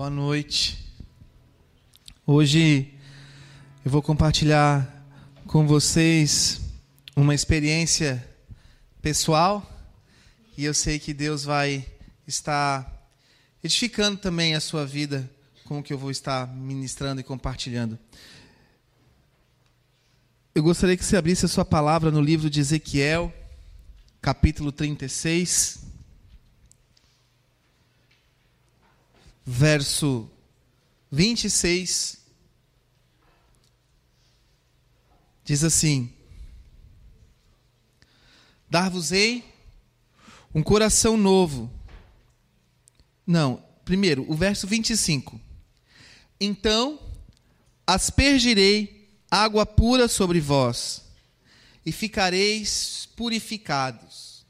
Boa 0.00 0.08
noite. 0.08 0.78
Hoje 2.26 2.94
eu 3.84 3.90
vou 3.90 4.00
compartilhar 4.00 5.04
com 5.46 5.66
vocês 5.66 6.58
uma 7.14 7.34
experiência 7.34 8.26
pessoal 9.02 9.70
e 10.56 10.64
eu 10.64 10.72
sei 10.72 10.98
que 10.98 11.12
Deus 11.12 11.44
vai 11.44 11.84
estar 12.26 13.10
edificando 13.62 14.16
também 14.16 14.54
a 14.54 14.60
sua 14.60 14.86
vida 14.86 15.30
com 15.66 15.80
o 15.80 15.82
que 15.82 15.92
eu 15.92 15.98
vou 15.98 16.10
estar 16.10 16.46
ministrando 16.46 17.20
e 17.20 17.22
compartilhando. 17.22 17.98
Eu 20.54 20.62
gostaria 20.62 20.96
que 20.96 21.04
você 21.04 21.18
abrisse 21.18 21.44
a 21.44 21.48
sua 21.48 21.66
palavra 21.66 22.10
no 22.10 22.22
livro 22.22 22.48
de 22.48 22.58
Ezequiel, 22.58 23.30
capítulo 24.22 24.72
36. 24.72 25.89
Verso 29.44 30.30
26, 31.10 32.18
diz 35.44 35.64
assim: 35.64 36.12
Dar-vos-ei 38.68 39.44
um 40.54 40.62
coração 40.62 41.16
novo. 41.16 41.70
Não, 43.26 43.64
primeiro, 43.84 44.24
o 44.30 44.34
verso 44.34 44.66
25. 44.66 45.40
Então 46.40 46.98
aspergirei 47.86 49.08
água 49.30 49.66
pura 49.66 50.08
sobre 50.08 50.40
vós, 50.40 51.02
e 51.84 51.92
ficareis 51.92 53.08
purificados. 53.16 54.44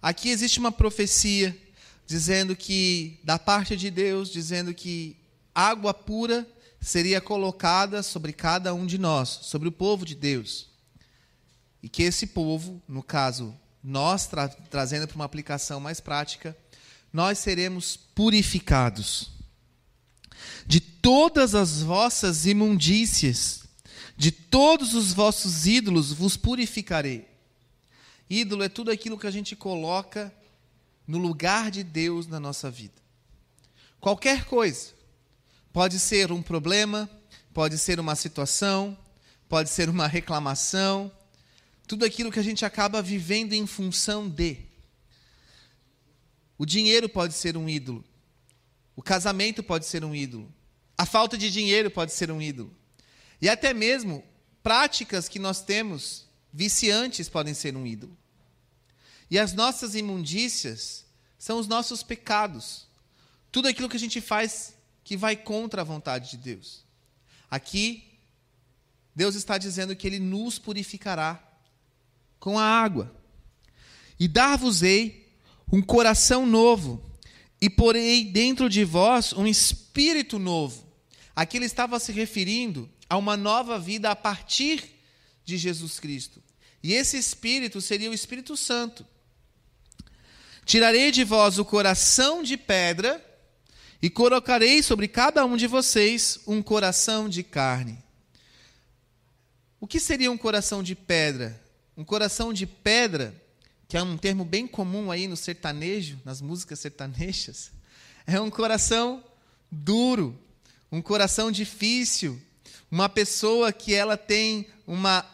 Aqui 0.00 0.30
existe 0.30 0.58
uma 0.58 0.72
profecia 0.72 1.56
dizendo 2.10 2.56
que, 2.56 3.20
da 3.22 3.38
parte 3.38 3.76
de 3.76 3.88
Deus, 3.88 4.30
dizendo 4.30 4.74
que 4.74 5.16
água 5.54 5.94
pura 5.94 6.44
seria 6.80 7.20
colocada 7.20 8.02
sobre 8.02 8.32
cada 8.32 8.74
um 8.74 8.84
de 8.84 8.98
nós, 8.98 9.28
sobre 9.42 9.68
o 9.68 9.72
povo 9.72 10.04
de 10.04 10.16
Deus. 10.16 10.66
E 11.80 11.88
que 11.88 12.02
esse 12.02 12.26
povo, 12.26 12.82
no 12.88 13.00
caso, 13.00 13.54
nós 13.80 14.26
tra 14.26 14.48
trazendo 14.48 15.06
para 15.06 15.14
uma 15.14 15.24
aplicação 15.24 15.78
mais 15.78 16.00
prática, 16.00 16.56
nós 17.12 17.38
seremos 17.38 17.96
purificados 17.96 19.30
de 20.66 20.80
todas 20.80 21.54
as 21.54 21.80
vossas 21.80 22.44
imundícias, 22.44 23.62
de 24.16 24.32
todos 24.32 24.94
os 24.94 25.12
vossos 25.12 25.64
ídolos 25.64 26.12
vos 26.12 26.36
purificarei. 26.36 27.28
Ídolo 28.28 28.64
é 28.64 28.68
tudo 28.68 28.90
aquilo 28.90 29.16
que 29.16 29.28
a 29.28 29.30
gente 29.30 29.54
coloca 29.54 30.34
no 31.10 31.18
lugar 31.18 31.72
de 31.72 31.82
Deus 31.82 32.28
na 32.28 32.38
nossa 32.38 32.70
vida. 32.70 32.94
Qualquer 33.98 34.44
coisa. 34.44 34.92
Pode 35.72 35.98
ser 35.98 36.30
um 36.30 36.40
problema, 36.40 37.10
pode 37.52 37.76
ser 37.78 37.98
uma 37.98 38.14
situação, 38.14 38.96
pode 39.48 39.70
ser 39.70 39.88
uma 39.88 40.06
reclamação, 40.06 41.10
tudo 41.86 42.04
aquilo 42.04 42.30
que 42.30 42.38
a 42.38 42.44
gente 42.44 42.64
acaba 42.64 43.02
vivendo 43.02 43.52
em 43.54 43.66
função 43.66 44.28
de. 44.28 44.58
O 46.56 46.64
dinheiro 46.64 47.08
pode 47.08 47.34
ser 47.34 47.56
um 47.56 47.68
ídolo. 47.68 48.04
O 48.94 49.02
casamento 49.02 49.64
pode 49.64 49.86
ser 49.86 50.04
um 50.04 50.14
ídolo. 50.14 50.52
A 50.96 51.04
falta 51.04 51.36
de 51.36 51.50
dinheiro 51.50 51.90
pode 51.90 52.12
ser 52.12 52.30
um 52.30 52.40
ídolo. 52.40 52.72
E 53.42 53.48
até 53.48 53.74
mesmo 53.74 54.22
práticas 54.62 55.28
que 55.28 55.40
nós 55.40 55.60
temos 55.60 56.28
viciantes 56.52 57.28
podem 57.28 57.52
ser 57.52 57.76
um 57.76 57.84
ídolo. 57.84 58.16
E 59.30 59.38
as 59.38 59.52
nossas 59.52 59.94
imundícias 59.94 61.04
são 61.38 61.58
os 61.58 61.68
nossos 61.68 62.02
pecados. 62.02 62.86
Tudo 63.52 63.68
aquilo 63.68 63.88
que 63.88 63.96
a 63.96 64.00
gente 64.00 64.20
faz 64.20 64.74
que 65.04 65.16
vai 65.16 65.36
contra 65.36 65.82
a 65.82 65.84
vontade 65.84 66.30
de 66.30 66.36
Deus. 66.36 66.84
Aqui, 67.50 68.04
Deus 69.14 69.34
está 69.34 69.56
dizendo 69.58 69.94
que 69.94 70.06
Ele 70.06 70.18
nos 70.18 70.58
purificará 70.58 71.42
com 72.38 72.58
a 72.58 72.64
água. 72.64 73.14
E 74.18 74.26
dar-vos-ei 74.26 75.28
um 75.72 75.80
coração 75.80 76.44
novo, 76.44 77.02
e 77.60 77.70
porei 77.70 78.24
dentro 78.24 78.68
de 78.68 78.84
vós 78.84 79.32
um 79.32 79.46
espírito 79.46 80.38
novo. 80.38 80.84
Aqui 81.36 81.56
ele 81.56 81.66
estava 81.66 81.98
se 82.00 82.10
referindo 82.10 82.90
a 83.08 83.16
uma 83.16 83.36
nova 83.36 83.78
vida 83.78 84.10
a 84.10 84.16
partir 84.16 84.82
de 85.44 85.56
Jesus 85.56 86.00
Cristo. 86.00 86.42
E 86.82 86.92
esse 86.92 87.16
espírito 87.16 87.80
seria 87.80 88.10
o 88.10 88.14
Espírito 88.14 88.56
Santo. 88.56 89.06
Tirarei 90.64 91.10
de 91.10 91.24
vós 91.24 91.58
o 91.58 91.64
coração 91.64 92.42
de 92.42 92.56
pedra 92.56 93.24
e 94.02 94.08
colocarei 94.08 94.82
sobre 94.82 95.08
cada 95.08 95.44
um 95.44 95.56
de 95.56 95.66
vocês 95.66 96.40
um 96.46 96.62
coração 96.62 97.28
de 97.28 97.42
carne. 97.42 97.98
O 99.80 99.86
que 99.86 99.98
seria 99.98 100.30
um 100.30 100.38
coração 100.38 100.82
de 100.82 100.94
pedra? 100.94 101.60
Um 101.96 102.04
coração 102.04 102.52
de 102.52 102.66
pedra, 102.66 103.34
que 103.88 103.96
é 103.96 104.02
um 104.02 104.16
termo 104.16 104.44
bem 104.44 104.66
comum 104.66 105.10
aí 105.10 105.26
no 105.26 105.36
sertanejo, 105.36 106.20
nas 106.24 106.40
músicas 106.40 106.80
sertanejas, 106.80 107.72
é 108.26 108.40
um 108.40 108.50
coração 108.50 109.24
duro, 109.70 110.38
um 110.92 111.02
coração 111.02 111.50
difícil, 111.50 112.40
uma 112.90 113.08
pessoa 113.08 113.72
que 113.72 113.94
ela 113.94 114.16
tem 114.16 114.66
uma 114.86 115.24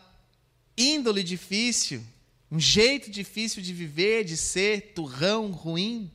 índole 0.77 1.23
difícil, 1.23 2.05
um 2.51 2.61
jeito 2.61 3.11
difícil 3.11 3.63
de 3.63 3.73
viver, 3.73 4.25
de 4.25 4.37
ser, 4.37 4.93
turrão, 4.95 5.51
ruim. 5.51 6.11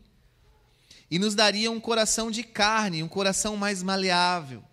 E 1.10 1.20
nos 1.20 1.36
daria 1.36 1.70
um 1.70 1.80
coração 1.80 2.32
de 2.32 2.42
carne, 2.42 3.04
um 3.04 3.08
coração 3.08 3.58
mais 3.58 3.84
maleável. 3.84 4.64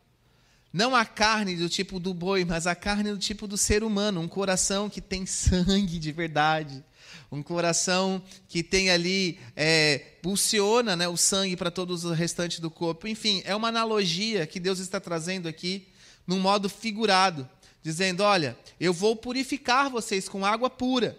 Não 0.72 0.94
a 0.94 1.04
carne 1.04 1.56
do 1.56 1.68
tipo 1.68 1.98
do 1.98 2.14
boi, 2.14 2.44
mas 2.44 2.66
a 2.66 2.74
carne 2.74 3.10
do 3.10 3.18
tipo 3.18 3.48
do 3.48 3.56
ser 3.56 3.82
humano, 3.82 4.20
um 4.20 4.28
coração 4.28 4.88
que 4.88 5.00
tem 5.00 5.26
sangue 5.26 5.98
de 5.98 6.12
verdade, 6.12 6.84
um 7.32 7.42
coração 7.42 8.22
que 8.48 8.62
tem 8.62 8.90
ali, 8.90 9.38
é, 9.56 9.98
pulsiona 10.22 10.94
né, 10.94 11.08
o 11.08 11.16
sangue 11.16 11.56
para 11.56 11.70
todos 11.70 12.04
os 12.04 12.16
restantes 12.16 12.60
do 12.60 12.70
corpo. 12.70 13.08
Enfim, 13.08 13.42
é 13.44 13.56
uma 13.56 13.68
analogia 13.68 14.46
que 14.46 14.60
Deus 14.60 14.78
está 14.78 15.00
trazendo 15.00 15.48
aqui, 15.48 15.88
num 16.26 16.38
modo 16.38 16.68
figurado, 16.68 17.48
dizendo: 17.82 18.22
olha, 18.22 18.56
eu 18.78 18.92
vou 18.92 19.16
purificar 19.16 19.90
vocês 19.90 20.28
com 20.28 20.44
água 20.44 20.70
pura. 20.70 21.18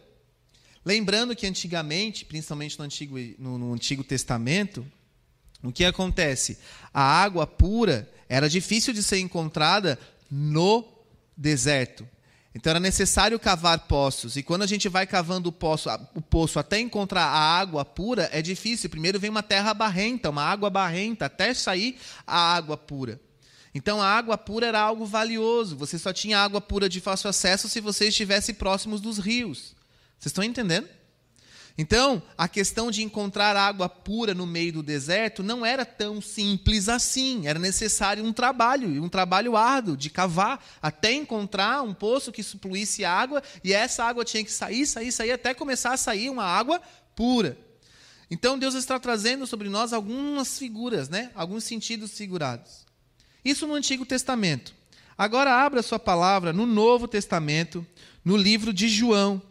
Lembrando 0.86 1.36
que 1.36 1.46
antigamente, 1.46 2.26
principalmente 2.26 2.78
no 2.80 2.86
Antigo, 2.86 3.18
no, 3.38 3.58
no 3.58 3.74
Antigo 3.74 4.04
Testamento, 4.04 4.86
o 5.62 5.72
que 5.72 5.84
acontece? 5.84 6.58
A 6.94 7.02
água 7.02 7.46
pura 7.46 8.10
era 8.30 8.50
difícil 8.50 8.94
de 8.94 9.04
ser 9.04 9.20
encontrada 9.20 10.00
no 10.32 10.88
deserto. 11.36 12.08
Então 12.54 12.72
era 12.72 12.80
necessário 12.80 13.40
cavar 13.40 13.80
poços. 13.88 14.36
E 14.36 14.44
quando 14.44 14.64
a 14.64 14.68
gente 14.68 14.90
vai 14.90 15.06
cavando 15.06 15.50
o 15.50 15.52
poço, 15.52 15.90
o 16.16 16.22
poço 16.22 16.60
até 16.60 16.80
encontrar 16.80 17.26
a 17.26 17.60
água 17.60 17.86
pura, 17.86 18.30
é 18.32 18.42
difícil. 18.42 18.90
Primeiro 18.90 19.20
vem 19.20 19.30
uma 19.30 19.44
terra 19.44 19.74
barrenta, 19.74 20.30
uma 20.30 20.44
água 20.44 20.70
barrenta, 20.70 21.26
até 21.26 21.54
sair 21.54 21.98
a 22.26 22.56
água 22.56 22.76
pura. 22.76 23.20
Então 23.74 24.02
a 24.02 24.08
água 24.08 24.38
pura 24.38 24.66
era 24.66 24.82
algo 24.82 25.06
valioso. 25.06 25.78
Você 25.78 26.00
só 26.00 26.12
tinha 26.12 26.40
água 26.40 26.60
pura 26.60 26.90
de 26.90 27.00
fácil 27.00 27.30
acesso 27.30 27.70
se 27.70 27.80
você 27.80 28.08
estivesse 28.08 28.54
próximos 28.54 29.00
dos 29.00 29.20
rios. 29.20 29.76
Vocês 30.20 30.32
estão 30.32 30.44
entendendo? 30.44 30.88
Então, 31.82 32.22
a 32.38 32.46
questão 32.46 32.92
de 32.92 33.02
encontrar 33.02 33.56
água 33.56 33.88
pura 33.88 34.34
no 34.34 34.46
meio 34.46 34.74
do 34.74 34.84
deserto 34.84 35.42
não 35.42 35.66
era 35.66 35.86
tão 35.86 36.20
simples 36.20 36.90
assim. 36.90 37.48
Era 37.48 37.58
necessário 37.58 38.26
um 38.26 38.34
trabalho, 38.34 39.02
um 39.02 39.08
trabalho 39.08 39.56
árduo 39.56 39.96
de 39.96 40.10
cavar 40.10 40.62
até 40.82 41.14
encontrar 41.14 41.82
um 41.82 41.94
poço 41.94 42.34
que 42.34 42.44
supluísse 42.44 43.06
água, 43.06 43.42
e 43.64 43.72
essa 43.72 44.04
água 44.04 44.26
tinha 44.26 44.44
que 44.44 44.52
sair, 44.52 44.86
sair, 44.86 45.10
sair, 45.10 45.32
até 45.32 45.54
começar 45.54 45.94
a 45.94 45.98
sair 45.98 46.30
uma 46.30 46.44
água 46.44 46.82
pura. 47.16 47.58
Então, 48.30 48.60
Deus 48.60 48.74
está 48.76 49.00
trazendo 49.00 49.48
sobre 49.48 49.70
nós 49.70 49.94
algumas 49.94 50.60
figuras, 50.60 51.08
né? 51.08 51.32
alguns 51.34 51.64
sentidos 51.64 52.12
figurados. 52.12 52.86
Isso 53.44 53.66
no 53.66 53.74
Antigo 53.74 54.06
Testamento. 54.06 54.76
Agora, 55.18 55.54
abra 55.54 55.82
sua 55.82 55.98
palavra 55.98 56.52
no 56.52 56.66
Novo 56.66 57.08
Testamento, 57.08 57.88
no 58.24 58.36
livro 58.36 58.74
de 58.74 58.90
João. 58.90 59.42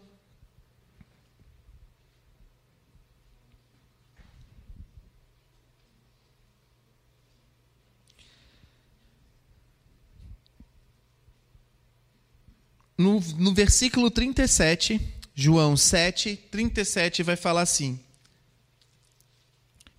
No, 12.98 13.20
no 13.38 13.54
versículo 13.54 14.10
37, 14.10 15.00
João 15.32 15.76
7, 15.76 16.36
37, 16.50 17.22
vai 17.22 17.36
falar 17.36 17.62
assim: 17.62 18.00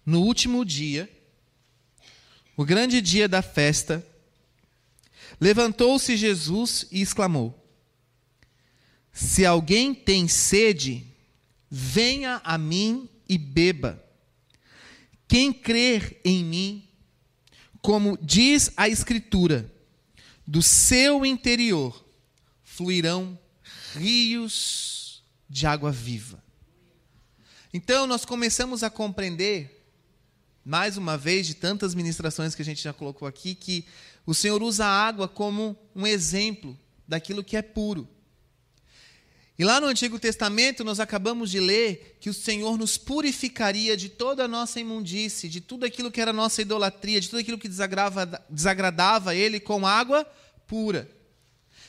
No 0.06 0.22
último 0.22 0.66
dia, 0.66 1.10
o 2.58 2.66
grande 2.66 3.02
dia 3.02 3.26
da 3.26 3.42
festa, 3.42 4.06
levantou-se 5.40 6.18
Jesus 6.18 6.86
e 6.92 7.02
exclamou: 7.02 7.58
Se 9.14 9.46
alguém 9.46 9.96
tem 9.96 10.28
sede, 10.28 11.08
venha 11.72 12.42
a 12.44 12.58
mim 12.58 13.08
e 13.30 13.38
beba. 13.38 14.04
Quem 15.26 15.54
crer 15.54 16.20
em 16.26 16.44
mim, 16.44 16.90
como 17.82 18.18
diz 18.22 18.72
a 18.76 18.90
Escritura, 18.90 19.72
do 20.46 20.62
seu 20.62 21.26
interior 21.26 22.09
fluirão 22.80 23.38
rios 23.94 25.22
de 25.50 25.68
água 25.68 25.92
viva. 25.92 26.42
Então 27.74 28.08
nós 28.08 28.24
começamos 28.24 28.84
a 28.84 28.90
compreender, 28.90 29.86
mais 30.64 30.96
uma 30.96 31.18
vez, 31.18 31.46
de 31.46 31.56
tantas 31.56 31.94
ministrações 31.94 32.56
que 32.56 32.62
a 32.62 32.66
gente 32.66 32.82
já 32.82 32.94
colocou 32.94 33.28
aqui, 33.28 33.54
que 33.54 33.86
o 34.26 34.34
Senhor 34.34 34.64
usa 34.64 34.86
a 34.86 35.08
água 35.08 35.28
como 35.28 35.78
um 35.94 36.08
exemplo 36.08 36.80
daquilo 37.06 37.44
que 37.44 37.58
é 37.58 37.62
puro. 37.62 38.08
E 39.58 39.66
lá 39.66 39.82
no 39.82 39.88
Antigo 39.88 40.18
Testamento 40.18 40.82
nós 40.86 41.02
acabamos 41.02 41.52
de 41.52 41.60
ler 41.60 42.16
que 42.22 42.30
o 42.30 42.34
Senhor 42.34 42.78
nos 42.78 42.98
purificaria 42.98 43.98
de 43.98 44.08
toda 44.08 44.46
a 44.46 44.48
nossa 44.48 44.80
imundície, 44.80 45.50
de 45.50 45.60
tudo 45.60 45.86
aquilo 45.86 46.10
que 46.10 46.22
era 46.22 46.32
nossa 46.32 46.62
idolatria, 46.62 47.20
de 47.20 47.30
tudo 47.30 47.42
aquilo 47.42 47.58
que 47.58 47.68
desagradava 47.68 49.32
a 49.32 49.36
Ele 49.36 49.60
com 49.60 49.86
água 49.86 50.24
pura. 50.66 51.19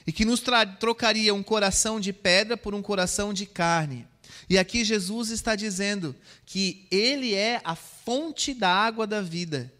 E 0.06 0.12
que 0.12 0.25
nos 0.25 0.43
trocaria 0.79 1.35
um 1.35 1.43
coração 1.43 2.00
de 2.00 2.12
pedra 2.12 2.56
por 2.56 2.75
um 2.75 2.82
coração 2.82 3.32
de 3.32 3.47
carne. 3.47 4.06
E 4.49 4.58
aqui 4.58 4.85
Jesus 4.85 5.31
está 5.31 5.55
dizendo 5.55 6.14
que 6.44 6.87
Ele 6.91 7.35
é 7.35 7.61
a 7.64 7.75
fonte 7.76 8.52
da 8.52 8.69
água 8.69 9.06
da 9.06 9.20
vida. 9.20 9.73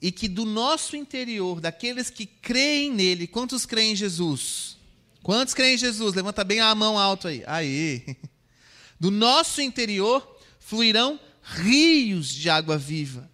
E 0.00 0.12
que 0.12 0.28
do 0.28 0.44
nosso 0.44 0.94
interior, 0.94 1.60
daqueles 1.60 2.08
que 2.08 2.24
creem 2.24 2.92
nele, 2.92 3.26
quantos 3.26 3.66
creem 3.66 3.92
em 3.92 3.96
Jesus? 3.96 4.76
Quantos 5.22 5.54
creem 5.54 5.74
em 5.74 5.78
Jesus? 5.78 6.14
Levanta 6.14 6.44
bem 6.44 6.60
a 6.60 6.72
mão 6.74 6.98
alto 6.98 7.26
aí. 7.26 7.42
Aí. 7.46 8.16
Do 9.00 9.10
nosso 9.10 9.60
interior 9.60 10.38
fluirão 10.58 11.18
rios 11.42 12.28
de 12.28 12.50
água 12.50 12.76
viva. 12.76 13.30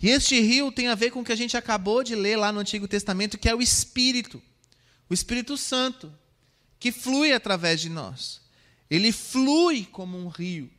E 0.00 0.08
este 0.08 0.40
rio 0.40 0.70
tem 0.70 0.88
a 0.88 0.94
ver 0.94 1.10
com 1.10 1.20
o 1.20 1.24
que 1.24 1.32
a 1.32 1.36
gente 1.36 1.56
acabou 1.56 2.04
de 2.04 2.14
ler 2.14 2.36
lá 2.36 2.52
no 2.52 2.60
Antigo 2.60 2.86
Testamento, 2.86 3.36
que 3.36 3.48
é 3.48 3.54
o 3.54 3.60
Espírito, 3.60 4.40
o 5.08 5.14
Espírito 5.14 5.56
Santo, 5.56 6.12
que 6.78 6.92
flui 6.92 7.32
através 7.32 7.80
de 7.80 7.88
nós. 7.88 8.40
Ele 8.90 9.12
flui 9.12 9.84
como 9.86 10.18
um 10.18 10.28
rio, 10.28 10.70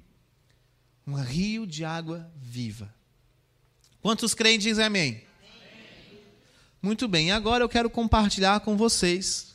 um 1.06 1.16
rio 1.16 1.68
de 1.68 1.84
água 1.84 2.32
viva. 2.36 2.94
Quantos 4.02 4.34
creem 4.34 4.58
dizem 4.58 4.86
amém? 4.86 5.10
amém? 5.10 5.24
Muito 6.82 7.08
bem, 7.08 7.32
agora 7.32 7.64
eu 7.64 7.70
quero 7.70 7.90
compartilhar 7.90 8.62
com 8.62 8.78
vocês 8.78 9.50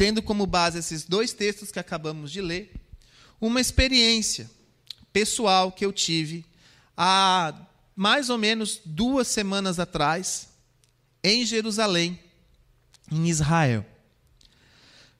tendo 0.00 0.22
como 0.22 0.46
base 0.46 0.78
esses 0.78 1.04
dois 1.04 1.34
textos 1.34 1.70
que 1.70 1.78
acabamos 1.78 2.32
de 2.32 2.40
ler, 2.40 2.72
uma 3.38 3.60
experiência 3.60 4.50
pessoal 5.12 5.70
que 5.70 5.84
eu 5.84 5.92
tive 5.92 6.42
há 6.96 7.54
mais 7.94 8.30
ou 8.30 8.38
menos 8.38 8.80
duas 8.82 9.28
semanas 9.28 9.78
atrás, 9.78 10.48
em 11.22 11.44
Jerusalém, 11.44 12.18
em 13.10 13.28
Israel. 13.28 13.84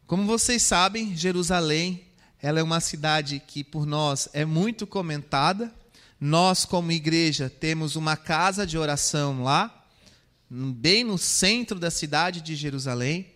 Como 0.06 0.26
vocês 0.26 0.62
sabem, 0.62 1.16
Jerusalém 1.16 2.10
ela 2.42 2.58
é 2.58 2.62
uma 2.62 2.80
cidade 2.80 3.42
que 3.46 3.62
por 3.62 3.84
nós 3.84 4.28
é 4.32 4.44
muito 4.44 4.86
comentada. 4.86 5.72
Nós, 6.18 6.64
como 6.64 6.90
igreja, 6.90 7.50
temos 7.50 7.96
uma 7.96 8.16
casa 8.16 8.66
de 8.66 8.78
oração 8.78 9.42
lá, 9.42 9.84
bem 10.50 11.04
no 11.04 11.18
centro 11.18 11.78
da 11.78 11.90
cidade 11.90 12.40
de 12.40 12.56
Jerusalém. 12.56 13.26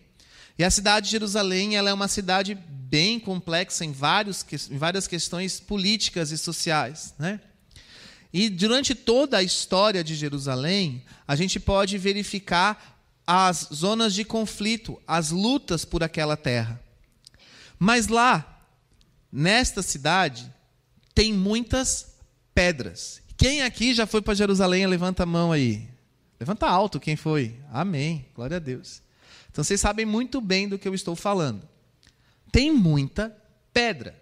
E 0.57 0.63
a 0.63 0.71
cidade 0.71 1.05
de 1.05 1.11
Jerusalém 1.11 1.75
ela 1.75 1.89
é 1.89 1.93
uma 1.93 2.07
cidade 2.07 2.55
bem 2.55 3.19
complexa 3.19 3.85
em, 3.85 3.91
vários, 3.91 4.45
em 4.71 4.77
várias 4.77 5.07
questões 5.07 5.59
políticas 5.59 6.31
e 6.31 6.37
sociais. 6.37 7.13
Né? 7.19 7.39
E 8.33 8.49
durante 8.49 8.95
toda 8.95 9.37
a 9.37 9.43
história 9.43 10.03
de 10.03 10.15
Jerusalém, 10.15 11.03
a 11.27 11.35
gente 11.35 11.59
pode 11.59 11.97
verificar 11.97 12.94
as 13.25 13.69
zonas 13.73 14.13
de 14.13 14.23
conflito, 14.23 15.01
as 15.07 15.31
lutas 15.31 15.83
por 15.83 16.03
aquela 16.03 16.37
terra. 16.37 16.79
Mas 17.79 18.07
lá, 18.07 18.63
nesta 19.31 19.81
cidade, 19.81 20.51
tem 21.13 21.33
muitas 21.33 22.15
pedras. 22.53 23.21
Quem 23.37 23.61
aqui 23.61 23.93
já 23.93 24.05
foi 24.05 24.21
para 24.21 24.33
Jerusalém? 24.33 24.85
Levanta 24.87 25.23
a 25.23 25.25
mão 25.25 25.51
aí. 25.51 25.87
Levanta 26.39 26.67
alto 26.67 26.99
quem 26.99 27.15
foi. 27.15 27.55
Amém. 27.71 28.25
Glória 28.35 28.57
a 28.57 28.59
Deus. 28.59 29.01
Então 29.51 29.63
vocês 29.63 29.79
sabem 29.79 30.05
muito 30.05 30.39
bem 30.39 30.67
do 30.67 30.77
que 30.77 30.87
eu 30.87 30.93
estou 30.93 31.15
falando. 31.15 31.67
Tem 32.51 32.71
muita 32.71 33.35
pedra. 33.73 34.15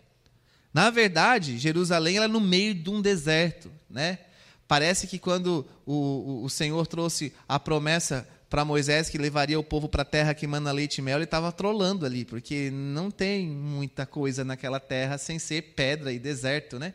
Na 0.73 0.89
verdade, 0.89 1.59
Jerusalém 1.59 2.17
é 2.17 2.27
no 2.27 2.39
meio 2.39 2.73
de 2.73 2.89
um 2.89 3.01
deserto, 3.01 3.71
né? 3.89 4.19
Parece 4.67 5.05
que 5.05 5.19
quando 5.19 5.67
o, 5.85 5.93
o, 5.93 6.43
o 6.45 6.49
Senhor 6.49 6.87
trouxe 6.87 7.33
a 7.47 7.59
promessa 7.59 8.27
para 8.53 8.63
Moisés 8.63 9.09
que 9.09 9.17
levaria 9.17 9.59
o 9.59 9.63
povo 9.63 9.89
para 9.89 10.03
a 10.03 10.05
terra 10.05 10.35
que 10.35 10.45
manda 10.45 10.71
leite 10.71 10.99
e 10.99 11.01
mel, 11.01 11.17
ele 11.17 11.23
estava 11.23 11.51
trolando 11.51 12.05
ali, 12.05 12.23
porque 12.23 12.69
não 12.69 13.09
tem 13.09 13.47
muita 13.47 14.05
coisa 14.05 14.45
naquela 14.45 14.79
terra 14.79 15.17
sem 15.17 15.39
ser 15.39 15.73
pedra 15.75 16.13
e 16.13 16.19
deserto, 16.19 16.77
né? 16.77 16.93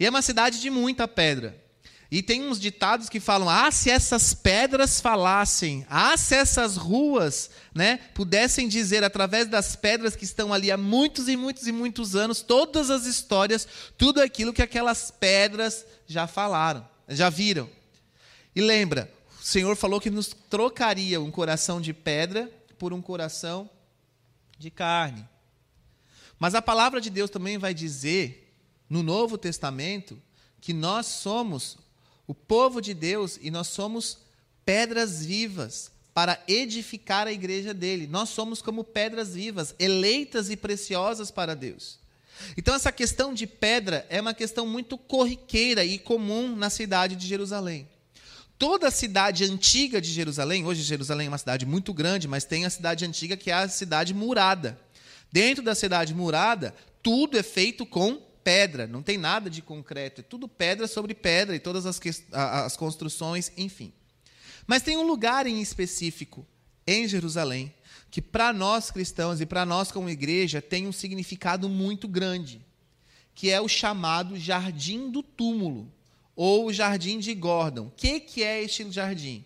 E 0.00 0.04
é 0.04 0.10
uma 0.10 0.20
cidade 0.20 0.60
de 0.60 0.70
muita 0.70 1.06
pedra. 1.06 1.56
E 2.10 2.20
tem 2.24 2.42
uns 2.42 2.58
ditados 2.58 3.08
que 3.08 3.20
falam: 3.20 3.48
ah, 3.48 3.70
se 3.70 3.88
essas 3.88 4.34
pedras 4.34 5.00
falassem, 5.00 5.86
ah, 5.88 6.16
se 6.16 6.34
essas 6.34 6.76
ruas 6.76 7.50
né, 7.72 8.00
pudessem 8.12 8.66
dizer 8.66 9.04
através 9.04 9.46
das 9.46 9.76
pedras 9.76 10.16
que 10.16 10.24
estão 10.24 10.52
ali 10.52 10.72
há 10.72 10.76
muitos 10.76 11.28
e 11.28 11.36
muitos 11.36 11.68
e 11.68 11.72
muitos 11.72 12.16
anos, 12.16 12.42
todas 12.42 12.90
as 12.90 13.06
histórias, 13.06 13.64
tudo 13.96 14.20
aquilo 14.20 14.52
que 14.52 14.60
aquelas 14.60 15.12
pedras 15.12 15.86
já 16.04 16.26
falaram, 16.26 16.84
já 17.08 17.30
viram. 17.30 17.70
E 18.56 18.60
lembra, 18.60 19.13
Senhor 19.44 19.76
falou 19.76 20.00
que 20.00 20.08
nos 20.08 20.28
trocaria 20.28 21.20
um 21.20 21.30
coração 21.30 21.78
de 21.78 21.92
pedra 21.92 22.50
por 22.78 22.94
um 22.94 23.02
coração 23.02 23.68
de 24.58 24.70
carne. 24.70 25.28
Mas 26.38 26.54
a 26.54 26.62
palavra 26.62 26.98
de 26.98 27.10
Deus 27.10 27.28
também 27.28 27.58
vai 27.58 27.74
dizer, 27.74 28.50
no 28.88 29.02
Novo 29.02 29.36
Testamento, 29.36 30.18
que 30.62 30.72
nós 30.72 31.04
somos 31.04 31.76
o 32.26 32.34
povo 32.34 32.80
de 32.80 32.94
Deus 32.94 33.38
e 33.42 33.50
nós 33.50 33.68
somos 33.68 34.16
pedras 34.64 35.26
vivas 35.26 35.92
para 36.14 36.42
edificar 36.48 37.26
a 37.26 37.32
igreja 37.32 37.74
dele. 37.74 38.06
Nós 38.06 38.30
somos 38.30 38.62
como 38.62 38.82
pedras 38.82 39.34
vivas, 39.34 39.74
eleitas 39.78 40.48
e 40.48 40.56
preciosas 40.56 41.30
para 41.30 41.54
Deus. 41.54 41.98
Então, 42.56 42.74
essa 42.74 42.90
questão 42.90 43.34
de 43.34 43.46
pedra 43.46 44.06
é 44.08 44.22
uma 44.22 44.32
questão 44.32 44.66
muito 44.66 44.96
corriqueira 44.96 45.84
e 45.84 45.98
comum 45.98 46.56
na 46.56 46.70
cidade 46.70 47.14
de 47.14 47.26
Jerusalém. 47.26 47.86
Toda 48.66 48.88
a 48.88 48.90
cidade 48.90 49.44
antiga 49.44 50.00
de 50.00 50.10
Jerusalém, 50.10 50.64
hoje 50.64 50.80
Jerusalém 50.80 51.26
é 51.26 51.28
uma 51.28 51.36
cidade 51.36 51.66
muito 51.66 51.92
grande, 51.92 52.26
mas 52.26 52.46
tem 52.46 52.64
a 52.64 52.70
cidade 52.70 53.04
antiga 53.04 53.36
que 53.36 53.50
é 53.50 53.52
a 53.52 53.68
cidade 53.68 54.14
murada. 54.14 54.80
Dentro 55.30 55.62
da 55.62 55.74
cidade 55.74 56.14
murada, 56.14 56.74
tudo 57.02 57.36
é 57.36 57.42
feito 57.42 57.84
com 57.84 58.16
pedra, 58.42 58.86
não 58.86 59.02
tem 59.02 59.18
nada 59.18 59.50
de 59.50 59.60
concreto, 59.60 60.22
é 60.22 60.24
tudo 60.24 60.48
pedra 60.48 60.86
sobre 60.86 61.12
pedra 61.12 61.54
e 61.54 61.58
todas 61.58 61.84
as, 61.84 62.00
as 62.32 62.74
construções, 62.74 63.52
enfim. 63.54 63.92
Mas 64.66 64.82
tem 64.82 64.96
um 64.96 65.06
lugar 65.06 65.46
em 65.46 65.60
específico 65.60 66.46
em 66.86 67.06
Jerusalém 67.06 67.70
que 68.10 68.22
para 68.22 68.50
nós 68.50 68.90
cristãos 68.90 69.42
e 69.42 69.44
para 69.44 69.66
nós 69.66 69.92
como 69.92 70.08
igreja 70.08 70.62
tem 70.62 70.86
um 70.86 70.92
significado 70.92 71.68
muito 71.68 72.08
grande, 72.08 72.64
que 73.34 73.50
é 73.50 73.60
o 73.60 73.68
chamado 73.68 74.38
Jardim 74.38 75.10
do 75.10 75.22
Túmulo 75.22 75.92
ou 76.36 76.72
Jardim 76.72 77.18
de 77.18 77.34
Gordon. 77.34 77.86
O 77.86 77.90
que, 77.90 78.20
que 78.20 78.42
é 78.42 78.62
este 78.62 78.90
jardim? 78.90 79.44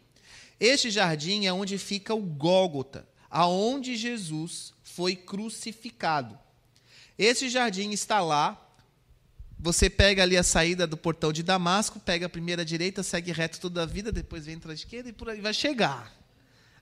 Este 0.58 0.90
jardim 0.90 1.46
é 1.46 1.52
onde 1.52 1.78
fica 1.78 2.14
o 2.14 2.20
Gólgota, 2.20 3.08
aonde 3.30 3.96
Jesus 3.96 4.72
foi 4.82 5.14
crucificado. 5.14 6.38
Esse 7.16 7.48
jardim 7.48 7.90
está 7.90 8.20
lá 8.20 8.64
você 9.60 9.90
pega 9.90 10.22
ali 10.22 10.36
a 10.36 10.42
saída 10.42 10.86
do 10.86 10.96
portão 10.96 11.32
de 11.32 11.42
Damasco, 11.42 11.98
pega 11.98 12.26
a 12.26 12.28
primeira 12.28 12.64
direita, 12.64 13.02
segue 13.02 13.32
reto 13.32 13.58
toda 13.58 13.82
a 13.82 13.86
vida, 13.86 14.12
depois 14.12 14.46
vem 14.46 14.58
para 14.58 14.70
a 14.70 14.74
esquerda 14.74 15.08
e 15.08 15.12
por 15.12 15.28
aí 15.28 15.40
vai 15.40 15.52
chegar. 15.52 16.16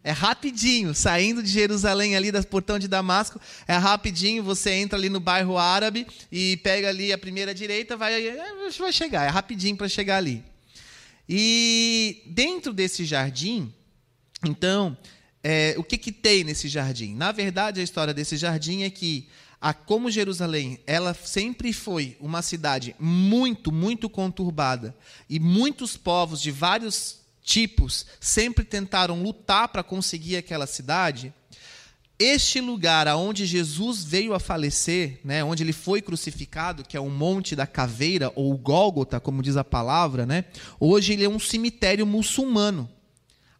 É 0.06 0.12
rapidinho, 0.12 0.94
saindo 0.94 1.42
de 1.42 1.50
Jerusalém 1.50 2.14
ali 2.14 2.30
do 2.30 2.40
portão 2.46 2.78
de 2.78 2.86
Damasco, 2.86 3.40
é 3.66 3.76
rapidinho, 3.76 4.40
você 4.40 4.70
entra 4.70 4.96
ali 4.96 5.08
no 5.08 5.18
bairro 5.18 5.58
árabe 5.58 6.06
e 6.30 6.58
pega 6.58 6.90
ali 6.90 7.12
a 7.12 7.18
primeira 7.18 7.52
direita, 7.52 7.96
vai, 7.96 8.14
vai 8.78 8.92
chegar, 8.92 9.24
é 9.24 9.28
rapidinho 9.28 9.76
para 9.76 9.88
chegar 9.88 10.18
ali. 10.18 10.44
E 11.28 12.22
dentro 12.24 12.72
desse 12.72 13.04
jardim, 13.04 13.74
então, 14.44 14.96
é, 15.42 15.74
o 15.76 15.82
que, 15.82 15.98
que 15.98 16.12
tem 16.12 16.44
nesse 16.44 16.68
jardim? 16.68 17.16
Na 17.16 17.32
verdade, 17.32 17.80
a 17.80 17.82
história 17.82 18.14
desse 18.14 18.36
jardim 18.36 18.84
é 18.84 18.90
que 18.90 19.26
a 19.60 19.74
como 19.74 20.08
Jerusalém, 20.08 20.78
ela 20.86 21.14
sempre 21.14 21.72
foi 21.72 22.16
uma 22.20 22.42
cidade 22.42 22.94
muito, 23.00 23.72
muito 23.72 24.08
conturbada 24.08 24.94
e 25.28 25.40
muitos 25.40 25.96
povos 25.96 26.40
de 26.40 26.52
vários 26.52 27.25
tipos 27.46 28.04
sempre 28.20 28.64
tentaram 28.64 29.22
lutar 29.22 29.68
para 29.68 29.84
conseguir 29.84 30.36
aquela 30.36 30.66
cidade. 30.66 31.32
Este 32.18 32.60
lugar 32.60 33.06
aonde 33.06 33.46
Jesus 33.46 34.02
veio 34.02 34.34
a 34.34 34.40
falecer, 34.40 35.20
né, 35.22 35.44
onde 35.44 35.62
ele 35.62 35.72
foi 35.72 36.02
crucificado, 36.02 36.82
que 36.82 36.96
é 36.96 37.00
o 37.00 37.08
Monte 37.08 37.54
da 37.54 37.66
Caveira 37.66 38.32
ou 38.34 38.56
Gólgota, 38.58 39.20
como 39.20 39.42
diz 39.42 39.56
a 39.56 39.62
palavra, 39.62 40.26
né, 40.26 40.46
hoje 40.80 41.12
ele 41.12 41.24
é 41.24 41.28
um 41.28 41.38
cemitério 41.38 42.04
muçulmano. 42.04 42.90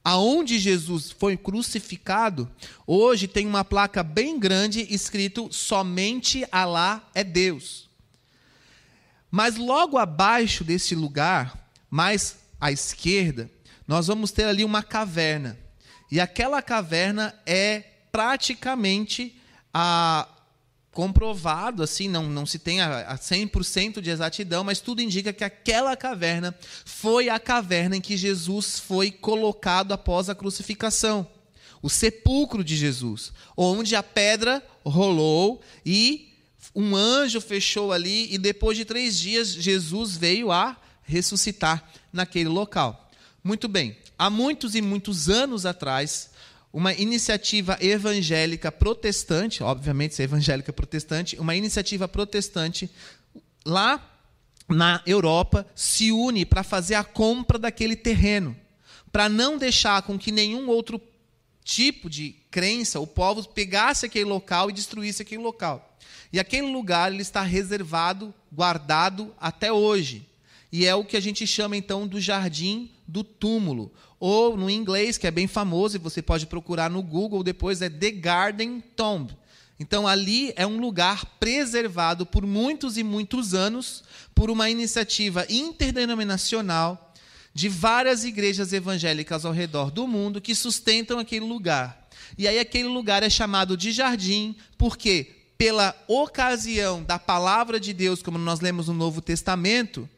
aonde 0.03 0.61
Jesus 0.61 1.11
foi 1.11 1.37
crucificado, 1.37 2.49
hoje 2.87 3.27
tem 3.27 3.45
uma 3.45 3.65
placa 3.65 4.05
bem 4.05 4.39
grande 4.39 4.87
escrito 4.89 5.49
somente 5.51 6.47
Alá 6.53 7.09
é 7.13 7.25
Deus. 7.25 7.89
Mas 9.29 9.57
logo 9.57 9.99
abaixo 9.99 10.63
desse 10.63 10.95
lugar, 10.95 11.71
mais 11.91 12.37
à 12.61 12.71
esquerda, 12.71 13.51
nós 13.87 14.07
vamos 14.07 14.31
ter 14.33 14.45
ali 14.45 14.65
uma 14.65 14.83
caverna. 14.83 15.59
E 16.11 16.21
aquela 16.21 16.63
caverna 16.63 17.35
é 17.45 17.81
praticamente 18.11 19.41
a 19.73 20.29
comprovado, 20.97 21.83
assim, 21.83 22.09
não, 22.09 22.27
não 22.27 22.47
se 22.47 22.59
tem 22.59 22.81
a, 22.81 23.01
a 23.03 23.19
100% 23.19 24.01
de 24.01 24.09
exatidão, 24.09 24.65
mas 24.65 24.81
tudo 24.81 25.03
indica 25.03 25.31
que 25.31 25.45
aquela 25.45 25.95
caverna 25.95 26.59
foi 26.87 27.29
a 27.29 27.39
caverna 27.39 27.99
em 27.99 28.01
que 28.01 28.17
Jesus 28.17 28.79
foi 28.79 29.11
colocado 29.11 29.93
após 29.93 30.31
a 30.31 30.35
crucificação. 30.35 31.29
O 31.83 31.91
sepulcro 31.91 32.65
de 32.65 32.75
Jesus, 32.75 33.31
onde 33.55 33.95
a 33.95 34.03
pedra 34.03 34.67
rolou 34.83 35.61
e 35.85 36.33
um 36.75 36.97
anjo 36.97 37.43
fechou 37.43 37.93
ali, 37.93 38.33
e 38.33 38.39
depois 38.39 38.79
de 38.79 38.87
três 38.87 39.19
dias, 39.19 39.49
Jesus 39.49 40.17
veio 40.17 40.51
a 40.51 40.79
ressuscitar 41.03 41.87
naquele 42.11 42.49
local. 42.49 43.06
Muito 43.47 43.69
bem, 43.69 43.97
há 44.19 44.29
muitos 44.29 44.75
e 44.75 44.83
muitos 44.83 45.29
anos 45.29 45.65
atrás, 45.65 46.31
uma 46.73 46.93
iniciativa 46.93 47.79
evangélica 47.81 48.73
protestante, 48.73 49.63
obviamente, 49.63 50.17
se 50.17 50.23
é 50.23 50.25
evangélica 50.25 50.73
protestante, 50.73 51.39
uma 51.39 51.55
iniciativa 51.55 52.09
protestante 52.09 52.91
lá 53.65 54.05
na 54.69 55.01
Europa 55.07 55.65
se 55.77 56.11
une 56.11 56.45
para 56.45 56.65
fazer 56.65 56.97
a 56.97 57.05
compra 57.05 57.57
daquele 57.57 57.95
terreno, 57.95 58.57
para 59.13 59.29
não 59.29 59.57
deixar 59.57 60.03
com 60.03 60.19
que 60.19 60.33
nenhum 60.33 60.69
outro 60.69 61.01
tipo 61.63 62.11
de 62.11 62.35
crença, 62.51 62.99
o 62.99 63.07
povo 63.07 63.49
pegasse 63.51 64.07
aquele 64.07 64.25
local 64.25 64.71
e 64.71 64.73
destruísse 64.73 65.23
aquele 65.23 65.45
local. 65.45 65.97
E 66.33 66.41
aquele 66.41 66.67
lugar 66.73 67.13
ele 67.13 67.23
está 67.23 67.43
reservado, 67.43 68.35
guardado 68.51 69.33
até 69.39 69.73
hoje. 69.73 70.27
E 70.71 70.85
é 70.85 70.95
o 70.95 71.05
que 71.05 71.17
a 71.17 71.21
gente 71.21 71.47
chama 71.47 71.77
então 71.77 72.07
do 72.07 72.21
jardim 72.21 72.91
do 73.07 73.23
túmulo, 73.23 73.93
ou 74.19 74.57
no 74.57 74.69
inglês, 74.69 75.17
que 75.17 75.27
é 75.27 75.31
bem 75.31 75.47
famoso, 75.47 75.97
e 75.97 76.01
você 76.01 76.21
pode 76.21 76.47
procurar 76.47 76.91
no 76.91 77.03
Google 77.03 77.43
depois, 77.43 77.83
é 77.83 77.89
The 77.89 78.11
Garden 78.11 78.83
Tomb. 78.95 79.37
Então, 79.79 80.09
ali 80.09 80.53
é 80.57 80.67
um 80.67 80.81
lugar 80.81 81.27
preservado 81.39 82.25
por 82.25 82.47
muitos 82.47 82.97
e 82.97 83.05
muitos 83.05 83.53
anos 83.53 84.03
por 84.35 84.51
uma 84.51 84.71
iniciativa 84.71 85.47
interdenominacional 85.51 87.13
de 87.53 87.69
várias 87.69 88.25
igrejas 88.25 88.73
evangélicas 88.73 89.45
ao 89.45 89.53
redor 89.53 89.91
do 89.91 90.07
mundo 90.07 90.41
que 90.41 90.55
sustentam 90.55 91.19
aquele 91.19 91.45
lugar. 91.45 92.09
E 92.39 92.49
aí, 92.49 92.59
aquele 92.59 92.89
lugar 92.89 93.23
é 93.23 93.31
chamado 93.31 93.77
de 93.77 93.93
jardim, 93.93 94.57
porque, 94.79 95.31
pela 95.59 95.95
ocasião 96.09 97.03
da 97.03 97.19
palavra 97.19 97.79
de 97.79 97.93
Deus, 97.93 98.23
como 98.23 98.39
nós 98.39 98.61
lemos 98.61 98.89
no 98.89 98.95
Novo 98.95 99.21
Testamento, 99.21 100.09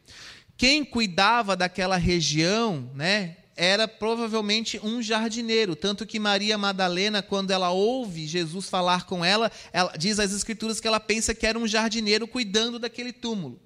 quem 0.59 0.83
cuidava 0.83 1.55
daquela 1.55 1.95
região, 1.95 2.91
né, 2.93 3.37
era 3.55 3.87
provavelmente 3.87 4.77
um 4.83 5.01
jardineiro, 5.01 5.73
tanto 5.73 6.05
que 6.05 6.19
Maria 6.19 6.57
Madalena, 6.57 7.21
quando 7.21 7.51
ela 7.51 7.69
ouve 7.69 8.27
Jesus 8.27 8.67
falar 8.67 9.05
com 9.05 9.23
ela, 9.23 9.49
ela 9.71 9.93
diz 9.97 10.19
às 10.19 10.33
escrituras 10.33 10.81
que 10.81 10.87
ela 10.87 10.99
pensa 10.99 11.33
que 11.33 11.47
era 11.47 11.57
um 11.57 11.65
jardineiro 11.65 12.27
cuidando 12.27 12.77
daquele 12.77 13.13
túmulo. 13.13 13.57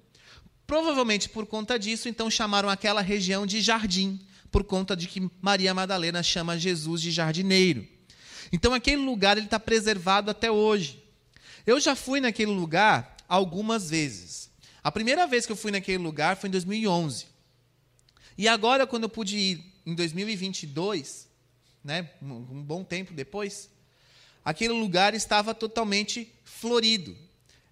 Provavelmente 0.68 1.28
por 1.28 1.46
conta 1.46 1.76
disso, 1.76 2.08
então 2.08 2.30
chamaram 2.30 2.68
aquela 2.68 3.00
região 3.00 3.44
de 3.44 3.60
jardim, 3.60 4.20
por 4.48 4.62
conta 4.62 4.96
de 4.96 5.08
que 5.08 5.28
Maria 5.42 5.74
Madalena 5.74 6.22
chama 6.22 6.56
Jesus 6.56 7.02
de 7.02 7.10
jardineiro. 7.10 7.84
Então 8.52 8.72
aquele 8.72 9.02
lugar 9.02 9.36
ele 9.36 9.46
está 9.46 9.58
preservado 9.58 10.30
até 10.30 10.48
hoje. 10.48 11.02
Eu 11.66 11.80
já 11.80 11.96
fui 11.96 12.20
naquele 12.20 12.52
lugar 12.52 13.16
algumas 13.28 13.90
vezes. 13.90 14.43
A 14.84 14.92
primeira 14.92 15.26
vez 15.26 15.46
que 15.46 15.52
eu 15.52 15.56
fui 15.56 15.72
naquele 15.72 15.96
lugar 15.96 16.36
foi 16.36 16.48
em 16.48 16.52
2011. 16.52 17.26
E 18.36 18.46
agora, 18.46 18.86
quando 18.86 19.04
eu 19.04 19.08
pude 19.08 19.38
ir 19.38 19.64
em 19.86 19.94
2022, 19.94 21.26
né, 21.82 22.10
um 22.20 22.62
bom 22.62 22.84
tempo 22.84 23.14
depois, 23.14 23.70
aquele 24.44 24.74
lugar 24.74 25.14
estava 25.14 25.54
totalmente 25.54 26.30
florido. 26.44 27.16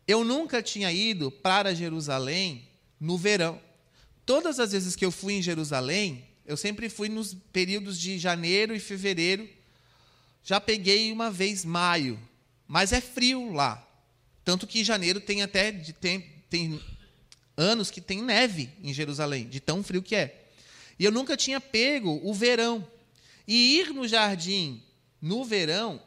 Eu 0.09 0.25
nunca 0.25 0.63
tinha 0.63 0.91
ido 0.91 1.31
para 1.31 1.75
Jerusalém 1.75 2.67
no 2.99 3.19
verão. 3.19 3.61
Todas 4.25 4.59
as 4.59 4.73
vezes 4.73 4.97
que 4.97 5.05
eu 5.05 5.13
fui 5.13 5.35
em 5.35 5.43
Jerusalém, 5.43 6.25
eu 6.47 6.57
sempre 6.57 6.89
fui 6.89 7.11
nos 7.11 7.35
períodos 7.53 8.01
de 8.01 8.19
janeiro 8.19 8.75
e 8.75 8.81
fevereiro. 8.81 9.47
Já 10.43 10.59
peguei 10.59 11.13
uma 11.13 11.31
vez 11.31 11.63
maio, 11.63 12.19
mas 12.67 12.91
é 12.91 13.03
frio 13.03 13.53
lá. 13.53 13.87
Tanto 14.43 14.67
que 14.67 14.83
janeiro 14.83 15.21
tem 15.21 15.43
até 15.43 15.71
tem, 15.73 16.21
tem 16.49 16.81
anos 17.63 17.91
que 17.91 18.01
tem 18.01 18.21
neve 18.21 18.71
em 18.83 18.93
Jerusalém, 18.93 19.49
de 19.49 19.61
tão 19.61 19.83
frio 19.83 20.03
que 20.03 20.15
é. 20.15 20.49
E 20.99 21.05
eu 21.05 21.13
nunca 21.13 21.37
tinha 21.37 21.61
pego 21.61 22.21
o 22.23 22.35
verão. 22.35 22.87
E 23.47 23.79
ir 23.79 23.93
no 23.93 24.07
jardim 24.07 24.83
no 25.21 25.45
verão 25.45 26.03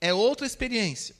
é 0.00 0.12
outra 0.12 0.46
experiência. 0.46 1.14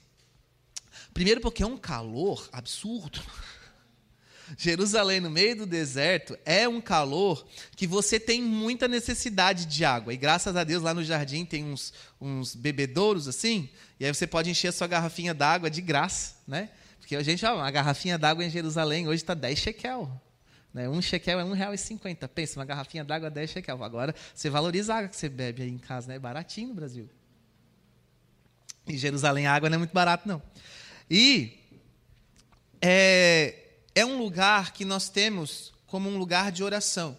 Primeiro, 1.12 1.40
porque 1.40 1.62
é 1.62 1.66
um 1.66 1.76
calor 1.76 2.48
absurdo. 2.52 3.22
Jerusalém, 4.58 5.20
no 5.20 5.30
meio 5.30 5.56
do 5.56 5.66
deserto, 5.66 6.36
é 6.44 6.68
um 6.68 6.80
calor 6.80 7.46
que 7.76 7.86
você 7.86 8.20
tem 8.20 8.42
muita 8.42 8.86
necessidade 8.86 9.64
de 9.66 9.84
água. 9.84 10.12
E 10.12 10.16
graças 10.16 10.54
a 10.54 10.64
Deus, 10.64 10.82
lá 10.82 10.92
no 10.92 11.02
jardim 11.02 11.44
tem 11.44 11.64
uns, 11.64 11.92
uns 12.20 12.54
bebedouros 12.54 13.26
assim, 13.26 13.68
e 13.98 14.04
aí 14.04 14.12
você 14.12 14.26
pode 14.26 14.50
encher 14.50 14.68
a 14.68 14.72
sua 14.72 14.86
garrafinha 14.86 15.32
d'água 15.32 15.70
de 15.70 15.80
graça, 15.80 16.34
né? 16.46 16.68
Porque 17.14 17.30
gente, 17.30 17.46
ó, 17.46 17.54
uma 17.56 17.70
garrafinha 17.70 18.18
d'água 18.18 18.44
em 18.44 18.50
Jerusalém 18.50 19.06
hoje 19.06 19.22
está 19.22 19.34
10 19.34 19.58
shekel. 19.58 20.20
Né? 20.72 20.88
Um 20.88 21.00
shekel 21.00 21.38
é 21.38 21.42
R$1,50. 21.42 22.28
Pensa, 22.28 22.58
uma 22.58 22.66
garrafinha 22.66 23.04
d'água 23.04 23.28
é 23.28 23.30
10 23.30 23.50
shekel. 23.50 23.82
Agora, 23.82 24.14
você 24.34 24.50
valoriza 24.50 24.92
a 24.92 24.98
água 24.98 25.08
que 25.08 25.16
você 25.16 25.28
bebe 25.28 25.62
aí 25.62 25.70
em 25.70 25.78
casa, 25.78 26.08
né? 26.08 26.16
É 26.16 26.18
baratinho 26.18 26.68
no 26.68 26.74
Brasil. 26.74 27.08
Em 28.86 28.98
Jerusalém, 28.98 29.46
a 29.46 29.54
água 29.54 29.70
não 29.70 29.76
é 29.76 29.78
muito 29.78 29.94
barato, 29.94 30.28
não. 30.28 30.42
E 31.08 31.58
é, 32.82 33.54
é 33.94 34.04
um 34.04 34.18
lugar 34.18 34.72
que 34.72 34.84
nós 34.84 35.08
temos 35.08 35.72
como 35.86 36.10
um 36.10 36.18
lugar 36.18 36.50
de 36.50 36.62
oração. 36.62 37.16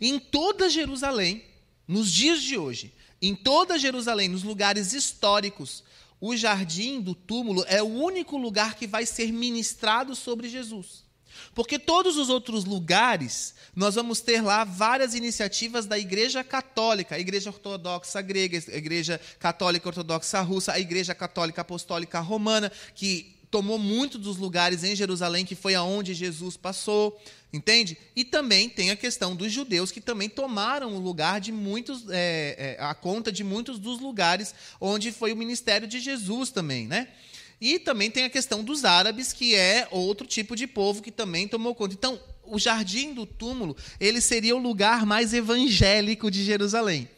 Em 0.00 0.18
toda 0.18 0.70
Jerusalém, 0.70 1.44
nos 1.86 2.10
dias 2.10 2.42
de 2.42 2.56
hoje, 2.56 2.92
em 3.20 3.34
toda 3.34 3.78
Jerusalém, 3.78 4.28
nos 4.28 4.42
lugares 4.42 4.92
históricos, 4.92 5.84
o 6.20 6.36
jardim 6.36 7.00
do 7.00 7.14
túmulo 7.14 7.64
é 7.68 7.82
o 7.82 7.86
único 7.86 8.36
lugar 8.36 8.74
que 8.74 8.86
vai 8.86 9.06
ser 9.06 9.32
ministrado 9.32 10.14
sobre 10.14 10.48
Jesus. 10.48 11.06
Porque 11.54 11.78
todos 11.78 12.16
os 12.16 12.28
outros 12.28 12.64
lugares, 12.64 13.54
nós 13.74 13.94
vamos 13.94 14.20
ter 14.20 14.42
lá 14.42 14.64
várias 14.64 15.14
iniciativas 15.14 15.86
da 15.86 15.98
Igreja 15.98 16.42
Católica, 16.42 17.14
a 17.14 17.18
Igreja 17.18 17.50
Ortodoxa 17.50 18.20
Grega, 18.20 18.62
a 18.72 18.76
Igreja 18.76 19.20
Católica 19.38 19.88
Ortodoxa 19.88 20.40
Russa, 20.40 20.72
a 20.72 20.80
Igreja 20.80 21.14
Católica 21.14 21.60
Apostólica 21.60 22.18
Romana, 22.20 22.72
que 22.94 23.37
tomou 23.50 23.78
muito 23.78 24.18
dos 24.18 24.36
lugares 24.36 24.84
em 24.84 24.94
Jerusalém, 24.94 25.44
que 25.44 25.54
foi 25.54 25.74
aonde 25.74 26.14
Jesus 26.14 26.56
passou, 26.56 27.18
entende? 27.52 27.96
E 28.14 28.24
também 28.24 28.68
tem 28.68 28.90
a 28.90 28.96
questão 28.96 29.34
dos 29.34 29.52
judeus, 29.52 29.90
que 29.90 30.00
também 30.00 30.28
tomaram 30.28 30.94
o 30.94 31.00
lugar 31.00 31.40
de 31.40 31.50
muitos, 31.50 32.04
é, 32.10 32.76
é, 32.78 32.82
a 32.82 32.94
conta 32.94 33.32
de 33.32 33.42
muitos 33.42 33.78
dos 33.78 34.00
lugares 34.00 34.54
onde 34.80 35.12
foi 35.12 35.32
o 35.32 35.36
ministério 35.36 35.88
de 35.88 36.00
Jesus 36.00 36.50
também, 36.50 36.86
né? 36.86 37.08
E 37.60 37.78
também 37.78 38.10
tem 38.10 38.24
a 38.24 38.30
questão 38.30 38.62
dos 38.62 38.84
árabes, 38.84 39.32
que 39.32 39.54
é 39.54 39.88
outro 39.90 40.26
tipo 40.26 40.54
de 40.54 40.66
povo 40.66 41.02
que 41.02 41.10
também 41.10 41.48
tomou 41.48 41.74
conta. 41.74 41.94
Então, 41.94 42.20
o 42.44 42.58
jardim 42.58 43.12
do 43.12 43.26
túmulo, 43.26 43.76
ele 43.98 44.20
seria 44.20 44.54
o 44.54 44.60
lugar 44.60 45.04
mais 45.04 45.34
evangélico 45.34 46.30
de 46.30 46.44
Jerusalém. 46.44 47.08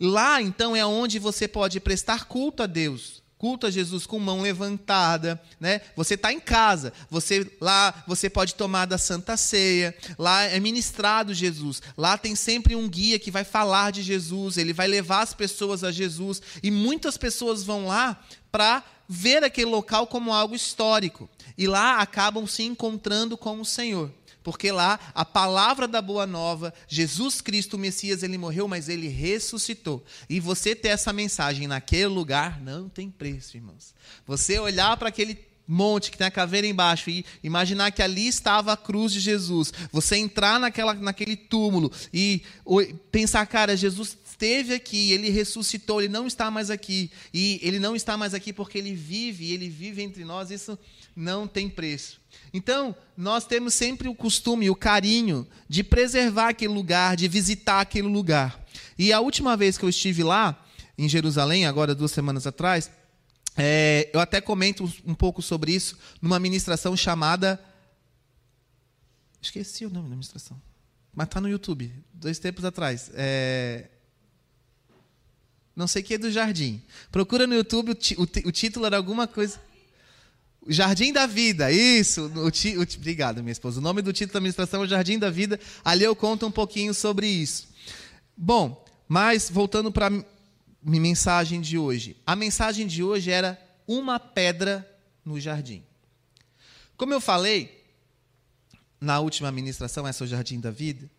Lá, 0.00 0.40
então, 0.40 0.74
é 0.74 0.84
onde 0.86 1.18
você 1.18 1.46
pode 1.46 1.78
prestar 1.80 2.24
culto 2.24 2.62
a 2.62 2.66
Deus, 2.66 3.19
culto 3.40 3.66
a 3.66 3.70
Jesus 3.70 4.04
com 4.04 4.18
mão 4.18 4.42
levantada, 4.42 5.40
né? 5.58 5.80
Você 5.96 6.12
está 6.12 6.30
em 6.30 6.38
casa, 6.38 6.92
você 7.08 7.50
lá 7.58 8.04
você 8.06 8.28
pode 8.28 8.54
tomar 8.54 8.84
da 8.84 8.98
Santa 8.98 9.34
Ceia, 9.34 9.96
lá 10.18 10.42
é 10.42 10.60
ministrado 10.60 11.32
Jesus, 11.32 11.80
lá 11.96 12.18
tem 12.18 12.36
sempre 12.36 12.76
um 12.76 12.86
guia 12.86 13.18
que 13.18 13.30
vai 13.30 13.42
falar 13.42 13.92
de 13.92 14.02
Jesus, 14.02 14.58
ele 14.58 14.74
vai 14.74 14.86
levar 14.86 15.22
as 15.22 15.32
pessoas 15.32 15.82
a 15.82 15.90
Jesus 15.90 16.42
e 16.62 16.70
muitas 16.70 17.16
pessoas 17.16 17.62
vão 17.62 17.86
lá 17.86 18.22
para 18.52 18.84
ver 19.08 19.42
aquele 19.42 19.70
local 19.70 20.06
como 20.06 20.34
algo 20.34 20.54
histórico. 20.54 21.28
E 21.56 21.66
lá 21.66 21.98
acabam 21.98 22.46
se 22.46 22.62
encontrando 22.62 23.38
com 23.38 23.58
o 23.58 23.64
Senhor. 23.64 24.12
Porque 24.42 24.72
lá 24.72 24.98
a 25.14 25.24
palavra 25.24 25.86
da 25.86 26.00
boa 26.00 26.26
nova, 26.26 26.72
Jesus 26.88 27.40
Cristo, 27.40 27.74
o 27.74 27.78
Messias, 27.78 28.22
ele 28.22 28.38
morreu, 28.38 28.66
mas 28.66 28.88
ele 28.88 29.08
ressuscitou. 29.08 30.04
E 30.28 30.40
você 30.40 30.74
ter 30.74 30.88
essa 30.88 31.12
mensagem 31.12 31.66
naquele 31.66 32.06
lugar 32.06 32.60
não 32.60 32.88
tem 32.88 33.10
preço, 33.10 33.56
irmãos. 33.56 33.94
Você 34.26 34.58
olhar 34.58 34.96
para 34.96 35.08
aquele 35.08 35.50
monte 35.70 36.10
que 36.10 36.18
tem 36.18 36.26
a 36.26 36.30
caveira 36.32 36.66
embaixo 36.66 37.10
e 37.10 37.24
imaginar 37.44 37.92
que 37.92 38.02
ali 38.02 38.26
estava 38.26 38.72
a 38.72 38.76
cruz 38.76 39.12
de 39.12 39.20
Jesus. 39.20 39.72
Você 39.92 40.16
entrar 40.16 40.58
naquela, 40.58 40.94
naquele 40.94 41.36
túmulo 41.36 41.92
e 42.12 42.42
pensar, 43.12 43.46
cara, 43.46 43.76
Jesus 43.76 44.16
esteve 44.40 44.72
aqui, 44.72 45.12
ele 45.12 45.28
ressuscitou, 45.28 46.00
ele 46.00 46.10
não 46.10 46.26
está 46.26 46.50
mais 46.50 46.70
aqui. 46.70 47.10
E 47.32 47.60
ele 47.62 47.78
não 47.78 47.94
está 47.94 48.16
mais 48.16 48.32
aqui 48.32 48.54
porque 48.54 48.78
ele 48.78 48.94
vive, 48.94 49.52
ele 49.52 49.68
vive 49.68 50.02
entre 50.02 50.24
nós, 50.24 50.50
isso 50.50 50.78
não 51.14 51.46
tem 51.46 51.68
preço. 51.68 52.18
Então, 52.52 52.96
nós 53.14 53.44
temos 53.44 53.74
sempre 53.74 54.08
o 54.08 54.14
costume, 54.14 54.70
o 54.70 54.74
carinho 54.74 55.46
de 55.68 55.84
preservar 55.84 56.48
aquele 56.48 56.72
lugar, 56.72 57.16
de 57.16 57.28
visitar 57.28 57.80
aquele 57.80 58.08
lugar. 58.08 58.64
E 58.98 59.12
a 59.12 59.20
última 59.20 59.56
vez 59.58 59.76
que 59.76 59.84
eu 59.84 59.90
estive 59.90 60.22
lá, 60.22 60.64
em 60.96 61.08
Jerusalém, 61.08 61.66
agora 61.66 61.94
duas 61.94 62.10
semanas 62.10 62.46
atrás, 62.46 62.90
é, 63.56 64.08
eu 64.12 64.20
até 64.20 64.40
comento 64.40 64.90
um 65.04 65.14
pouco 65.14 65.42
sobre 65.42 65.72
isso 65.72 65.98
numa 66.20 66.40
ministração 66.40 66.96
chamada. 66.96 67.62
Esqueci 69.42 69.84
o 69.84 69.90
nome 69.90 70.08
da 70.08 70.14
ministração. 70.14 70.60
Mas 71.14 71.26
está 71.26 71.40
no 71.40 71.48
YouTube, 71.48 71.92
dois 72.14 72.38
tempos 72.38 72.64
atrás. 72.64 73.10
É... 73.14 73.90
Não 75.74 75.86
sei 75.86 76.02
o 76.02 76.04
que 76.04 76.14
é 76.14 76.18
do 76.18 76.30
jardim. 76.30 76.82
Procura 77.10 77.46
no 77.46 77.54
YouTube, 77.54 77.92
o, 77.92 78.22
o, 78.22 78.48
o 78.48 78.52
título 78.52 78.86
era 78.86 78.96
alguma 78.96 79.26
coisa. 79.26 79.60
Jardim 80.68 81.12
da 81.12 81.26
Vida, 81.26 81.72
isso. 81.72 82.30
O 82.36 82.48
o, 82.48 82.82
obrigado, 82.96 83.42
minha 83.42 83.52
esposa. 83.52 83.80
O 83.80 83.82
nome 83.82 84.02
do 84.02 84.12
título 84.12 84.34
da 84.34 84.38
administração 84.38 84.84
é 84.84 84.88
Jardim 84.88 85.18
da 85.18 85.30
Vida. 85.30 85.58
Ali 85.84 86.04
eu 86.04 86.14
conto 86.14 86.46
um 86.46 86.50
pouquinho 86.50 86.92
sobre 86.92 87.26
isso. 87.26 87.68
Bom, 88.36 88.84
mas 89.08 89.50
voltando 89.50 89.90
para 89.90 90.08
a 90.08 90.24
mensagem 90.82 91.60
de 91.60 91.78
hoje. 91.78 92.16
A 92.26 92.36
mensagem 92.36 92.86
de 92.86 93.02
hoje 93.02 93.30
era 93.30 93.60
uma 93.86 94.20
pedra 94.20 94.88
no 95.24 95.40
jardim. 95.40 95.82
Como 96.96 97.14
eu 97.14 97.20
falei 97.20 97.84
na 99.00 99.18
última 99.20 99.50
ministração, 99.50 100.06
essa 100.06 100.22
é 100.22 100.26
o 100.26 100.28
Jardim 100.28 100.60
da 100.60 100.70
Vida, 100.70 101.10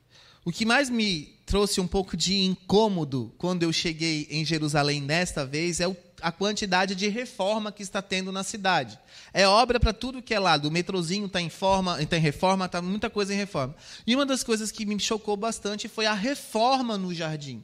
o 0.43 0.51
que 0.51 0.65
mais 0.65 0.89
me 0.89 1.35
trouxe 1.45 1.79
um 1.79 1.87
pouco 1.87 2.17
de 2.17 2.41
incômodo 2.41 3.31
quando 3.37 3.63
eu 3.63 3.71
cheguei 3.71 4.27
em 4.29 4.43
Jerusalém 4.43 5.05
desta 5.05 5.45
vez 5.45 5.79
é 5.79 5.85
a 6.21 6.31
quantidade 6.31 6.95
de 6.95 7.07
reforma 7.07 7.71
que 7.71 7.83
está 7.83 8.01
tendo 8.01 8.31
na 8.31 8.43
cidade. 8.43 8.97
É 9.33 9.47
obra 9.47 9.79
para 9.79 9.93
tudo 9.93 10.21
que 10.21 10.33
é 10.33 10.39
lado. 10.39 10.67
O 10.67 10.71
metrozinho 10.71 11.25
está 11.25 11.41
em, 11.41 11.49
forma, 11.49 12.03
tá 12.05 12.17
em 12.17 12.21
reforma, 12.21 12.65
está 12.65 12.81
muita 12.81 13.09
coisa 13.09 13.33
em 13.33 13.37
reforma. 13.37 13.75
E 14.05 14.15
uma 14.15 14.25
das 14.25 14.43
coisas 14.43 14.71
que 14.71 14.85
me 14.85 14.99
chocou 14.99 15.35
bastante 15.35 15.87
foi 15.87 16.05
a 16.05 16.13
reforma 16.13 16.97
no 16.97 17.13
jardim. 17.13 17.63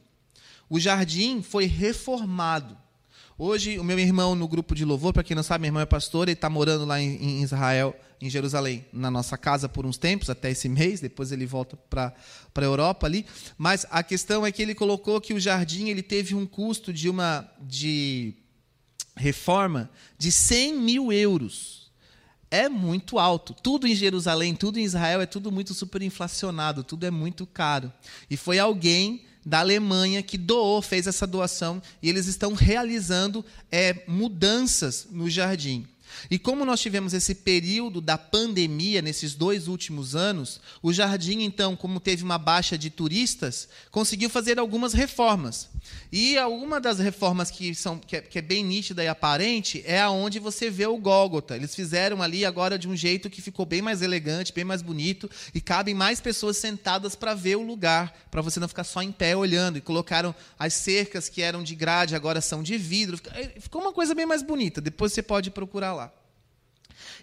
O 0.68 0.78
jardim 0.78 1.42
foi 1.42 1.66
reformado. 1.66 2.76
Hoje, 3.40 3.78
o 3.78 3.84
meu 3.84 3.96
irmão 3.96 4.34
no 4.34 4.48
grupo 4.48 4.74
de 4.74 4.84
louvor, 4.84 5.12
para 5.12 5.22
quem 5.22 5.36
não 5.36 5.44
sabe, 5.44 5.62
meu 5.62 5.68
irmão 5.68 5.80
é 5.80 5.86
pastor, 5.86 6.26
ele 6.26 6.32
está 6.32 6.50
morando 6.50 6.84
lá 6.84 7.00
em, 7.00 7.40
Israel, 7.40 7.94
em 8.20 8.28
Jerusalém, 8.28 8.84
na 8.92 9.12
nossa 9.12 9.38
casa 9.38 9.68
por 9.68 9.86
uns 9.86 9.96
tempos, 9.96 10.28
até 10.28 10.50
esse 10.50 10.68
mês, 10.68 10.98
depois 10.98 11.30
ele 11.30 11.46
volta 11.46 11.76
para 11.76 12.12
a 12.52 12.60
Europa 12.60 13.06
ali. 13.06 13.24
Mas 13.56 13.86
a 13.92 14.02
questão 14.02 14.44
é 14.44 14.50
que 14.50 14.60
ele 14.60 14.74
colocou 14.74 15.20
que 15.20 15.32
o 15.32 15.38
jardim 15.38 15.88
ele 15.88 16.02
teve 16.02 16.34
um 16.34 16.44
custo 16.44 16.92
de 16.92 17.08
uma. 17.08 17.48
de 17.60 18.34
reforma 19.16 19.88
de 20.18 20.32
100 20.32 20.76
mil 20.76 21.12
euros. 21.12 21.92
É 22.50 22.68
muito 22.68 23.20
alto. 23.20 23.54
Tudo 23.54 23.86
em 23.86 23.94
Jerusalém, 23.94 24.56
tudo 24.56 24.80
em 24.80 24.84
Israel 24.84 25.20
é 25.20 25.26
tudo 25.26 25.52
muito 25.52 25.74
superinflacionado, 25.74 26.82
tudo 26.82 27.06
é 27.06 27.10
muito 27.10 27.46
caro. 27.46 27.92
E 28.28 28.36
foi 28.36 28.58
alguém 28.58 29.27
da 29.48 29.60
Alemanha 29.60 30.22
que 30.22 30.36
doou, 30.36 30.82
fez 30.82 31.06
essa 31.06 31.26
doação, 31.26 31.82
e 32.02 32.08
eles 32.10 32.26
estão 32.26 32.52
realizando 32.52 33.42
é, 33.72 34.04
mudanças 34.06 35.08
no 35.10 35.30
jardim. 35.30 35.86
E 36.30 36.38
como 36.38 36.64
nós 36.64 36.80
tivemos 36.80 37.14
esse 37.14 37.34
período 37.34 38.00
da 38.00 38.16
pandemia 38.16 39.02
nesses 39.02 39.34
dois 39.34 39.68
últimos 39.68 40.14
anos, 40.14 40.60
o 40.82 40.92
jardim, 40.92 41.42
então, 41.42 41.76
como 41.76 42.00
teve 42.00 42.22
uma 42.24 42.38
baixa 42.38 42.76
de 42.76 42.90
turistas, 42.90 43.68
conseguiu 43.90 44.28
fazer 44.30 44.58
algumas 44.58 44.92
reformas. 44.92 45.68
E 46.12 46.38
uma 46.38 46.80
das 46.80 46.98
reformas 46.98 47.50
que, 47.50 47.74
são, 47.74 47.98
que, 47.98 48.16
é, 48.16 48.20
que 48.20 48.38
é 48.38 48.42
bem 48.42 48.64
nítida 48.64 49.04
e 49.04 49.08
aparente 49.08 49.82
é 49.86 50.00
aonde 50.00 50.38
você 50.38 50.70
vê 50.70 50.86
o 50.86 50.96
Gólgota. 50.96 51.56
Eles 51.56 51.74
fizeram 51.74 52.22
ali 52.22 52.44
agora 52.44 52.78
de 52.78 52.88
um 52.88 52.96
jeito 52.96 53.28
que 53.28 53.42
ficou 53.42 53.66
bem 53.66 53.82
mais 53.82 54.02
elegante, 54.02 54.52
bem 54.52 54.64
mais 54.64 54.82
bonito, 54.82 55.30
e 55.54 55.60
cabem 55.60 55.94
mais 55.94 56.20
pessoas 56.20 56.56
sentadas 56.56 57.14
para 57.14 57.34
ver 57.34 57.56
o 57.56 57.62
lugar, 57.62 58.26
para 58.30 58.42
você 58.42 58.58
não 58.58 58.68
ficar 58.68 58.84
só 58.84 59.02
em 59.02 59.12
pé 59.12 59.36
olhando. 59.36 59.78
E 59.78 59.80
colocaram 59.80 60.34
as 60.58 60.72
cercas 60.74 61.28
que 61.28 61.42
eram 61.42 61.62
de 61.62 61.74
grade, 61.74 62.14
agora 62.14 62.40
são 62.40 62.62
de 62.62 62.76
vidro. 62.78 63.20
Ficou 63.60 63.82
uma 63.82 63.92
coisa 63.92 64.14
bem 64.14 64.26
mais 64.26 64.42
bonita. 64.42 64.80
Depois 64.80 65.12
você 65.12 65.22
pode 65.22 65.50
procurar 65.50 65.92
lá. 65.92 66.07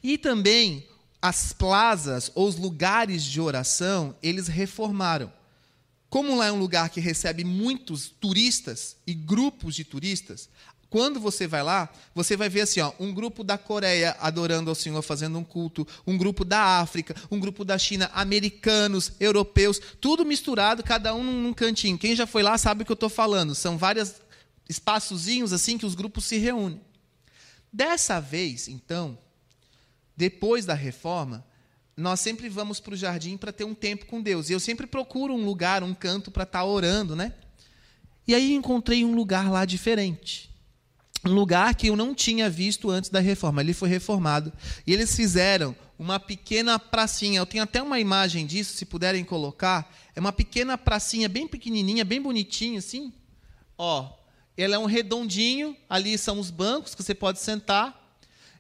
E 0.04 0.18
também 0.18 0.88
as 1.22 1.54
plazas 1.54 2.32
ou 2.36 2.48
os 2.48 2.56
lugares 2.56 3.24
de 3.24 3.42
oração, 3.42 4.16
eles 4.22 4.48
reformaram. 4.48 5.32
Como 6.10 6.36
lá 6.36 6.48
é 6.48 6.52
um 6.52 6.60
lugar 6.60 6.90
que 6.90 7.00
recebe 7.00 7.44
muitos 7.44 8.08
turistas 8.08 8.96
e 9.06 9.14
grupos 9.14 9.76
de 9.76 9.84
turistas, 9.84 10.50
quando 10.90 11.20
você 11.20 11.46
vai 11.46 11.62
lá, 11.62 11.90
você 12.14 12.38
vai 12.38 12.48
ver 12.48 12.62
assim, 12.62 12.80
ó, 12.80 12.94
um 13.00 13.14
grupo 13.14 13.44
da 13.44 13.58
Coreia 13.58 14.16
adorando 14.20 14.70
ao 14.70 14.76
Senhor, 14.76 15.02
fazendo 15.02 15.38
um 15.38 15.44
culto, 15.44 15.86
um 16.08 16.18
grupo 16.18 16.46
da 16.46 16.80
África, 16.80 17.14
um 17.30 17.40
grupo 17.40 17.66
da 17.66 17.78
China, 17.78 18.10
americanos, 18.14 19.12
europeus, 19.20 19.78
tudo 20.00 20.24
misturado, 20.24 20.84
cada 20.84 21.14
um 21.14 21.24
num 21.24 21.54
cantinho. 21.54 21.98
Quem 21.98 22.16
já 22.16 22.26
foi 22.26 22.44
lá 22.44 22.58
sabe 22.58 22.84
o 22.84 22.86
que 22.86 22.92
eu 22.92 22.96
estou 22.96 23.10
falando. 23.10 23.54
São 23.54 23.78
vários 23.78 24.14
espaçozinhos 24.70 25.52
assim 25.52 25.78
que 25.78 25.86
os 25.86 25.96
grupos 25.96 26.24
se 26.24 26.38
reúnem. 26.38 26.80
Dessa 27.74 28.22
vez, 28.22 28.70
então, 28.70 29.18
depois 30.16 30.66
da 30.66 30.74
reforma, 30.74 31.46
nós 31.98 32.20
sempre 32.20 32.50
vamos 32.50 32.80
para 32.80 32.94
o 32.94 32.98
jardim 32.98 33.38
para 33.38 33.54
ter 33.54 33.64
um 33.64 33.74
tempo 33.74 34.06
com 34.06 34.22
Deus. 34.22 34.50
E 34.50 34.54
eu 34.54 34.60
sempre 34.60 34.86
procuro 34.86 35.34
um 35.34 35.46
lugar, 35.46 35.84
um 35.84 35.94
canto 35.94 36.30
para 36.30 36.44
estar 36.44 36.60
tá 36.60 36.66
orando, 36.66 37.16
né? 37.16 37.34
E 38.28 38.34
aí 38.34 38.54
encontrei 38.54 39.06
um 39.06 39.16
lugar 39.16 39.50
lá 39.50 39.66
diferente. 39.66 40.50
Um 41.26 41.32
lugar 41.32 41.74
que 41.74 41.88
eu 41.88 41.96
não 41.96 42.14
tinha 42.14 42.50
visto 42.50 42.90
antes 42.90 43.10
da 43.10 43.20
reforma. 43.20 43.62
Ele 43.62 43.74
foi 43.74 43.88
reformado. 43.88 44.52
E 44.86 44.94
eles 44.94 45.16
fizeram 45.16 45.76
uma 45.98 46.20
pequena 46.20 46.78
pracinha. 46.78 47.40
Eu 47.40 47.46
tenho 47.46 47.64
até 47.64 47.82
uma 47.82 48.00
imagem 48.00 48.46
disso, 48.46 48.76
se 48.76 48.86
puderem 48.86 49.24
colocar. 49.24 49.92
É 50.16 50.20
uma 50.20 50.34
pequena 50.34 50.78
pracinha, 50.78 51.30
bem 51.30 51.48
pequenininha, 51.48 52.04
bem 52.04 52.22
bonitinha, 52.22 52.80
assim. 52.80 53.14
Ó, 53.78 54.12
ela 54.58 54.76
é 54.76 54.80
um 54.80 54.86
redondinho. 54.86 55.76
Ali 55.90 56.18
são 56.18 56.40
os 56.40 56.52
bancos 56.52 56.94
que 56.94 57.04
você 57.04 57.16
pode 57.16 57.40
sentar. 57.40 58.05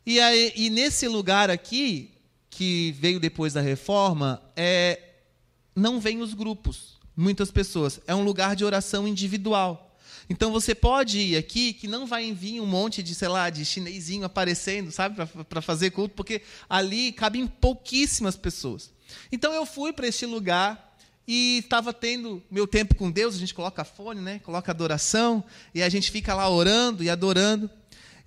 E, 0.05 0.19
aí, 0.19 0.53
e 0.55 0.69
nesse 0.69 1.07
lugar 1.07 1.49
aqui, 1.49 2.11
que 2.49 2.93
veio 2.99 3.19
depois 3.19 3.53
da 3.53 3.61
reforma, 3.61 4.41
é, 4.55 4.99
não 5.75 5.99
vem 5.99 6.21
os 6.21 6.33
grupos, 6.33 6.99
muitas 7.15 7.51
pessoas. 7.51 7.99
É 8.07 8.15
um 8.15 8.23
lugar 8.23 8.55
de 8.55 8.63
oração 8.63 9.07
individual. 9.07 9.85
Então 10.29 10.51
você 10.51 10.73
pode 10.73 11.19
ir 11.19 11.37
aqui 11.37 11.73
que 11.73 11.87
não 11.87 12.07
vai 12.07 12.31
vir 12.31 12.59
um 12.59 12.65
monte 12.65 13.03
de, 13.03 13.13
sei 13.13 13.27
lá, 13.27 13.49
de 13.49 13.63
chinesinho 13.63 14.25
aparecendo, 14.25 14.91
sabe, 14.91 15.25
para 15.49 15.61
fazer 15.61 15.91
culto, 15.91 16.15
porque 16.15 16.41
ali 16.69 17.11
cabem 17.11 17.45
pouquíssimas 17.45 18.35
pessoas. 18.35 18.91
Então 19.31 19.53
eu 19.53 19.65
fui 19.65 19.93
para 19.93 20.07
este 20.07 20.25
lugar 20.25 20.97
e 21.27 21.59
estava 21.59 21.93
tendo 21.93 22.41
meu 22.49 22.67
tempo 22.67 22.95
com 22.95 23.09
Deus, 23.09 23.35
a 23.35 23.39
gente 23.39 23.53
coloca 23.53 23.83
fone, 23.83 24.21
né? 24.21 24.39
Coloca 24.39 24.71
adoração 24.71 25.43
e 25.73 25.81
a 25.81 25.89
gente 25.89 26.11
fica 26.11 26.33
lá 26.33 26.49
orando 26.49 27.03
e 27.03 27.09
adorando. 27.09 27.69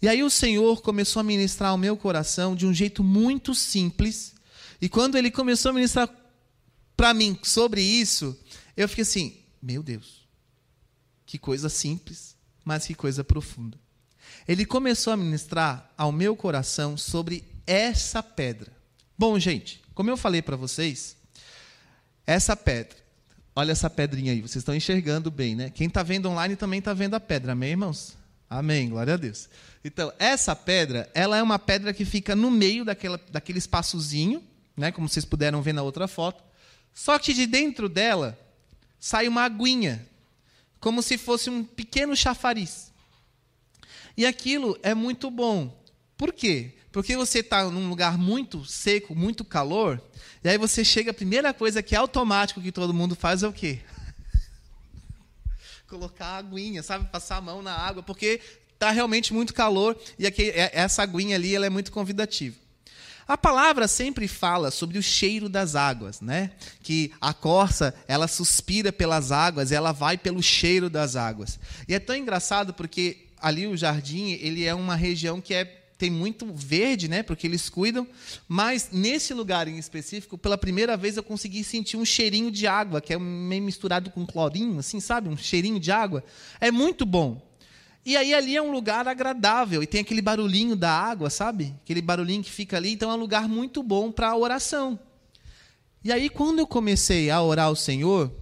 E 0.01 0.09
aí 0.09 0.23
o 0.23 0.31
Senhor 0.31 0.81
começou 0.81 1.21
a 1.21 1.25
ministrar 1.25 1.71
ao 1.71 1.79
meu 1.79 1.97
coração 1.97 2.55
de 2.55 2.67
um 2.67 2.73
jeito 2.73 3.03
muito 3.03 3.55
simples. 3.55 4.35
E 4.81 4.89
quando 4.89 5.17
ele 5.17 5.31
começou 5.31 5.71
a 5.71 5.75
ministrar 5.75 6.09
para 6.97 7.13
mim 7.13 7.39
sobre 7.43 7.83
isso, 7.83 8.39
eu 8.77 8.89
fiquei 8.89 9.03
assim: 9.03 9.37
meu 9.61 9.83
Deus, 9.83 10.27
que 11.27 11.39
coisa 11.39 11.69
simples, 11.69 12.37
mas 12.65 12.87
que 12.87 12.95
coisa 12.95 13.25
profunda. 13.25 13.79
Ele 14.47 14.65
começou 14.65 15.13
a 15.13 15.17
ministrar 15.17 15.93
ao 15.97 16.13
meu 16.13 16.37
coração 16.37 16.97
sobre 16.97 17.45
essa 17.67 18.23
pedra. 18.23 18.73
Bom, 19.17 19.39
gente, 19.39 19.83
como 19.95 20.11
eu 20.11 20.17
falei 20.17 20.41
para 20.41 20.57
vocês, 20.57 21.17
essa 22.27 22.57
pedra, 22.57 22.97
olha 23.55 23.73
essa 23.73 23.91
pedrinha 23.91 24.33
aí, 24.33 24.41
vocês 24.41 24.63
estão 24.63 24.75
enxergando 24.75 25.31
bem, 25.31 25.57
né? 25.57 25.71
Quem 25.71 25.89
está 25.89 26.03
vendo 26.03 26.29
online 26.29 26.57
também 26.57 26.79
está 26.79 26.95
vendo 26.95 27.15
a 27.15 27.21
pedra, 27.21 27.53
amém, 27.53 27.71
irmãos? 27.71 28.17
Amém, 28.49 28.89
glória 28.89 29.15
a 29.15 29.17
Deus. 29.17 29.49
Então, 29.89 30.13
essa 30.19 30.55
pedra, 30.55 31.11
ela 31.15 31.39
é 31.39 31.43
uma 31.43 31.59
pedra 31.59 31.95
que 31.95 32.05
fica 32.05 32.37
no 32.37 32.51
meio 32.51 32.85
daquela, 32.85 33.19
daquele 33.31 33.59
espaçozinho, 33.59 34.45
né, 34.77 34.93
como 34.93 35.09
vocês 35.09 35.25
puderam 35.25 35.63
ver 35.63 35.73
na 35.73 35.83
outra 35.83 36.07
foto. 36.07 36.45
Só 36.93 37.19
que 37.19 37.33
de 37.33 37.47
dentro 37.47 37.89
dela 37.89 38.39
sai 39.01 39.27
uma 39.27 39.45
aguinha, 39.45 40.07
como 40.79 41.01
se 41.01 41.17
fosse 41.17 41.49
um 41.49 41.65
pequeno 41.65 42.15
chafariz. 42.15 42.93
E 44.15 44.27
aquilo 44.27 44.79
é 44.83 44.95
muito 44.95 45.31
bom. 45.31 45.75
Por 46.19 46.35
quê? 46.35 46.75
Porque 46.93 47.17
você 47.17 47.39
está 47.39 47.65
num 47.65 47.89
lugar 47.89 48.19
muito 48.19 48.67
seco, 48.67 49.15
muito 49.15 49.43
calor, 49.43 50.03
e 50.45 50.51
aí 50.51 50.59
você 50.59 50.85
chega, 50.85 51.13
a 51.13 51.15
primeira 51.15 51.55
coisa 51.55 51.83
que 51.83 51.95
é 51.95 51.99
automático 51.99 52.61
que 52.61 52.73
todo 52.73 52.93
mundo 52.93 53.17
faz 53.17 53.43
é 53.43 53.49
o 53.49 53.55
quê? 53.55 53.81
colocar 55.89 56.27
a 56.27 56.37
aguinha, 56.37 56.83
sabe? 56.83 57.09
Passar 57.09 57.39
a 57.39 57.41
mão 57.41 57.63
na 57.63 57.75
água, 57.75 58.03
porque 58.03 58.43
está 58.79 58.93
realmente 58.93 59.35
muito 59.35 59.53
calor 59.53 59.99
e 60.17 60.25
aqui, 60.25 60.51
é, 60.51 60.71
essa 60.73 61.03
aguinha 61.03 61.35
ali 61.35 61.53
ela 61.55 61.67
é 61.67 61.71
muito 61.71 61.91
convidativa. 61.91 62.57
A 63.27 63.37
palavra 63.37 63.87
sempre 63.87 64.27
fala 64.27 64.71
sobre 64.71 64.97
o 64.97 65.03
cheiro 65.03 65.51
das 65.51 65.75
águas, 65.75 66.23
né? 66.23 66.53
Que 66.83 67.13
a 67.21 67.35
corça, 67.35 67.95
ela 68.07 68.27
suspira 68.27 68.91
pelas 68.91 69.31
águas, 69.31 69.71
ela 69.71 69.93
vai 69.93 70.17
pelo 70.17 70.43
cheiro 70.43 70.89
das 70.89 71.15
águas. 71.15 71.59
E 71.87 71.95
é 71.95 71.99
tão 71.99 72.17
engraçado 72.17 72.73
porque 72.73 73.27
ali 73.39 73.67
o 73.67 73.77
jardim, 73.77 74.31
ele 74.41 74.65
é 74.65 74.75
uma 74.75 74.95
região 74.95 75.43
que 75.43 75.53
é 75.53 75.65
tem 75.99 76.11
muito 76.11 76.47
verde, 76.55 77.09
né? 77.09 77.25
Porque 77.25 77.47
eles 77.47 77.69
cuidam. 77.69 78.07
Mas 78.47 78.91
nesse 78.93 79.35
lugar 79.35 79.67
em 79.67 79.77
específico, 79.79 80.39
pela 80.39 80.57
primeira 80.57 80.97
vez 80.97 81.17
eu 81.17 81.23
consegui 81.25 81.65
sentir 81.65 81.97
um 81.97 82.05
cheirinho 82.05 82.53
de 82.53 82.69
água, 82.69 83.01
que 83.01 83.13
é 83.13 83.19
meio 83.19 83.65
misturado 83.65 84.09
com 84.11 84.25
clorinho, 84.25 84.79
assim, 84.79 85.01
sabe? 85.01 85.29
Um 85.29 85.37
cheirinho 85.37 85.81
de 85.81 85.91
água. 85.91 86.25
É 86.61 86.71
muito 86.71 87.05
bom. 87.05 87.48
E 88.09 88.17
aí 88.17 88.33
ali 88.33 88.57
é 88.57 88.63
um 88.63 88.71
lugar 88.71 89.07
agradável 89.07 89.83
e 89.83 89.87
tem 89.87 90.01
aquele 90.01 90.23
barulhinho 90.23 90.75
da 90.75 90.91
água, 90.91 91.29
sabe? 91.29 91.75
Aquele 91.83 92.01
barulhinho 92.01 92.43
que 92.43 92.51
fica 92.51 92.79
ali, 92.79 92.93
então 92.93 93.11
é 93.11 93.15
um 93.15 93.19
lugar 93.19 93.47
muito 93.47 93.83
bom 93.83 94.11
para 94.11 94.35
oração. 94.35 94.99
E 96.03 96.11
aí 96.11 96.31
quando 96.31 96.59
eu 96.59 96.67
comecei 96.67 97.29
a 97.29 97.43
orar 97.43 97.67
ao 97.67 97.77
Senhor 97.77 98.33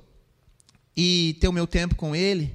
e 0.97 1.37
ter 1.41 1.49
o 1.49 1.53
meu 1.53 1.67
tempo 1.67 1.97
com 1.97 2.15
ele, 2.15 2.55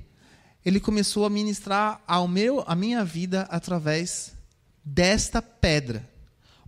ele 0.64 0.80
começou 0.80 1.26
a 1.26 1.30
ministrar 1.30 2.02
ao 2.08 2.30
meu, 2.30 2.64
a 2.66 2.76
minha 2.76 3.04
vida 3.04 3.42
através 3.50 4.32
desta 4.82 5.42
pedra, 5.42 6.10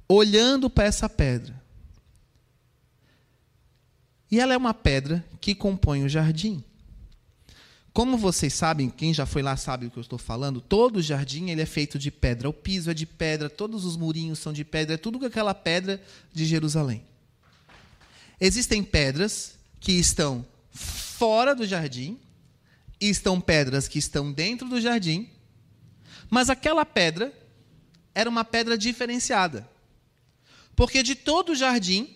olhando 0.10 0.70
para 0.70 0.84
essa 0.84 1.08
pedra. 1.08 1.56
E 4.30 4.42
ela 4.42 4.54
é 4.54 4.58
uma 4.58 4.74
pedra 4.74 5.24
que 5.40 5.56
compõe 5.56 6.04
o 6.04 6.10
jardim. 6.10 6.62
Como 7.94 8.18
vocês 8.18 8.54
sabem, 8.54 8.90
quem 8.90 9.14
já 9.14 9.26
foi 9.26 9.44
lá 9.44 9.56
sabe 9.56 9.86
o 9.86 9.92
que 9.92 9.98
eu 9.98 10.02
estou 10.02 10.18
falando, 10.18 10.60
todo 10.60 10.98
o 10.98 11.02
jardim 11.02 11.52
ele 11.52 11.62
é 11.62 11.66
feito 11.66 12.00
de 12.00 12.10
pedra. 12.10 12.50
O 12.50 12.54
piso 12.54 12.90
é 12.90 12.94
de 12.94 13.06
pedra, 13.06 13.50
todos 13.50 13.86
os 13.86 13.96
murinhos 13.96 14.40
são 14.40 14.52
de 14.52 14.66
pedra, 14.66 14.96
é 14.96 14.98
tudo 14.98 15.20
com 15.20 15.26
aquela 15.26 15.54
pedra 15.54 16.02
de 16.34 16.46
Jerusalém. 16.46 17.04
Existem 18.42 18.84
pedras 18.84 19.56
que 19.80 19.92
estão 19.92 20.44
fora 20.72 21.54
do 21.54 21.68
jardim, 21.68 22.18
e 23.04 23.10
estão 23.10 23.42
pedras 23.42 23.90
que 23.90 24.00
estão 24.00 24.32
dentro 24.32 24.70
do 24.70 24.80
jardim, 24.80 25.30
mas 26.30 26.50
aquela 26.50 26.86
pedra 26.86 27.34
era 28.16 28.30
uma 28.30 28.46
pedra 28.46 28.78
diferenciada. 28.78 29.70
Porque 30.74 31.04
de 31.04 31.14
todo 31.14 31.52
o 31.52 31.56
jardim, 31.56 32.16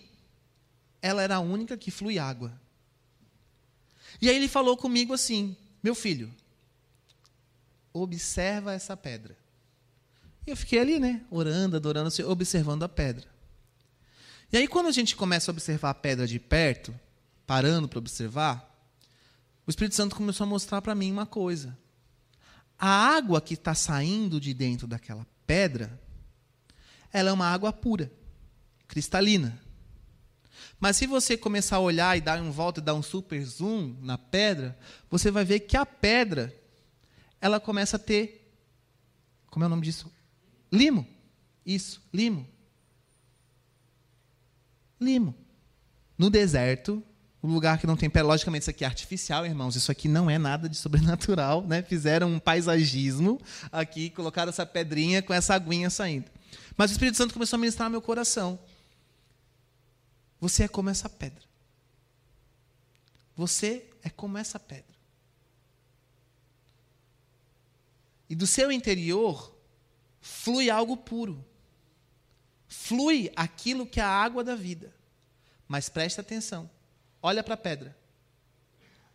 ela 1.02 1.22
era 1.22 1.36
a 1.36 1.40
única 1.40 1.76
que 1.76 1.90
flui 1.90 2.18
água. 2.18 2.58
E 4.18 4.30
aí 4.30 4.36
ele 4.36 4.48
falou 4.48 4.78
comigo 4.78 5.12
assim: 5.12 5.54
meu 5.82 5.94
filho, 5.94 6.32
observa 7.92 8.72
essa 8.72 8.96
pedra. 8.96 9.36
E 10.46 10.50
eu 10.50 10.56
fiquei 10.56 10.78
ali, 10.78 10.98
né? 10.98 11.24
Orando, 11.30 11.76
adorando, 11.76 12.10
observando 12.26 12.82
a 12.82 12.88
pedra. 12.88 13.26
E 14.50 14.56
aí, 14.56 14.66
quando 14.66 14.86
a 14.86 14.92
gente 14.92 15.14
começa 15.14 15.50
a 15.50 15.52
observar 15.52 15.90
a 15.90 15.94
pedra 15.94 16.26
de 16.26 16.38
perto, 16.38 16.98
parando 17.46 17.88
para 17.88 17.98
observar, 17.98 18.64
o 19.66 19.70
Espírito 19.70 19.94
Santo 19.94 20.16
começou 20.16 20.44
a 20.44 20.48
mostrar 20.48 20.80
para 20.80 20.94
mim 20.94 21.12
uma 21.12 21.26
coisa. 21.26 21.76
A 22.78 22.88
água 22.88 23.40
que 23.40 23.54
está 23.54 23.74
saindo 23.74 24.40
de 24.40 24.54
dentro 24.54 24.86
daquela 24.86 25.26
pedra, 25.46 26.00
ela 27.12 27.30
é 27.30 27.32
uma 27.32 27.46
água 27.46 27.72
pura, 27.72 28.10
cristalina. 28.86 29.60
Mas 30.80 30.96
se 30.96 31.06
você 31.06 31.36
começar 31.36 31.76
a 31.76 31.80
olhar 31.80 32.16
e 32.16 32.20
dar 32.20 32.40
um 32.40 32.50
volta 32.50 32.80
e 32.80 32.82
dar 32.82 32.94
um 32.94 33.02
super 33.02 33.44
zoom 33.44 33.96
na 34.00 34.16
pedra, 34.16 34.78
você 35.10 35.30
vai 35.30 35.44
ver 35.44 35.60
que 35.60 35.76
a 35.76 35.84
pedra 35.84 36.54
ela 37.40 37.58
começa 37.58 37.96
a 37.96 38.00
ter 38.00 38.38
como 39.50 39.64
é 39.64 39.66
o 39.66 39.70
nome 39.70 39.82
disso? 39.82 40.10
Limo. 40.70 41.06
Isso, 41.64 42.00
limo. 42.12 42.46
Limo. 45.00 45.34
No 46.16 46.30
deserto, 46.30 47.02
um 47.42 47.52
lugar 47.52 47.78
que 47.78 47.86
não 47.86 47.96
tem 47.96 48.10
pedra, 48.10 48.28
logicamente 48.28 48.62
isso 48.62 48.70
aqui 48.70 48.84
é 48.84 48.86
artificial, 48.86 49.46
irmãos, 49.46 49.76
isso 49.76 49.90
aqui 49.90 50.08
não 50.08 50.28
é 50.28 50.38
nada 50.38 50.68
de 50.68 50.76
sobrenatural, 50.76 51.62
né? 51.62 51.82
Fizeram 51.82 52.32
um 52.32 52.38
paisagismo 52.38 53.40
aqui, 53.70 54.10
colocaram 54.10 54.50
essa 54.50 54.66
pedrinha 54.66 55.22
com 55.22 55.32
essa 55.32 55.54
aguinha 55.54 55.90
saindo. 55.90 56.30
Mas 56.76 56.90
o 56.90 56.92
Espírito 56.92 57.16
Santo 57.16 57.34
começou 57.34 57.56
a 57.56 57.60
ministrar 57.60 57.90
meu 57.90 58.00
coração. 58.00 58.58
Você 60.40 60.64
é 60.64 60.68
como 60.68 60.90
essa 60.90 61.08
pedra. 61.08 61.42
Você 63.36 63.88
é 64.02 64.10
como 64.10 64.38
essa 64.38 64.58
pedra. 64.58 64.96
E 68.28 68.34
do 68.34 68.46
seu 68.46 68.70
interior 68.70 69.54
flui 70.20 70.70
algo 70.70 70.96
puro. 70.96 71.44
Flui 72.68 73.32
aquilo 73.34 73.86
que 73.86 74.00
é 74.00 74.02
a 74.02 74.08
água 74.08 74.44
da 74.44 74.54
vida. 74.54 74.94
Mas 75.66 75.88
preste 75.88 76.20
atenção. 76.20 76.70
Olha 77.22 77.42
para 77.42 77.54
a 77.54 77.58
pedra. 77.58 77.96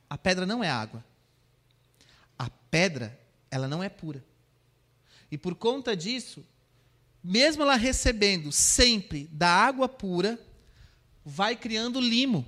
A 0.10 0.18
pedra 0.18 0.46
não 0.46 0.64
é 0.64 0.70
água. 0.70 1.04
A 2.38 2.50
pedra, 2.50 3.20
ela 3.50 3.68
não 3.68 3.84
é 3.84 3.90
pura. 3.90 4.24
E 5.32 5.38
por 5.38 5.56
conta 5.56 5.96
disso, 5.96 6.46
mesmo 7.24 7.64
ela 7.64 7.76
recebendo 7.76 8.52
sempre 8.52 9.28
da 9.32 9.50
água 9.50 9.88
pura, 9.88 10.40
vai 11.24 11.56
criando 11.56 12.00
limo. 12.00 12.46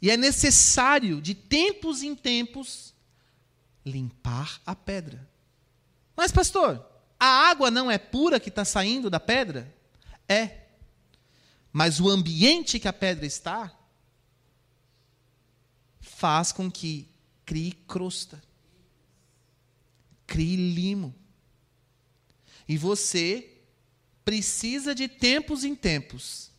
E 0.00 0.10
é 0.10 0.16
necessário, 0.16 1.20
de 1.20 1.34
tempos 1.34 2.02
em 2.02 2.14
tempos, 2.14 2.94
limpar 3.84 4.60
a 4.66 4.74
pedra. 4.74 5.28
Mas, 6.14 6.30
pastor, 6.30 6.84
a 7.18 7.26
água 7.26 7.70
não 7.70 7.90
é 7.90 7.98
pura 7.98 8.38
que 8.38 8.48
está 8.48 8.64
saindo 8.64 9.08
da 9.08 9.18
pedra? 9.18 9.74
É. 10.28 10.66
Mas 11.72 12.00
o 12.00 12.08
ambiente 12.08 12.78
que 12.78 12.88
a 12.88 12.92
pedra 12.92 13.26
está 13.26 13.74
faz 16.00 16.52
com 16.52 16.70
que 16.70 17.08
crie 17.44 17.72
crosta, 17.72 18.42
crie 20.26 20.56
limo. 20.56 21.14
E 22.68 22.76
você 22.76 23.60
precisa 24.24 24.94
de 24.94 25.08
tempos 25.08 25.62
em 25.64 25.74
tempos 25.74 26.50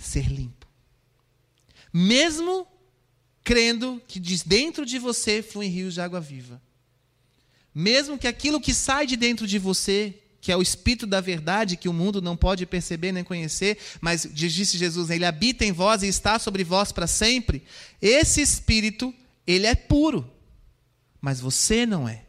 ser 0.00 0.26
limpo. 0.26 0.66
Mesmo 1.92 2.66
crendo 3.42 4.00
que 4.06 4.20
de 4.20 4.42
dentro 4.44 4.86
de 4.86 4.98
você 4.98 5.42
fluem 5.42 5.70
rios 5.70 5.94
de 5.94 6.00
água 6.00 6.20
viva. 6.20 6.60
Mesmo 7.74 8.18
que 8.18 8.26
aquilo 8.26 8.60
que 8.60 8.74
sai 8.74 9.06
de 9.06 9.16
dentro 9.16 9.46
de 9.46 9.58
você, 9.58 10.14
que 10.40 10.50
é 10.50 10.56
o 10.56 10.62
espírito 10.62 11.06
da 11.06 11.20
verdade, 11.20 11.76
que 11.76 11.88
o 11.88 11.92
mundo 11.92 12.22
não 12.22 12.36
pode 12.36 12.64
perceber 12.66 13.12
nem 13.12 13.22
conhecer, 13.22 13.78
mas 14.00 14.26
disse 14.32 14.78
Jesus, 14.78 15.10
ele 15.10 15.24
habita 15.24 15.64
em 15.64 15.72
vós 15.72 16.02
e 16.02 16.08
está 16.08 16.38
sobre 16.38 16.64
vós 16.64 16.92
para 16.92 17.06
sempre. 17.06 17.62
Esse 18.00 18.40
espírito, 18.40 19.14
ele 19.46 19.66
é 19.66 19.74
puro, 19.74 20.30
mas 21.20 21.40
você 21.40 21.84
não 21.84 22.08
é. 22.08 22.24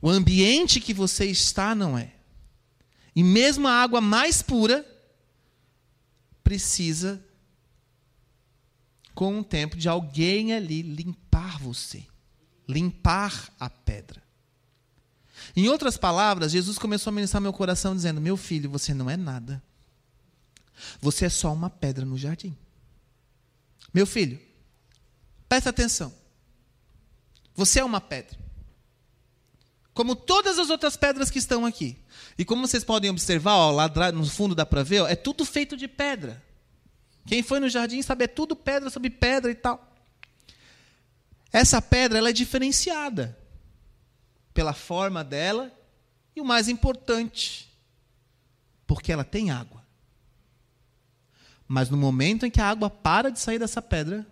O 0.00 0.08
ambiente 0.08 0.80
que 0.80 0.94
você 0.94 1.26
está 1.26 1.74
não 1.74 1.98
é. 1.98 2.12
E 3.14 3.22
mesmo 3.22 3.66
a 3.66 3.72
água 3.72 4.00
mais 4.00 4.42
pura, 4.42 4.86
precisa, 6.48 7.22
com 9.14 9.38
o 9.38 9.44
tempo, 9.44 9.76
de 9.76 9.86
alguém 9.86 10.54
ali 10.54 10.80
limpar 10.80 11.58
você, 11.58 12.06
limpar 12.66 13.52
a 13.60 13.68
pedra. 13.68 14.22
Em 15.54 15.68
outras 15.68 15.98
palavras, 15.98 16.52
Jesus 16.52 16.78
começou 16.78 17.10
a 17.10 17.14
ministrar 17.14 17.42
meu 17.42 17.52
coração 17.52 17.94
dizendo: 17.94 18.18
Meu 18.18 18.34
filho, 18.34 18.70
você 18.70 18.94
não 18.94 19.10
é 19.10 19.16
nada. 19.16 19.62
Você 21.02 21.26
é 21.26 21.28
só 21.28 21.52
uma 21.52 21.68
pedra 21.68 22.06
no 22.06 22.16
jardim. 22.16 22.56
Meu 23.92 24.06
filho, 24.06 24.40
presta 25.50 25.68
atenção. 25.68 26.14
Você 27.54 27.80
é 27.80 27.84
uma 27.84 28.00
pedra. 28.00 28.38
Como 29.98 30.14
todas 30.14 30.60
as 30.60 30.70
outras 30.70 30.96
pedras 30.96 31.28
que 31.28 31.40
estão 31.40 31.66
aqui. 31.66 31.98
E 32.38 32.44
como 32.44 32.64
vocês 32.64 32.84
podem 32.84 33.10
observar, 33.10 33.56
ó, 33.56 33.72
lá 33.72 34.12
no 34.12 34.24
fundo 34.24 34.54
dá 34.54 34.64
para 34.64 34.84
ver, 34.84 35.00
ó, 35.00 35.08
é 35.08 35.16
tudo 35.16 35.44
feito 35.44 35.76
de 35.76 35.88
pedra. 35.88 36.40
Quem 37.26 37.42
foi 37.42 37.58
no 37.58 37.68
jardim 37.68 38.00
sabe, 38.00 38.22
é 38.22 38.28
tudo 38.28 38.54
pedra 38.54 38.90
sobre 38.90 39.10
pedra 39.10 39.50
e 39.50 39.56
tal. 39.56 39.92
Essa 41.52 41.82
pedra 41.82 42.16
ela 42.16 42.28
é 42.28 42.32
diferenciada 42.32 43.36
pela 44.54 44.72
forma 44.72 45.24
dela 45.24 45.76
e 46.36 46.40
o 46.40 46.44
mais 46.44 46.68
importante, 46.68 47.68
porque 48.86 49.10
ela 49.10 49.24
tem 49.24 49.50
água. 49.50 49.84
Mas 51.66 51.90
no 51.90 51.96
momento 51.96 52.46
em 52.46 52.50
que 52.52 52.60
a 52.60 52.70
água 52.70 52.88
para 52.88 53.32
de 53.32 53.40
sair 53.40 53.58
dessa 53.58 53.82
pedra, 53.82 54.24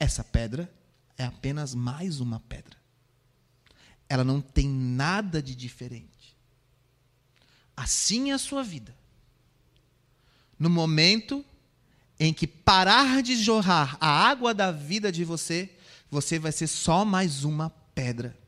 essa 0.00 0.24
pedra 0.24 0.74
é 1.18 1.24
apenas 1.24 1.74
mais 1.74 2.20
uma 2.20 2.40
pedra. 2.40 2.73
Ela 4.14 4.22
não 4.22 4.40
tem 4.40 4.68
nada 4.68 5.42
de 5.42 5.56
diferente. 5.56 6.36
Assim 7.76 8.30
é 8.30 8.34
a 8.34 8.38
sua 8.38 8.62
vida. 8.62 8.94
No 10.56 10.70
momento 10.70 11.44
em 12.20 12.32
que 12.32 12.46
parar 12.46 13.24
de 13.24 13.34
jorrar 13.34 13.96
a 14.00 14.06
água 14.06 14.54
da 14.54 14.70
vida 14.70 15.10
de 15.10 15.24
você, 15.24 15.68
você 16.08 16.38
vai 16.38 16.52
ser 16.52 16.68
só 16.68 17.04
mais 17.04 17.42
uma 17.42 17.70
pedra 17.92 18.38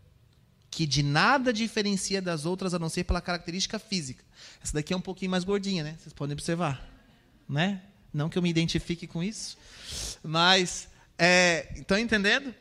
que 0.71 0.87
de 0.87 1.03
nada 1.03 1.53
diferencia 1.53 2.23
das 2.23 2.47
outras 2.47 2.73
a 2.73 2.79
não 2.79 2.89
ser 2.89 3.03
pela 3.03 3.21
característica 3.21 3.77
física. 3.77 4.25
Essa 4.63 4.75
daqui 4.75 4.95
é 4.95 4.97
um 4.97 5.01
pouquinho 5.01 5.33
mais 5.33 5.43
gordinha, 5.43 5.83
né? 5.83 5.97
Vocês 5.99 6.13
podem 6.13 6.35
observar, 6.35 6.89
né? 7.49 7.83
Não 8.15 8.29
que 8.29 8.39
eu 8.39 8.43
me 8.43 8.51
identifique 8.51 9.09
com 9.09 9.21
isso, 9.21 9.59
mas 10.23 10.87
é, 11.19 11.73
estão 11.75 11.99
entendendo? 11.99 12.55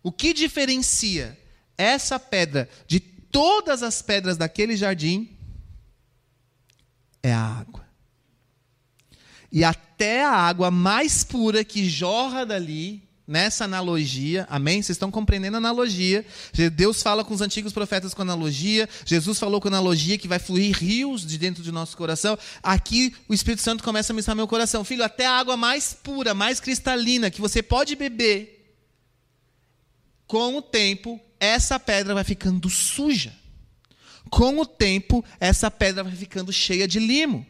O 0.00 0.12
que 0.12 0.32
diferencia 0.32 1.36
essa 1.80 2.18
pedra 2.18 2.68
de 2.86 3.00
todas 3.00 3.82
as 3.82 4.02
pedras 4.02 4.36
daquele 4.36 4.76
jardim 4.76 5.36
é 7.22 7.32
a 7.32 7.44
água. 7.44 7.86
E 9.52 9.64
até 9.64 10.24
a 10.24 10.32
água 10.32 10.70
mais 10.70 11.24
pura 11.24 11.64
que 11.64 11.88
jorra 11.88 12.46
dali, 12.46 13.02
nessa 13.26 13.64
analogia, 13.64 14.44
amém? 14.50 14.82
Vocês 14.82 14.96
estão 14.96 15.08
compreendendo 15.08 15.56
a 15.56 15.58
analogia? 15.58 16.26
Deus 16.72 17.00
fala 17.00 17.24
com 17.24 17.32
os 17.32 17.40
antigos 17.40 17.72
profetas 17.72 18.12
com 18.12 18.22
analogia, 18.22 18.88
Jesus 19.06 19.38
falou 19.38 19.60
com 19.60 19.68
analogia 19.68 20.18
que 20.18 20.26
vai 20.26 20.40
fluir 20.40 20.76
rios 20.76 21.24
de 21.24 21.38
dentro 21.38 21.62
do 21.62 21.70
nosso 21.70 21.96
coração. 21.96 22.36
Aqui 22.60 23.14
o 23.28 23.34
Espírito 23.34 23.62
Santo 23.62 23.84
começa 23.84 24.12
a 24.12 24.14
ministrar 24.14 24.36
meu 24.36 24.48
coração. 24.48 24.82
Filho, 24.82 25.04
até 25.04 25.26
a 25.26 25.38
água 25.38 25.56
mais 25.56 25.94
pura, 25.94 26.34
mais 26.34 26.58
cristalina, 26.58 27.30
que 27.30 27.40
você 27.40 27.62
pode 27.62 27.94
beber, 27.94 28.74
com 30.26 30.56
o 30.56 30.62
tempo, 30.62 31.20
essa 31.40 31.80
pedra 31.80 32.14
vai 32.14 32.22
ficando 32.22 32.68
suja. 32.68 33.32
Com 34.30 34.60
o 34.60 34.66
tempo, 34.66 35.24
essa 35.40 35.70
pedra 35.70 36.04
vai 36.04 36.14
ficando 36.14 36.52
cheia 36.52 36.86
de 36.86 37.00
limo. 37.00 37.44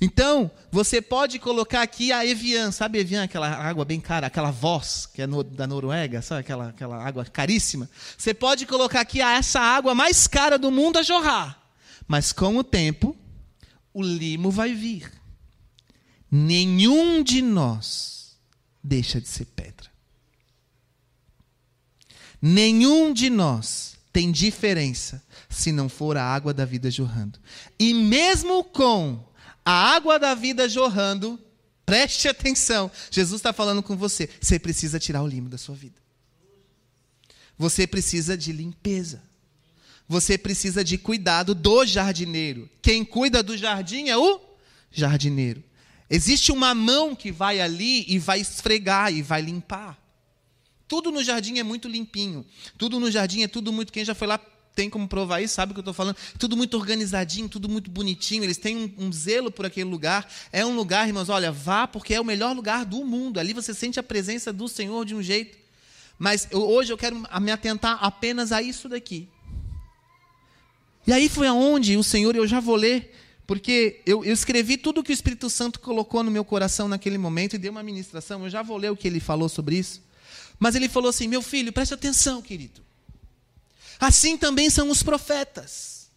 Então, 0.00 0.50
você 0.70 1.02
pode 1.02 1.38
colocar 1.38 1.82
aqui 1.82 2.12
a 2.12 2.24
Evian, 2.24 2.70
sabe 2.70 3.00
Evian, 3.00 3.24
aquela 3.24 3.48
água 3.48 3.84
bem 3.84 4.00
cara, 4.00 4.28
aquela 4.28 4.50
voz 4.50 5.06
que 5.12 5.22
é 5.22 5.26
no, 5.26 5.42
da 5.42 5.66
Noruega, 5.66 6.22
sabe 6.22 6.40
aquela, 6.40 6.68
aquela 6.68 7.04
água 7.04 7.24
caríssima? 7.24 7.90
Você 8.16 8.32
pode 8.32 8.64
colocar 8.64 9.00
aqui 9.00 9.20
essa 9.20 9.60
água 9.60 9.94
mais 9.94 10.28
cara 10.28 10.56
do 10.56 10.70
mundo 10.70 10.98
a 10.98 11.02
jorrar. 11.02 11.60
Mas 12.06 12.32
com 12.32 12.56
o 12.56 12.64
tempo, 12.64 13.16
o 13.92 14.00
limo 14.02 14.50
vai 14.50 14.72
vir. 14.72 15.12
Nenhum 16.30 17.22
de 17.22 17.42
nós 17.42 18.38
deixa 18.82 19.20
de 19.20 19.28
ser 19.28 19.46
pedra. 19.46 19.90
Nenhum 22.40 23.12
de 23.12 23.28
nós 23.28 23.96
tem 24.12 24.30
diferença 24.30 25.22
se 25.48 25.72
não 25.72 25.88
for 25.88 26.16
a 26.16 26.24
água 26.24 26.54
da 26.54 26.64
vida 26.64 26.90
jorrando. 26.90 27.38
E 27.78 27.92
mesmo 27.92 28.64
com 28.64 29.24
a 29.64 29.72
água 29.94 30.18
da 30.18 30.34
vida 30.34 30.68
jorrando, 30.68 31.38
preste 31.84 32.28
atenção. 32.28 32.90
Jesus 33.10 33.38
está 33.38 33.52
falando 33.52 33.82
com 33.82 33.96
você. 33.96 34.28
Você 34.40 34.58
precisa 34.58 34.98
tirar 34.98 35.22
o 35.22 35.26
limo 35.26 35.48
da 35.48 35.58
sua 35.58 35.74
vida. 35.74 36.00
Você 37.58 37.86
precisa 37.86 38.36
de 38.36 38.52
limpeza. 38.52 39.22
Você 40.08 40.38
precisa 40.38 40.82
de 40.82 40.96
cuidado 40.96 41.54
do 41.54 41.84
jardineiro. 41.84 42.68
Quem 42.80 43.04
cuida 43.04 43.42
do 43.42 43.56
jardim 43.56 44.08
é 44.08 44.16
o 44.16 44.40
jardineiro. 44.90 45.62
Existe 46.08 46.50
uma 46.50 46.74
mão 46.74 47.14
que 47.14 47.30
vai 47.30 47.60
ali 47.60 48.04
e 48.08 48.18
vai 48.18 48.40
esfregar 48.40 49.12
e 49.12 49.20
vai 49.20 49.42
limpar. 49.42 49.98
Tudo 50.88 51.12
no 51.12 51.22
jardim 51.22 51.58
é 51.58 51.62
muito 51.62 51.86
limpinho. 51.86 52.44
Tudo 52.76 52.98
no 52.98 53.10
jardim 53.10 53.42
é 53.42 53.48
tudo 53.48 53.72
muito. 53.72 53.92
Quem 53.92 54.04
já 54.04 54.14
foi 54.14 54.26
lá 54.26 54.40
tem 54.74 54.88
como 54.88 55.08
provar 55.08 55.40
isso, 55.40 55.54
sabe 55.54 55.72
o 55.72 55.74
que 55.74 55.80
eu 55.80 55.82
estou 55.82 55.92
falando? 55.92 56.16
Tudo 56.38 56.56
muito 56.56 56.76
organizadinho, 56.76 57.48
tudo 57.48 57.68
muito 57.68 57.90
bonitinho. 57.90 58.44
Eles 58.44 58.58
têm 58.58 58.76
um, 58.76 59.06
um, 59.06 59.12
zelo 59.12 59.50
por 59.50 59.66
aquele 59.66 59.90
lugar. 59.90 60.30
É 60.52 60.64
um 60.64 60.76
lugar, 60.76 61.08
irmãos, 61.08 61.28
olha, 61.28 61.50
vá 61.50 61.88
porque 61.88 62.14
é 62.14 62.20
o 62.20 62.24
melhor 62.24 62.54
lugar 62.54 62.84
do 62.84 63.04
mundo. 63.04 63.40
Ali 63.40 63.52
você 63.52 63.74
sente 63.74 63.98
a 63.98 64.04
presença 64.04 64.52
do 64.52 64.68
Senhor 64.68 65.04
de 65.04 65.16
um 65.16 65.22
jeito. 65.22 65.58
Mas 66.16 66.46
eu, 66.52 66.60
hoje 66.60 66.92
eu 66.92 66.96
quero 66.96 67.16
me 67.40 67.50
atentar 67.50 67.98
apenas 68.00 68.52
a 68.52 68.62
isso 68.62 68.88
daqui. 68.88 69.28
E 71.04 71.12
aí 71.12 71.28
foi 71.28 71.48
aonde 71.48 71.96
o 71.96 72.04
Senhor, 72.04 72.36
eu 72.36 72.46
já 72.46 72.60
vou 72.60 72.76
ler, 72.76 73.12
porque 73.48 74.00
eu, 74.06 74.24
eu 74.24 74.32
escrevi 74.32 74.76
tudo 74.76 75.02
que 75.02 75.10
o 75.10 75.12
Espírito 75.12 75.50
Santo 75.50 75.80
colocou 75.80 76.22
no 76.22 76.30
meu 76.30 76.44
coração 76.44 76.86
naquele 76.86 77.18
momento 77.18 77.54
e 77.54 77.58
deu 77.58 77.72
uma 77.72 77.82
ministração. 77.82 78.44
Eu 78.44 78.50
já 78.50 78.62
vou 78.62 78.76
ler 78.76 78.92
o 78.92 78.96
que 78.96 79.08
ele 79.08 79.18
falou 79.18 79.48
sobre 79.48 79.76
isso. 79.76 80.06
Mas 80.58 80.74
ele 80.74 80.88
falou 80.88 81.10
assim: 81.10 81.28
meu 81.28 81.42
filho, 81.42 81.72
preste 81.72 81.94
atenção, 81.94 82.42
querido. 82.42 82.84
Assim 84.00 84.36
também 84.36 84.70
são 84.70 84.90
os 84.90 85.02
profetas. 85.02 86.10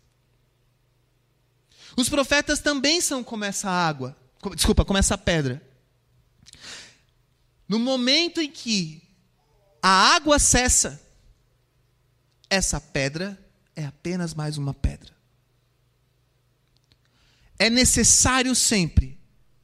Os 1.96 2.08
profetas 2.08 2.60
também 2.60 3.02
são 3.02 3.24
como 3.24 3.44
essa 3.44 3.70
água, 3.70 4.16
desculpa, 4.56 4.86
como 4.86 4.98
essa 4.98 5.18
pedra. 5.18 5.62
No 7.68 7.80
momento 7.80 8.40
em 8.40 8.50
que 8.50 9.02
a 9.82 10.16
água 10.16 10.40
cessa, 10.40 11.02
essa 12.50 12.80
pedra 12.80 13.38
é 13.76 13.86
apenas 13.86 14.34
mais 14.34 14.58
uma 14.58 14.74
pedra. 14.74 15.12
É 17.58 17.70
necessário 17.70 18.56
sempre 18.56 19.20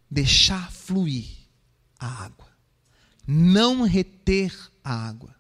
deixar 0.10 0.72
fluir 0.72 1.28
a 2.00 2.26
água, 2.26 2.37
não 3.28 3.84
reter 3.84 4.58
a 4.82 4.94
água. 5.10 5.36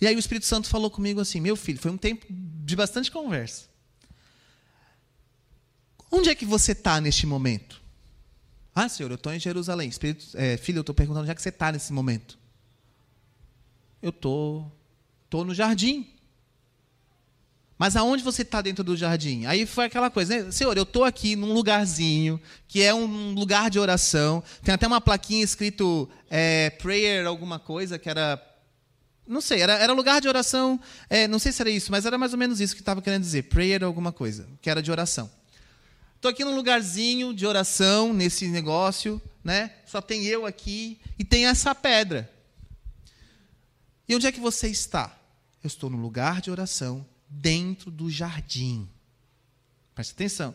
E 0.00 0.06
aí 0.06 0.14
o 0.14 0.18
Espírito 0.18 0.46
Santo 0.46 0.68
falou 0.68 0.90
comigo 0.90 1.20
assim: 1.20 1.40
meu 1.40 1.56
filho, 1.56 1.78
foi 1.78 1.90
um 1.90 1.98
tempo 1.98 2.24
de 2.30 2.76
bastante 2.76 3.10
conversa. 3.10 3.68
Onde 6.10 6.30
é 6.30 6.34
que 6.34 6.46
você 6.46 6.72
está 6.72 7.00
neste 7.00 7.26
momento? 7.26 7.82
Ah, 8.74 8.88
Senhor, 8.88 9.10
eu 9.10 9.16
estou 9.16 9.32
em 9.32 9.40
Jerusalém. 9.40 9.88
Espírito, 9.88 10.26
é, 10.34 10.56
filho, 10.56 10.78
eu 10.78 10.82
estou 10.82 10.94
perguntando 10.94 11.22
onde 11.22 11.30
é 11.30 11.34
que 11.34 11.42
você 11.42 11.48
está 11.48 11.72
nesse 11.72 11.92
momento. 11.92 12.38
Eu 14.00 14.10
estou 14.10 14.70
tô, 15.28 15.38
tô 15.38 15.44
no 15.44 15.54
jardim. 15.54 16.15
Mas 17.78 17.94
aonde 17.94 18.22
você 18.22 18.42
está 18.42 18.62
dentro 18.62 18.82
do 18.82 18.96
jardim? 18.96 19.44
Aí 19.44 19.66
foi 19.66 19.84
aquela 19.84 20.10
coisa, 20.10 20.44
né? 20.44 20.50
Senhor, 20.50 20.76
eu 20.76 20.84
estou 20.84 21.04
aqui 21.04 21.36
num 21.36 21.52
lugarzinho, 21.52 22.40
que 22.66 22.82
é 22.82 22.94
um 22.94 23.32
lugar 23.32 23.68
de 23.68 23.78
oração. 23.78 24.42
Tem 24.62 24.74
até 24.74 24.86
uma 24.86 25.00
plaquinha 25.00 25.44
escrito 25.44 26.08
é, 26.30 26.70
prayer, 26.70 27.26
alguma 27.26 27.58
coisa, 27.58 27.98
que 27.98 28.08
era 28.08 28.42
não 29.26 29.40
sei, 29.40 29.60
era, 29.60 29.72
era 29.74 29.92
lugar 29.92 30.20
de 30.20 30.28
oração. 30.28 30.80
É, 31.10 31.26
não 31.26 31.38
sei 31.38 31.50
se 31.50 31.60
era 31.60 31.70
isso, 31.70 31.90
mas 31.90 32.06
era 32.06 32.16
mais 32.16 32.32
ou 32.32 32.38
menos 32.38 32.60
isso 32.60 32.74
que 32.74 32.80
estava 32.80 33.02
querendo 33.02 33.22
dizer. 33.22 33.44
Prayer 33.44 33.82
alguma 33.82 34.12
coisa, 34.12 34.48
que 34.62 34.70
era 34.70 34.80
de 34.80 34.90
oração. 34.90 35.30
Estou 36.14 36.30
aqui 36.30 36.44
num 36.44 36.54
lugarzinho 36.54 37.34
de 37.34 37.44
oração, 37.44 38.14
nesse 38.14 38.46
negócio, 38.46 39.20
né? 39.42 39.72
Só 39.84 40.00
tem 40.00 40.24
eu 40.24 40.46
aqui 40.46 40.98
e 41.18 41.24
tem 41.24 41.46
essa 41.46 41.74
pedra. 41.74 42.30
E 44.08 44.14
onde 44.14 44.26
é 44.26 44.32
que 44.32 44.40
você 44.40 44.68
está? 44.68 45.16
Eu 45.62 45.66
estou 45.68 45.90
no 45.90 45.96
lugar 45.96 46.40
de 46.40 46.50
oração, 46.50 47.04
dentro 47.28 47.90
do 47.90 48.10
jardim. 48.10 48.88
Preste 49.94 50.12
atenção. 50.12 50.54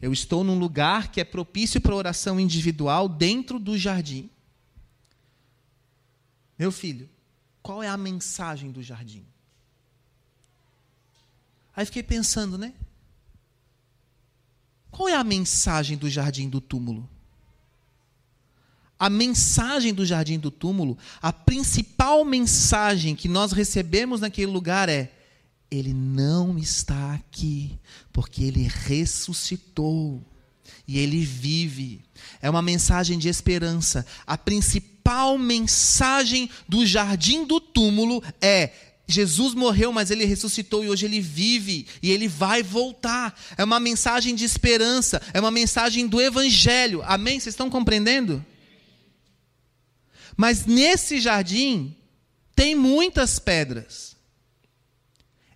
Eu 0.00 0.12
estou 0.12 0.42
num 0.42 0.58
lugar 0.58 1.10
que 1.10 1.20
é 1.20 1.24
propício 1.24 1.80
para 1.80 1.94
oração 1.94 2.38
individual, 2.38 3.08
dentro 3.08 3.58
do 3.58 3.78
jardim. 3.78 4.28
Meu 6.58 6.72
filho, 6.72 7.08
qual 7.62 7.82
é 7.82 7.88
a 7.88 7.96
mensagem 7.96 8.70
do 8.70 8.82
jardim? 8.82 9.24
Aí 11.74 11.86
fiquei 11.86 12.02
pensando, 12.02 12.58
né? 12.58 12.74
Qual 14.90 15.08
é 15.08 15.14
a 15.14 15.24
mensagem 15.24 15.96
do 15.96 16.08
jardim 16.10 16.48
do 16.48 16.60
túmulo? 16.60 17.08
A 18.98 19.08
mensagem 19.08 19.92
do 19.92 20.04
jardim 20.04 20.38
do 20.38 20.50
túmulo, 20.50 20.96
a 21.20 21.32
principal 21.32 22.24
mensagem 22.24 23.16
que 23.16 23.26
nós 23.26 23.50
recebemos 23.52 24.20
naquele 24.20 24.52
lugar 24.52 24.88
é: 24.88 25.12
Ele 25.72 25.94
não 25.94 26.58
está 26.58 27.14
aqui, 27.14 27.78
porque 28.12 28.44
Ele 28.44 28.68
ressuscitou 28.68 30.22
e 30.86 30.98
Ele 30.98 31.24
vive. 31.24 32.04
É 32.42 32.50
uma 32.50 32.60
mensagem 32.60 33.18
de 33.18 33.28
esperança. 33.28 34.04
A 34.26 34.36
principal 34.36 35.38
mensagem 35.38 36.50
do 36.68 36.84
jardim 36.84 37.46
do 37.46 37.58
túmulo 37.58 38.22
é: 38.40 38.70
Jesus 39.08 39.54
morreu, 39.54 39.92
mas 39.92 40.10
ele 40.10 40.24
ressuscitou 40.24 40.84
e 40.84 40.88
hoje 40.88 41.06
ele 41.06 41.20
vive 41.20 41.86
e 42.02 42.10
ele 42.10 42.28
vai 42.28 42.62
voltar. 42.62 43.38
É 43.56 43.64
uma 43.64 43.80
mensagem 43.80 44.34
de 44.34 44.44
esperança, 44.44 45.20
é 45.32 45.40
uma 45.40 45.50
mensagem 45.50 46.06
do 46.06 46.20
evangelho. 46.20 47.02
Amém? 47.04 47.40
Vocês 47.40 47.54
estão 47.54 47.70
compreendendo? 47.70 48.44
Mas 50.36 50.66
nesse 50.66 51.20
jardim 51.20 51.96
tem 52.54 52.74
muitas 52.74 53.38
pedras. 53.38 54.11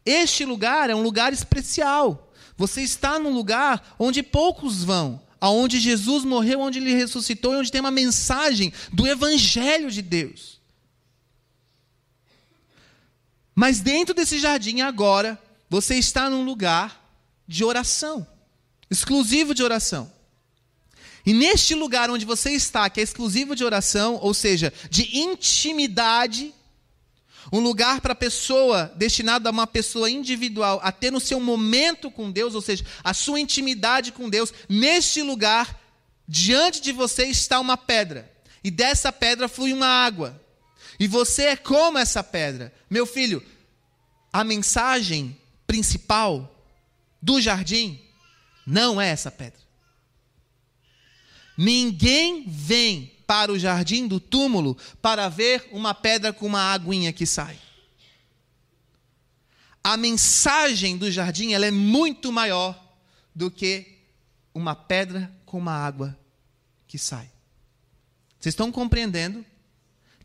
Este 0.06 0.44
lugar 0.44 0.88
é 0.88 0.94
um 0.94 1.02
lugar 1.02 1.32
especial. 1.32 2.32
Você 2.56 2.80
está 2.80 3.18
num 3.18 3.34
lugar 3.34 3.96
onde 3.98 4.22
poucos 4.22 4.84
vão 4.84 5.20
aonde 5.40 5.78
Jesus 5.78 6.24
morreu, 6.24 6.60
onde 6.60 6.78
ele 6.78 6.94
ressuscitou 6.94 7.52
e 7.52 7.56
onde 7.58 7.70
tem 7.70 7.80
uma 7.80 7.90
mensagem 7.90 8.72
do 8.92 9.06
evangelho 9.06 9.90
de 9.90 10.00
Deus. 10.00 10.60
Mas 13.54 13.80
dentro 13.80 14.14
desse 14.14 14.38
jardim 14.38 14.80
agora, 14.80 15.40
você 15.68 15.96
está 15.96 16.28
num 16.30 16.44
lugar 16.44 17.02
de 17.46 17.64
oração, 17.64 18.26
exclusivo 18.90 19.54
de 19.54 19.62
oração. 19.62 20.12
E 21.24 21.32
neste 21.32 21.74
lugar 21.74 22.08
onde 22.08 22.24
você 22.24 22.52
está, 22.52 22.88
que 22.88 23.00
é 23.00 23.02
exclusivo 23.02 23.56
de 23.56 23.64
oração, 23.64 24.18
ou 24.22 24.32
seja, 24.32 24.72
de 24.88 25.18
intimidade, 25.18 26.54
um 27.52 27.60
lugar 27.60 28.00
para 28.00 28.12
a 28.12 28.16
pessoa, 28.16 28.92
destinado 28.96 29.48
a 29.48 29.52
uma 29.52 29.66
pessoa 29.66 30.10
individual, 30.10 30.80
a 30.82 30.90
ter 30.90 31.10
no 31.10 31.20
seu 31.20 31.40
momento 31.40 32.10
com 32.10 32.30
Deus, 32.30 32.54
ou 32.54 32.60
seja, 32.60 32.84
a 33.02 33.14
sua 33.14 33.40
intimidade 33.40 34.12
com 34.12 34.28
Deus, 34.28 34.52
neste 34.68 35.22
lugar, 35.22 35.80
diante 36.26 36.80
de 36.80 36.92
você 36.92 37.26
está 37.26 37.60
uma 37.60 37.76
pedra, 37.76 38.30
e 38.62 38.70
dessa 38.70 39.12
pedra 39.12 39.48
flui 39.48 39.72
uma 39.72 39.86
água, 39.86 40.40
e 40.98 41.06
você 41.06 41.44
é 41.44 41.56
como 41.56 41.98
essa 41.98 42.22
pedra. 42.24 42.72
Meu 42.88 43.06
filho, 43.06 43.42
a 44.32 44.42
mensagem 44.42 45.38
principal 45.66 46.52
do 47.20 47.40
jardim 47.40 48.00
não 48.66 49.00
é 49.00 49.08
essa 49.08 49.30
pedra. 49.30 49.60
Ninguém 51.56 52.44
vem 52.46 53.15
para 53.26 53.52
o 53.52 53.58
jardim 53.58 54.06
do 54.06 54.20
túmulo 54.20 54.76
para 55.02 55.28
ver 55.28 55.68
uma 55.72 55.94
pedra 55.94 56.32
com 56.32 56.46
uma 56.46 56.72
aguinha 56.72 57.12
que 57.12 57.26
sai. 57.26 57.58
A 59.82 59.96
mensagem 59.96 60.96
do 60.96 61.10
jardim 61.10 61.52
ela 61.52 61.66
é 61.66 61.70
muito 61.70 62.32
maior 62.32 62.80
do 63.34 63.50
que 63.50 63.86
uma 64.54 64.74
pedra 64.74 65.30
com 65.44 65.58
uma 65.58 65.72
água 65.72 66.18
que 66.86 66.98
sai. 66.98 67.30
Vocês 68.38 68.52
estão 68.52 68.72
compreendendo? 68.72 69.44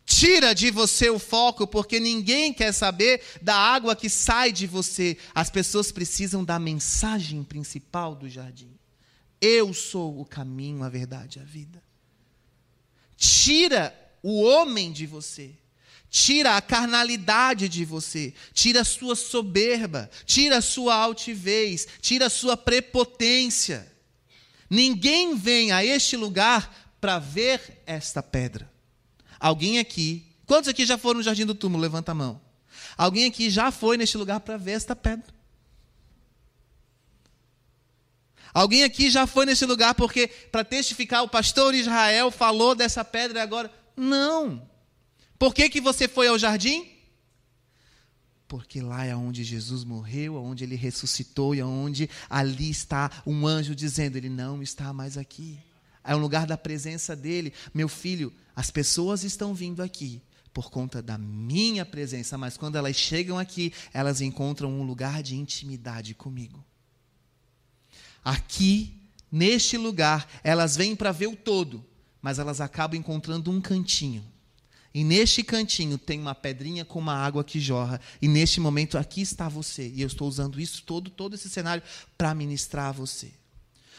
Tira 0.05 0.53
de 0.53 0.71
você 0.71 1.09
o 1.09 1.19
foco, 1.19 1.67
porque 1.67 1.99
ninguém 1.99 2.53
quer 2.53 2.71
saber 2.71 3.21
da 3.41 3.55
água 3.55 3.95
que 3.95 4.09
sai 4.09 4.51
de 4.51 4.65
você. 4.67 5.17
As 5.33 5.49
pessoas 5.49 5.91
precisam 5.91 6.43
da 6.43 6.59
mensagem 6.59 7.43
principal 7.43 8.15
do 8.15 8.27
jardim. 8.27 8.77
Eu 9.39 9.73
sou 9.73 10.19
o 10.19 10.25
caminho, 10.25 10.83
a 10.83 10.89
verdade 10.89 11.39
e 11.39 11.41
a 11.41 11.45
vida. 11.45 11.81
Tira 13.21 13.95
o 14.23 14.41
homem 14.41 14.91
de 14.91 15.05
você. 15.05 15.51
Tira 16.09 16.57
a 16.57 16.61
carnalidade 16.61 17.69
de 17.69 17.85
você, 17.85 18.33
tira 18.53 18.81
a 18.81 18.83
sua 18.83 19.15
soberba, 19.15 20.09
tira 20.25 20.57
a 20.57 20.61
sua 20.61 20.93
altivez, 20.93 21.87
tira 22.01 22.25
a 22.25 22.29
sua 22.29 22.57
prepotência. 22.57 23.89
Ninguém 24.69 25.37
vem 25.37 25.71
a 25.71 25.85
este 25.85 26.17
lugar 26.17 26.93
para 26.99 27.17
ver 27.17 27.81
esta 27.85 28.21
pedra. 28.21 28.69
Alguém 29.39 29.79
aqui, 29.79 30.25
quantos 30.45 30.67
aqui 30.67 30.85
já 30.85 30.97
foram 30.97 31.19
no 31.19 31.23
jardim 31.23 31.45
do 31.45 31.55
túmulo? 31.55 31.81
Levanta 31.81 32.11
a 32.11 32.15
mão. 32.15 32.41
Alguém 32.97 33.25
aqui 33.25 33.49
já 33.49 33.71
foi 33.71 33.95
neste 33.95 34.17
lugar 34.17 34.41
para 34.41 34.57
ver 34.57 34.71
esta 34.71 34.95
pedra? 34.95 35.33
Alguém 38.53 38.83
aqui 38.83 39.09
já 39.09 39.25
foi 39.25 39.45
nesse 39.45 39.65
lugar 39.65 39.95
porque, 39.95 40.27
para 40.27 40.63
testificar, 40.63 41.23
o 41.23 41.29
pastor 41.29 41.73
Israel 41.73 42.31
falou 42.31 42.75
dessa 42.75 43.03
pedra 43.03 43.39
e 43.39 43.41
agora. 43.41 43.71
Não. 43.95 44.67
Por 45.37 45.53
que, 45.53 45.69
que 45.69 45.81
você 45.81 46.07
foi 46.07 46.27
ao 46.27 46.37
jardim? 46.37 46.87
Porque 48.47 48.81
lá 48.81 49.05
é 49.05 49.15
onde 49.15 49.43
Jesus 49.43 49.83
morreu, 49.83 50.35
onde 50.35 50.65
ele 50.65 50.75
ressuscitou 50.75 51.55
e 51.55 51.63
onde 51.63 52.09
ali 52.29 52.69
está 52.69 53.09
um 53.25 53.47
anjo 53.47 53.73
dizendo: 53.73 54.17
Ele 54.17 54.29
não 54.29 54.61
está 54.61 54.91
mais 54.91 55.17
aqui. 55.17 55.57
É 56.03 56.15
um 56.15 56.19
lugar 56.19 56.45
da 56.45 56.57
presença 56.57 57.15
dele. 57.15 57.53
Meu 57.73 57.87
filho, 57.87 58.33
as 58.55 58.69
pessoas 58.69 59.23
estão 59.23 59.53
vindo 59.53 59.81
aqui 59.81 60.21
por 60.53 60.69
conta 60.69 61.01
da 61.01 61.17
minha 61.17 61.85
presença, 61.85 62.37
mas 62.37 62.57
quando 62.57 62.75
elas 62.75 62.95
chegam 62.95 63.39
aqui, 63.39 63.71
elas 63.93 64.19
encontram 64.19 64.69
um 64.69 64.83
lugar 64.83 65.23
de 65.23 65.35
intimidade 65.35 66.13
comigo. 66.13 66.63
Aqui, 68.23 68.93
neste 69.31 69.77
lugar, 69.77 70.27
elas 70.43 70.75
vêm 70.75 70.95
para 70.95 71.11
ver 71.11 71.27
o 71.27 71.35
todo, 71.35 71.83
mas 72.21 72.39
elas 72.39 72.61
acabam 72.61 72.99
encontrando 72.99 73.51
um 73.51 73.59
cantinho. 73.59 74.23
E 74.93 75.03
neste 75.03 75.41
cantinho 75.41 75.97
tem 75.97 76.19
uma 76.19 76.35
pedrinha 76.35 76.83
com 76.83 76.99
uma 76.99 77.15
água 77.15 77.43
que 77.43 77.59
jorra. 77.59 78.01
E 78.21 78.27
neste 78.27 78.59
momento 78.59 78.97
aqui 78.97 79.21
está 79.21 79.47
você. 79.47 79.87
E 79.87 80.01
eu 80.01 80.07
estou 80.07 80.27
usando 80.27 80.59
isso 80.59 80.83
todo, 80.83 81.09
todo 81.09 81.33
esse 81.33 81.49
cenário 81.49 81.81
para 82.17 82.35
ministrar 82.35 82.87
a 82.87 82.91
você. 82.91 83.31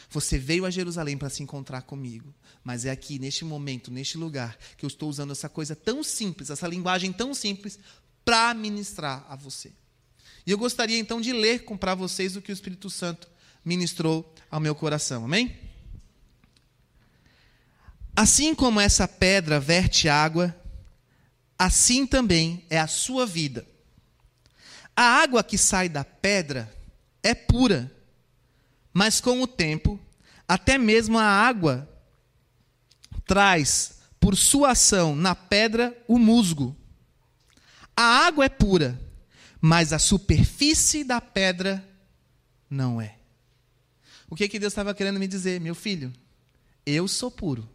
Você 0.09 0.37
veio 0.37 0.65
a 0.65 0.69
Jerusalém 0.69 1.17
para 1.17 1.29
se 1.29 1.41
encontrar 1.41 1.81
comigo, 1.81 2.31
mas 2.63 2.85
é 2.85 2.91
aqui, 2.91 3.17
neste 3.17 3.43
momento, 3.43 3.89
neste 3.89 4.15
lugar, 4.15 4.55
que 4.77 4.85
eu 4.85 4.87
estou 4.87 5.09
usando 5.09 5.31
essa 5.31 5.49
coisa 5.49 5.75
tão 5.75 6.03
simples, 6.03 6.51
essa 6.51 6.67
linguagem 6.67 7.11
tão 7.11 7.33
simples, 7.33 7.79
para 8.23 8.53
ministrar 8.53 9.25
a 9.27 9.35
você. 9.35 9.71
E 10.45 10.51
eu 10.51 10.57
gostaria 10.57 10.99
então 10.99 11.19
de 11.19 11.33
ler 11.33 11.65
para 11.79 11.95
vocês 11.95 12.35
o 12.35 12.41
que 12.43 12.51
o 12.51 12.53
Espírito 12.53 12.91
Santo 12.91 13.27
ministrou 13.63 14.33
ao 14.49 14.59
meu 14.59 14.75
coração, 14.75 15.25
amém? 15.25 15.57
Assim 18.15 18.53
como 18.53 18.79
essa 18.79 19.07
pedra 19.07 19.59
verte 19.59 20.07
água, 20.07 20.55
assim 21.57 22.05
também 22.05 22.65
é 22.69 22.79
a 22.79 22.87
sua 22.87 23.25
vida. 23.25 23.65
A 24.95 25.03
água 25.03 25.43
que 25.43 25.57
sai 25.57 25.89
da 25.89 26.03
pedra 26.03 26.71
é 27.23 27.33
pura 27.33 27.91
mas 28.93 29.19
com 29.19 29.41
o 29.41 29.47
tempo, 29.47 29.99
até 30.47 30.77
mesmo 30.77 31.17
a 31.17 31.25
água 31.25 31.89
traz, 33.25 33.97
por 34.19 34.37
sua 34.37 34.71
ação 34.71 35.15
na 35.15 35.33
pedra, 35.33 35.97
o 36.07 36.19
musgo. 36.19 36.77
A 37.95 38.25
água 38.25 38.45
é 38.45 38.49
pura, 38.49 39.01
mas 39.59 39.91
a 39.91 39.99
superfície 39.99 41.03
da 41.03 41.19
pedra 41.19 41.83
não 42.69 43.01
é. 43.01 43.17
O 44.33 44.35
que, 44.35 44.49
que 44.49 44.57
Deus 44.57 44.73
estava 44.73 44.95
querendo 44.95 45.19
me 45.19 45.27
dizer? 45.27 45.61
Meu 45.61 45.75
filho, 45.75 46.11
eu 46.83 47.07
sou 47.07 47.29
puro, 47.29 47.69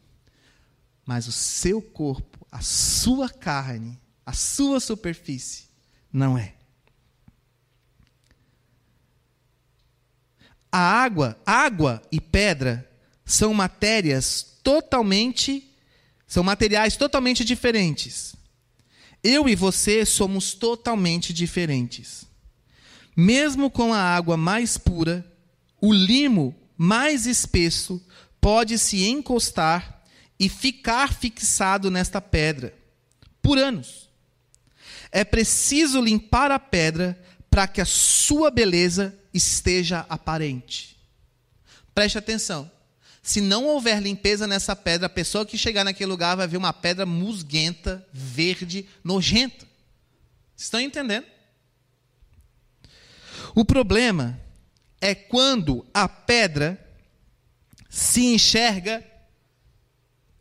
mas 1.06 1.28
o 1.28 1.30
seu 1.30 1.80
corpo, 1.80 2.44
a 2.50 2.60
sua 2.60 3.30
carne, 3.30 3.96
a 4.26 4.32
sua 4.32 4.80
superfície 4.80 5.68
não 6.12 6.36
é. 6.36 6.54
A 10.72 10.80
água, 10.80 11.40
água 11.46 12.02
e 12.10 12.20
pedra 12.20 12.90
são 13.24 13.54
matérias 13.54 14.58
totalmente 14.60 15.64
são 16.26 16.42
materiais 16.42 16.96
totalmente 16.96 17.44
diferentes. 17.44 18.34
Eu 19.22 19.48
e 19.48 19.54
você 19.54 20.04
somos 20.04 20.54
totalmente 20.54 21.32
diferentes. 21.32 22.26
Mesmo 23.16 23.70
com 23.70 23.94
a 23.94 24.00
água 24.00 24.36
mais 24.36 24.76
pura, 24.76 25.24
o 25.80 25.92
limo 25.92 26.54
mais 26.76 27.26
espesso 27.26 28.04
pode 28.40 28.78
se 28.78 29.04
encostar 29.04 30.02
e 30.38 30.48
ficar 30.48 31.12
fixado 31.12 31.90
nesta 31.90 32.20
pedra 32.20 32.74
por 33.42 33.58
anos. 33.58 34.08
É 35.10 35.24
preciso 35.24 36.00
limpar 36.00 36.50
a 36.50 36.58
pedra 36.58 37.18
para 37.50 37.66
que 37.66 37.80
a 37.80 37.84
sua 37.84 38.50
beleza 38.50 39.18
esteja 39.32 40.06
aparente. 40.08 40.96
Preste 41.94 42.18
atenção. 42.18 42.70
Se 43.22 43.40
não 43.40 43.66
houver 43.66 44.00
limpeza 44.00 44.46
nessa 44.46 44.76
pedra, 44.76 45.06
a 45.06 45.10
pessoa 45.10 45.44
que 45.44 45.58
chegar 45.58 45.84
naquele 45.84 46.10
lugar 46.10 46.36
vai 46.36 46.46
ver 46.46 46.56
uma 46.56 46.72
pedra 46.72 47.04
musguenta, 47.04 48.06
verde, 48.12 48.86
nojenta. 49.02 49.66
Estão 50.56 50.80
entendendo? 50.80 51.26
O 53.54 53.64
problema 53.64 54.40
é 55.00 55.14
quando 55.14 55.86
a 55.92 56.08
pedra 56.08 56.84
se 57.88 58.26
enxerga 58.26 59.04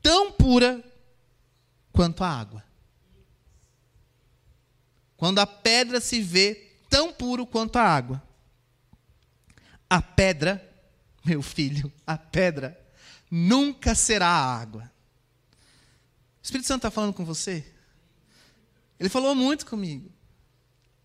tão 0.02 0.32
pura 0.32 0.84
quanto 1.92 2.24
a 2.24 2.30
água. 2.30 2.64
Quando 5.16 5.40
a 5.40 5.48
pedra 5.48 6.00
se 6.00 6.22
vê 6.22 6.72
tão 6.90 7.12
puro 7.12 7.46
quanto 7.46 7.78
a 7.78 7.84
água. 7.84 8.24
A 9.90 10.02
pedra, 10.02 10.64
meu 11.26 11.42
filho, 11.42 11.92
a 12.06 12.18
pedra 12.18 12.80
nunca 13.32 13.96
será 13.96 14.28
a 14.28 14.60
água. 14.60 14.92
O 16.42 16.44
Espírito 16.44 16.68
Santo 16.68 16.80
está 16.80 16.92
falando 16.92 17.14
com 17.14 17.26
você? 17.26 17.66
Ele 19.00 19.10
falou 19.10 19.34
muito 19.34 19.66
comigo. 19.66 20.12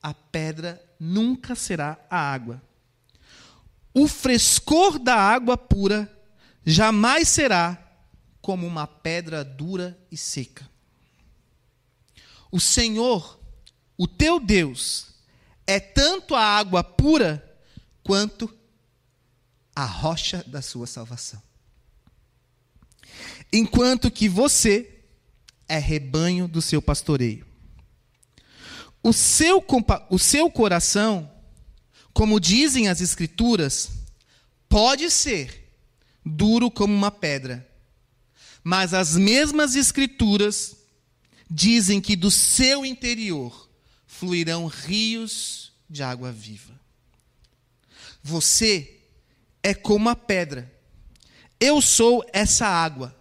A 0.02 0.12
pedra 0.12 0.82
nunca 0.98 1.54
será 1.54 1.98
a 2.10 2.18
água. 2.18 2.62
O 3.94 4.08
frescor 4.08 4.98
da 4.98 5.14
água 5.14 5.56
pura 5.56 6.10
jamais 6.64 7.28
será 7.28 7.78
como 8.40 8.66
uma 8.66 8.86
pedra 8.86 9.44
dura 9.44 9.98
e 10.10 10.16
seca. 10.16 10.68
O 12.50 12.60
Senhor, 12.60 13.40
o 13.96 14.06
teu 14.06 14.40
Deus, 14.40 15.08
é 15.66 15.78
tanto 15.78 16.34
a 16.34 16.42
água 16.42 16.82
pura 16.82 17.42
quanto 18.02 18.52
a 19.74 19.84
rocha 19.84 20.44
da 20.46 20.60
sua 20.60 20.86
salvação. 20.86 21.42
Enquanto 23.52 24.10
que 24.10 24.28
você 24.28 24.92
é 25.72 25.78
rebanho 25.78 26.46
do 26.46 26.60
seu 26.60 26.82
pastoreio. 26.82 27.46
O 29.02 29.10
seu, 29.10 29.64
o 30.10 30.18
seu 30.18 30.50
coração, 30.50 31.31
como 32.12 32.40
dizem 32.40 32.88
as 32.88 33.00
Escrituras, 33.00 33.90
pode 34.68 35.10
ser 35.10 35.70
duro 36.24 36.70
como 36.70 36.94
uma 36.94 37.10
pedra, 37.10 37.68
mas 38.62 38.94
as 38.94 39.16
mesmas 39.16 39.74
Escrituras 39.74 40.76
dizem 41.50 42.00
que 42.00 42.16
do 42.16 42.30
seu 42.30 42.84
interior 42.84 43.68
fluirão 44.06 44.66
rios 44.66 45.72
de 45.88 46.02
água 46.02 46.32
viva. 46.32 46.80
Você 48.22 49.00
é 49.62 49.74
como 49.74 50.08
a 50.08 50.16
pedra. 50.16 50.72
Eu 51.58 51.80
sou 51.80 52.24
essa 52.32 52.66
água. 52.66 53.14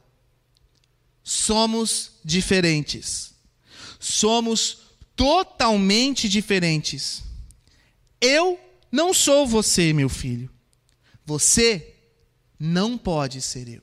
Somos 1.24 2.14
diferentes. 2.24 3.34
Somos 4.00 4.80
totalmente 5.16 6.30
diferentes. 6.30 7.24
Eu 8.20 8.60
não 8.92 9.14
sou 9.14 9.48
você, 9.48 9.94
meu 9.94 10.10
filho. 10.10 10.52
Você 11.26 11.96
não 12.60 12.98
pode 12.98 13.42
ser 13.42 13.68
eu. 13.68 13.82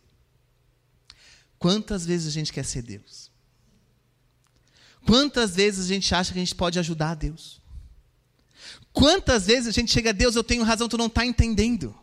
Quantas 1.58 2.04
vezes 2.04 2.28
a 2.28 2.30
gente 2.30 2.52
quer 2.52 2.64
ser 2.64 2.82
Deus? 2.82 3.30
Quantas 5.06 5.56
vezes 5.56 5.86
a 5.86 5.88
gente 5.88 6.14
acha 6.14 6.32
que 6.32 6.38
a 6.38 6.44
gente 6.44 6.54
pode 6.54 6.78
ajudar 6.78 7.12
a 7.12 7.14
Deus? 7.14 7.60
Quantas 8.92 9.46
vezes 9.46 9.68
a 9.68 9.70
gente 9.70 9.90
chega 9.90 10.10
a 10.10 10.12
Deus, 10.12 10.36
eu 10.36 10.44
tenho 10.44 10.62
razão, 10.62 10.88
tu 10.88 10.98
não 10.98 11.06
está 11.06 11.24
entendendo. 11.24 11.96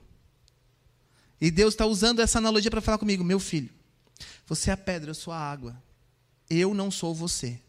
E 1.39 1.51
Deus 1.51 1.73
está 1.73 1.85
usando 1.85 2.21
essa 2.21 2.37
analogia 2.37 2.71
para 2.71 2.81
falar 2.81 2.97
comigo, 2.97 3.23
meu 3.23 3.39
filho. 3.39 3.69
Você 4.47 4.69
é 4.69 4.73
a 4.73 4.77
pedra, 4.77 5.11
eu 5.11 5.15
sou 5.15 5.33
a 5.33 5.39
água. 5.39 5.81
Eu 6.49 6.73
não 6.73 6.89
sou 6.89 7.13
você. 7.13 7.59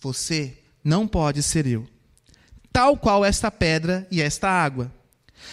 Você 0.00 0.62
não 0.84 1.08
pode 1.08 1.42
ser 1.42 1.66
eu. 1.66 1.88
Tal 2.72 2.96
qual 2.96 3.24
esta 3.24 3.50
pedra 3.50 4.06
e 4.10 4.20
esta 4.20 4.48
água. 4.48 4.92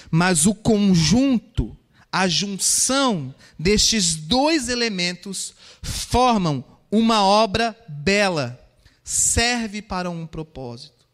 Mas 0.10 0.46
o 0.46 0.54
conjunto, 0.54 1.76
a 2.12 2.28
junção 2.28 3.34
destes 3.58 4.16
dois 4.16 4.70
elementos 4.70 5.54
formam 5.82 6.64
uma 6.92 7.24
obra 7.24 7.76
bela, 7.88 8.60
serve 9.04 9.82
para 9.82 10.10
um 10.10 10.26
propósito. 10.26 11.06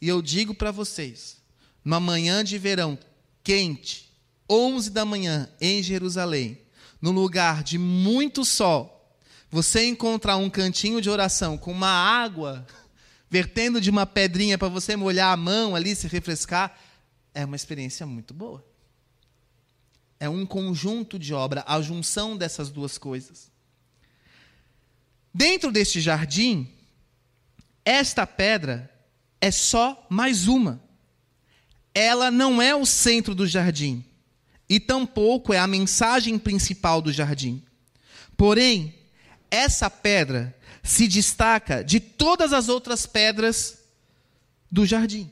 E 0.00 0.08
eu 0.08 0.20
digo 0.20 0.54
para 0.54 0.70
vocês, 0.70 1.38
numa 1.84 2.00
manhã 2.00 2.44
de 2.44 2.58
verão 2.58 2.98
quente, 3.42 4.12
11 4.48 4.90
da 4.90 5.04
manhã 5.04 5.48
em 5.60 5.82
Jerusalém, 5.82 6.58
no 7.00 7.10
lugar 7.10 7.62
de 7.62 7.78
muito 7.78 8.44
sol, 8.44 9.18
você 9.50 9.86
encontrar 9.86 10.36
um 10.36 10.50
cantinho 10.50 11.00
de 11.00 11.08
oração 11.08 11.56
com 11.56 11.70
uma 11.70 11.88
água 11.88 12.66
vertendo 13.34 13.80
de 13.80 13.90
uma 13.90 14.06
pedrinha 14.06 14.56
para 14.56 14.68
você 14.68 14.94
molhar 14.94 15.32
a 15.32 15.36
mão 15.36 15.74
ali, 15.74 15.96
se 15.96 16.06
refrescar, 16.06 16.78
é 17.34 17.44
uma 17.44 17.56
experiência 17.56 18.06
muito 18.06 18.32
boa. 18.32 18.64
É 20.20 20.28
um 20.28 20.46
conjunto 20.46 21.18
de 21.18 21.34
obra, 21.34 21.64
a 21.66 21.82
junção 21.82 22.36
dessas 22.36 22.70
duas 22.70 22.96
coisas. 22.96 23.50
Dentro 25.34 25.72
deste 25.72 26.00
jardim, 26.00 26.70
esta 27.84 28.24
pedra 28.24 28.88
é 29.40 29.50
só 29.50 30.06
mais 30.08 30.46
uma. 30.46 30.80
Ela 31.92 32.30
não 32.30 32.62
é 32.62 32.72
o 32.72 32.86
centro 32.86 33.34
do 33.34 33.48
jardim 33.48 34.04
e 34.68 34.78
tampouco 34.78 35.52
é 35.52 35.58
a 35.58 35.66
mensagem 35.66 36.38
principal 36.38 37.02
do 37.02 37.12
jardim. 37.12 37.60
Porém, 38.36 38.94
essa 39.54 39.88
pedra 39.88 40.54
se 40.82 41.06
destaca 41.06 41.82
de 41.82 42.00
todas 42.00 42.52
as 42.52 42.68
outras 42.68 43.06
pedras 43.06 43.78
do 44.70 44.84
jardim. 44.84 45.30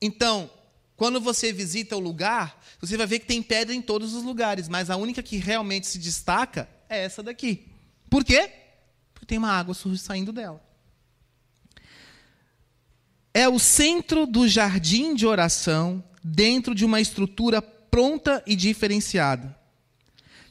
Então, 0.00 0.50
quando 0.96 1.20
você 1.20 1.52
visita 1.52 1.96
o 1.96 2.00
lugar, 2.00 2.60
você 2.80 2.96
vai 2.96 3.06
ver 3.06 3.18
que 3.18 3.26
tem 3.26 3.42
pedra 3.42 3.74
em 3.74 3.82
todos 3.82 4.14
os 4.14 4.22
lugares, 4.22 4.68
mas 4.68 4.88
a 4.88 4.96
única 4.96 5.22
que 5.22 5.36
realmente 5.36 5.86
se 5.86 5.98
destaca 5.98 6.68
é 6.88 7.04
essa 7.04 7.22
daqui. 7.22 7.68
Por 8.08 8.24
quê? 8.24 8.50
Porque 9.12 9.26
tem 9.26 9.38
uma 9.38 9.52
água 9.52 9.74
saindo 9.74 10.32
dela. 10.32 10.64
É 13.34 13.46
o 13.46 13.58
centro 13.58 14.26
do 14.26 14.48
jardim 14.48 15.14
de 15.14 15.26
oração, 15.26 16.02
dentro 16.24 16.74
de 16.74 16.84
uma 16.84 17.00
estrutura 17.00 17.60
pronta 17.60 18.42
e 18.46 18.56
diferenciada. 18.56 19.54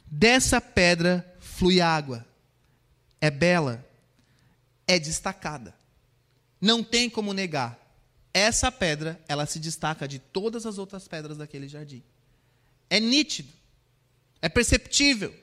Dessa 0.06 0.60
pedra 0.60 1.35
flui 1.56 1.80
água. 1.80 2.24
É 3.20 3.30
bela, 3.30 3.84
é 4.86 4.98
destacada. 4.98 5.74
Não 6.60 6.84
tem 6.84 7.08
como 7.08 7.32
negar. 7.32 7.82
Essa 8.32 8.70
pedra, 8.70 9.18
ela 9.26 9.46
se 9.46 9.58
destaca 9.58 10.06
de 10.06 10.18
todas 10.18 10.66
as 10.66 10.76
outras 10.76 11.08
pedras 11.08 11.38
daquele 11.38 11.66
jardim. 11.66 12.02
É 12.90 13.00
nítido, 13.00 13.50
é 14.42 14.48
perceptível. 14.48 15.34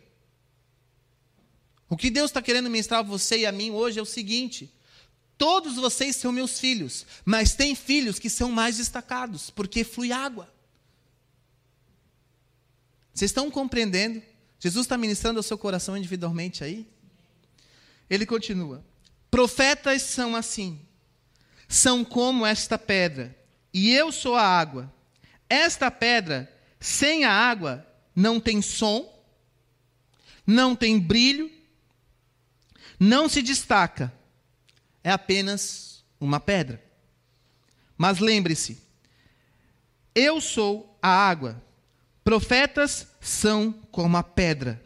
O 1.90 1.98
que 1.98 2.12
Deus 2.12 2.30
está 2.30 2.42
querendo 2.42 2.70
ministrar 2.70 3.00
a 3.00 3.04
você 3.04 3.40
e 3.40 3.46
a 3.46 3.52
mim 3.52 3.72
hoje 3.72 3.98
é 3.98 4.02
o 4.02 4.06
seguinte: 4.06 4.72
todos 5.38 5.76
vocês 5.76 6.16
são 6.16 6.32
meus 6.32 6.60
filhos, 6.60 7.06
mas 7.26 7.56
tem 7.56 7.74
filhos 7.74 8.20
que 8.20 8.30
são 8.30 8.52
mais 8.52 8.78
destacados, 8.78 9.50
porque 9.50 9.84
flui 9.84 10.12
água. 10.12 10.52
Vocês 13.14 13.30
estão 13.30 13.50
compreendendo? 13.50 14.22
Jesus 14.64 14.86
está 14.86 14.98
ministrando 14.98 15.40
ao 15.40 15.44
seu 15.44 15.58
coração 15.58 15.98
individualmente 15.98 16.64
aí? 16.64 16.88
Ele 18.10 18.26
continua: 18.26 18.82
Profetas 19.30 20.04
são 20.04 20.38
assim, 20.38 20.80
são 21.68 22.06
como 22.06 22.46
esta 22.46 22.78
pedra, 22.78 23.38
e 23.74 23.92
eu 23.92 24.10
sou 24.10 24.36
a 24.36 24.42
água. 24.42 24.90
Esta 25.50 25.92
pedra, 25.92 26.50
sem 26.80 27.26
a 27.26 27.32
água, 27.34 27.86
não 28.16 28.40
tem 28.40 28.62
som, 28.62 29.14
não 30.48 30.78
tem 30.78 30.98
brilho, 30.98 31.52
não 32.98 33.28
se 33.28 33.42
destaca, 33.42 34.14
é 35.04 35.12
apenas 35.12 36.06
uma 36.22 36.40
pedra. 36.40 36.82
Mas 37.98 38.20
lembre-se, 38.20 38.82
eu 40.16 40.40
sou 40.40 40.98
a 41.02 41.10
água, 41.10 41.62
profetas 42.24 43.13
são 43.24 43.74
como 43.90 44.18
a 44.18 44.24
pedra. 44.24 44.84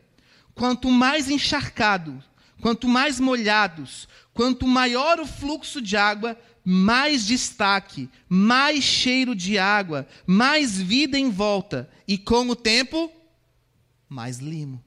Quanto 0.54 0.90
mais 0.90 1.30
encharcado, 1.30 2.24
quanto 2.62 2.88
mais 2.88 3.20
molhados, 3.20 4.08
quanto 4.34 4.68
maior 4.68 5.20
o 5.20 5.26
fluxo 5.26 5.82
de 5.82 5.98
água, 5.98 6.40
mais 6.64 7.26
destaque, 7.26 8.10
mais 8.30 8.84
cheiro 8.84 9.36
de 9.36 9.58
água, 9.58 10.08
mais 10.26 10.80
vida 10.80 11.18
em 11.18 11.30
volta. 11.30 11.90
E 12.08 12.18
com 12.18 12.48
o 12.50 12.56
tempo, 12.56 13.12
mais 14.08 14.38
limo. 14.38 14.84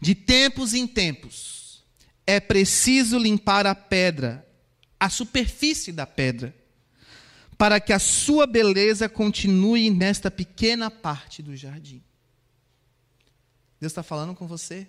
De 0.00 0.14
tempos 0.14 0.74
em 0.74 0.86
tempos, 0.86 1.84
é 2.26 2.40
preciso 2.40 3.18
limpar 3.18 3.66
a 3.66 3.74
pedra, 3.74 4.46
a 4.98 5.08
superfície 5.08 5.92
da 5.92 6.06
pedra, 6.06 6.54
para 7.60 7.78
que 7.78 7.92
a 7.92 7.98
sua 7.98 8.46
beleza 8.46 9.06
continue 9.06 9.90
nesta 9.90 10.30
pequena 10.30 10.90
parte 10.90 11.42
do 11.42 11.54
jardim. 11.54 12.02
Deus 13.78 13.90
está 13.92 14.02
falando 14.02 14.34
com 14.34 14.46
você? 14.46 14.86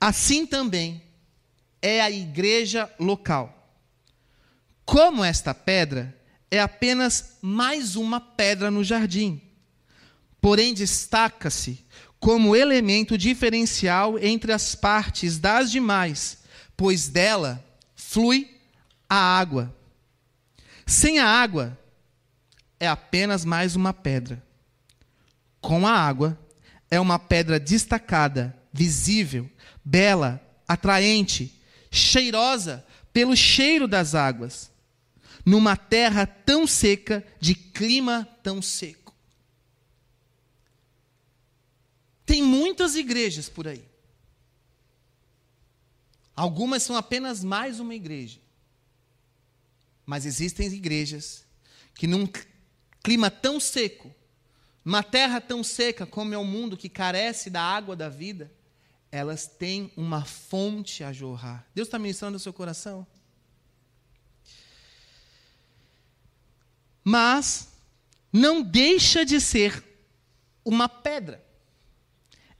Assim 0.00 0.44
também 0.44 1.00
é 1.80 2.00
a 2.00 2.10
igreja 2.10 2.92
local. 2.98 3.72
Como 4.84 5.22
esta 5.22 5.54
pedra 5.54 6.12
é 6.50 6.58
apenas 6.58 7.38
mais 7.40 7.94
uma 7.94 8.20
pedra 8.20 8.68
no 8.68 8.82
jardim, 8.82 9.40
porém 10.40 10.74
destaca-se 10.74 11.86
como 12.18 12.56
elemento 12.56 13.16
diferencial 13.16 14.18
entre 14.18 14.52
as 14.52 14.74
partes 14.74 15.38
das 15.38 15.70
demais, 15.70 16.38
pois 16.76 17.06
dela 17.06 17.64
flui 17.94 18.60
a 19.08 19.38
água. 19.38 19.72
Sem 20.86 21.18
a 21.18 21.26
água, 21.26 21.78
é 22.78 22.86
apenas 22.86 23.44
mais 23.44 23.74
uma 23.74 23.92
pedra. 23.92 24.42
Com 25.60 25.86
a 25.86 25.92
água, 25.92 26.38
é 26.90 27.00
uma 27.00 27.18
pedra 27.18 27.58
destacada, 27.58 28.56
visível, 28.72 29.50
bela, 29.84 30.40
atraente, 30.68 31.60
cheirosa 31.90 32.84
pelo 33.12 33.36
cheiro 33.36 33.86
das 33.86 34.14
águas, 34.14 34.70
numa 35.44 35.76
terra 35.76 36.26
tão 36.26 36.66
seca, 36.66 37.24
de 37.40 37.54
clima 37.54 38.28
tão 38.42 38.60
seco. 38.60 39.14
Tem 42.26 42.42
muitas 42.42 42.94
igrejas 42.96 43.48
por 43.48 43.68
aí. 43.68 43.84
Algumas 46.34 46.82
são 46.82 46.96
apenas 46.96 47.44
mais 47.44 47.78
uma 47.78 47.94
igreja. 47.94 48.40
Mas 50.06 50.26
existem 50.26 50.66
igrejas 50.72 51.44
que, 51.94 52.06
num 52.06 52.28
clima 53.02 53.30
tão 53.30 53.58
seco, 53.58 54.14
numa 54.84 55.02
terra 55.02 55.40
tão 55.40 55.64
seca 55.64 56.04
como 56.06 56.34
é 56.34 56.38
o 56.38 56.44
mundo 56.44 56.76
que 56.76 56.88
carece 56.88 57.48
da 57.48 57.62
água 57.62 57.96
da 57.96 58.08
vida, 58.08 58.52
elas 59.10 59.46
têm 59.46 59.92
uma 59.96 60.24
fonte 60.24 61.04
a 61.04 61.12
jorrar. 61.12 61.64
Deus 61.74 61.88
está 61.88 61.98
ministrando 61.98 62.32
no 62.32 62.38
seu 62.38 62.52
coração? 62.52 63.06
Mas 67.02 67.68
não 68.32 68.62
deixa 68.62 69.24
de 69.24 69.40
ser 69.40 69.84
uma 70.64 70.88
pedra. 70.88 71.44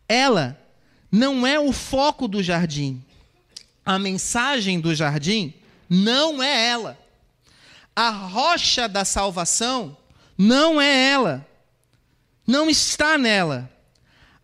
Ela 0.07 0.61
não 1.11 1.47
é 1.47 1.59
o 1.59 1.73
foco 1.73 2.29
do 2.29 2.43
jardim. 2.43 3.03
a 3.85 3.99
mensagem 3.99 4.81
do 4.81 4.95
jardim 4.95 5.55
não 5.89 6.43
é 6.43 6.69
ela. 6.69 7.04
A 7.97 8.11
rocha 8.11 8.89
da 8.89 9.05
salvação 9.05 9.97
não 10.37 10.81
é 10.81 11.11
ela. 11.11 11.47
Não 12.47 12.69
está 12.69 13.17
nela. 13.17 13.71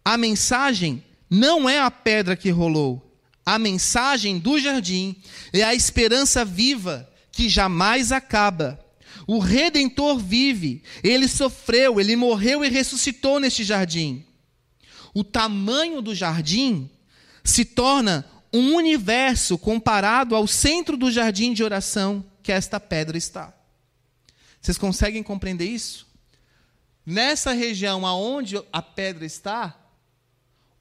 A 0.05 0.16
mensagem 0.16 1.05
não 1.28 1.68
é 1.68 1.80
a 1.80 1.90
pedra 1.90 2.36
que 2.36 2.51
rolou. 2.51 3.07
A 3.44 3.59
mensagem 3.59 4.38
do 4.38 4.59
jardim 4.59 5.16
é 5.53 5.62
a 5.62 5.74
esperança 5.74 6.44
viva 6.44 7.09
que 7.32 7.48
jamais 7.48 8.12
acaba. 8.12 8.78
O 9.26 9.38
redentor 9.38 10.18
vive, 10.18 10.82
ele 11.03 11.28
sofreu, 11.28 12.01
ele 12.01 12.16
morreu 12.16 12.64
e 12.64 12.68
ressuscitou 12.68 13.40
neste 13.40 13.64
jardim. 13.64 14.24
O 15.12 15.24
tamanho 15.24 16.01
do 16.01 16.14
jardim 16.14 16.88
se 17.42 17.64
torna 17.64 18.24
um 18.53 18.74
universo 18.74 19.59
comparado 19.59 20.34
ao 20.34 20.46
centro 20.46 20.96
do 20.96 21.11
jardim 21.11 21.53
de 21.53 21.62
oração 21.62 22.24
que 22.51 22.53
esta 22.53 22.80
pedra 22.80 23.16
está. 23.16 23.55
Vocês 24.61 24.76
conseguem 24.76 25.22
compreender 25.22 25.66
isso? 25.66 26.09
Nessa 27.07 27.53
região 27.53 28.05
aonde 28.05 28.61
a 28.72 28.82
pedra 28.82 29.24
está, 29.24 29.78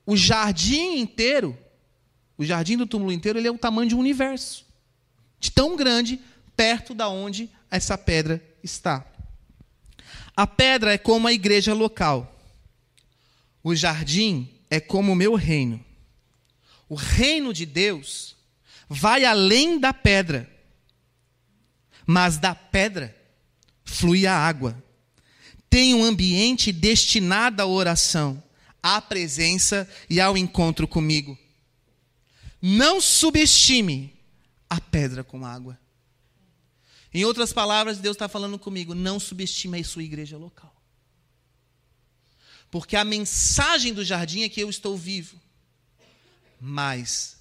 o 0.03 0.17
jardim 0.17 0.97
inteiro, 0.97 1.55
o 2.35 2.43
jardim 2.43 2.75
do 2.75 2.87
túmulo 2.87 3.11
inteiro, 3.11 3.37
ele 3.37 3.47
é 3.47 3.51
o 3.51 3.57
tamanho 3.59 3.87
de 3.87 3.93
um 3.93 3.99
universo. 3.99 4.65
De 5.39 5.51
tão 5.51 5.75
grande 5.75 6.19
perto 6.57 6.95
da 6.95 7.07
onde 7.07 7.47
essa 7.69 7.95
pedra 7.95 8.43
está. 8.63 9.05
A 10.35 10.47
pedra 10.47 10.93
é 10.93 10.97
como 10.97 11.27
a 11.27 11.33
igreja 11.33 11.75
local. 11.75 12.35
O 13.63 13.75
jardim 13.75 14.49
é 14.71 14.79
como 14.79 15.11
o 15.11 15.15
meu 15.15 15.35
reino. 15.35 15.85
O 16.89 16.95
reino 16.95 17.53
de 17.53 17.67
Deus 17.67 18.35
vai 18.89 19.23
além 19.23 19.77
da 19.77 19.93
pedra. 19.93 20.49
Mas 22.11 22.39
da 22.39 22.55
pedra 22.55 23.15
flui 23.85 24.25
a 24.25 24.35
água. 24.35 24.75
Tem 25.69 25.93
um 25.93 26.03
ambiente 26.03 26.71
destinado 26.71 27.61
à 27.61 27.67
oração, 27.67 28.41
à 28.81 28.99
presença 28.99 29.87
e 30.09 30.19
ao 30.19 30.35
encontro 30.35 30.87
comigo. 30.87 31.37
Não 32.59 32.99
subestime 32.99 34.11
a 34.67 34.81
pedra 34.81 35.23
com 35.23 35.45
água. 35.45 35.79
Em 37.13 37.25
outras 37.25 37.53
palavras, 37.53 37.99
Deus 37.99 38.15
está 38.15 38.27
falando 38.27 38.57
comigo: 38.57 38.95
não 38.95 39.19
subestime 39.19 39.79
a 39.79 39.83
sua 39.83 40.01
igreja 40.01 40.35
local. 40.35 40.75
Porque 42.71 42.95
a 42.95 43.05
mensagem 43.05 43.93
do 43.93 44.03
jardim 44.03 44.41
é 44.41 44.49
que 44.49 44.59
eu 44.59 44.69
estou 44.71 44.97
vivo. 44.97 45.39
Mas 46.59 47.37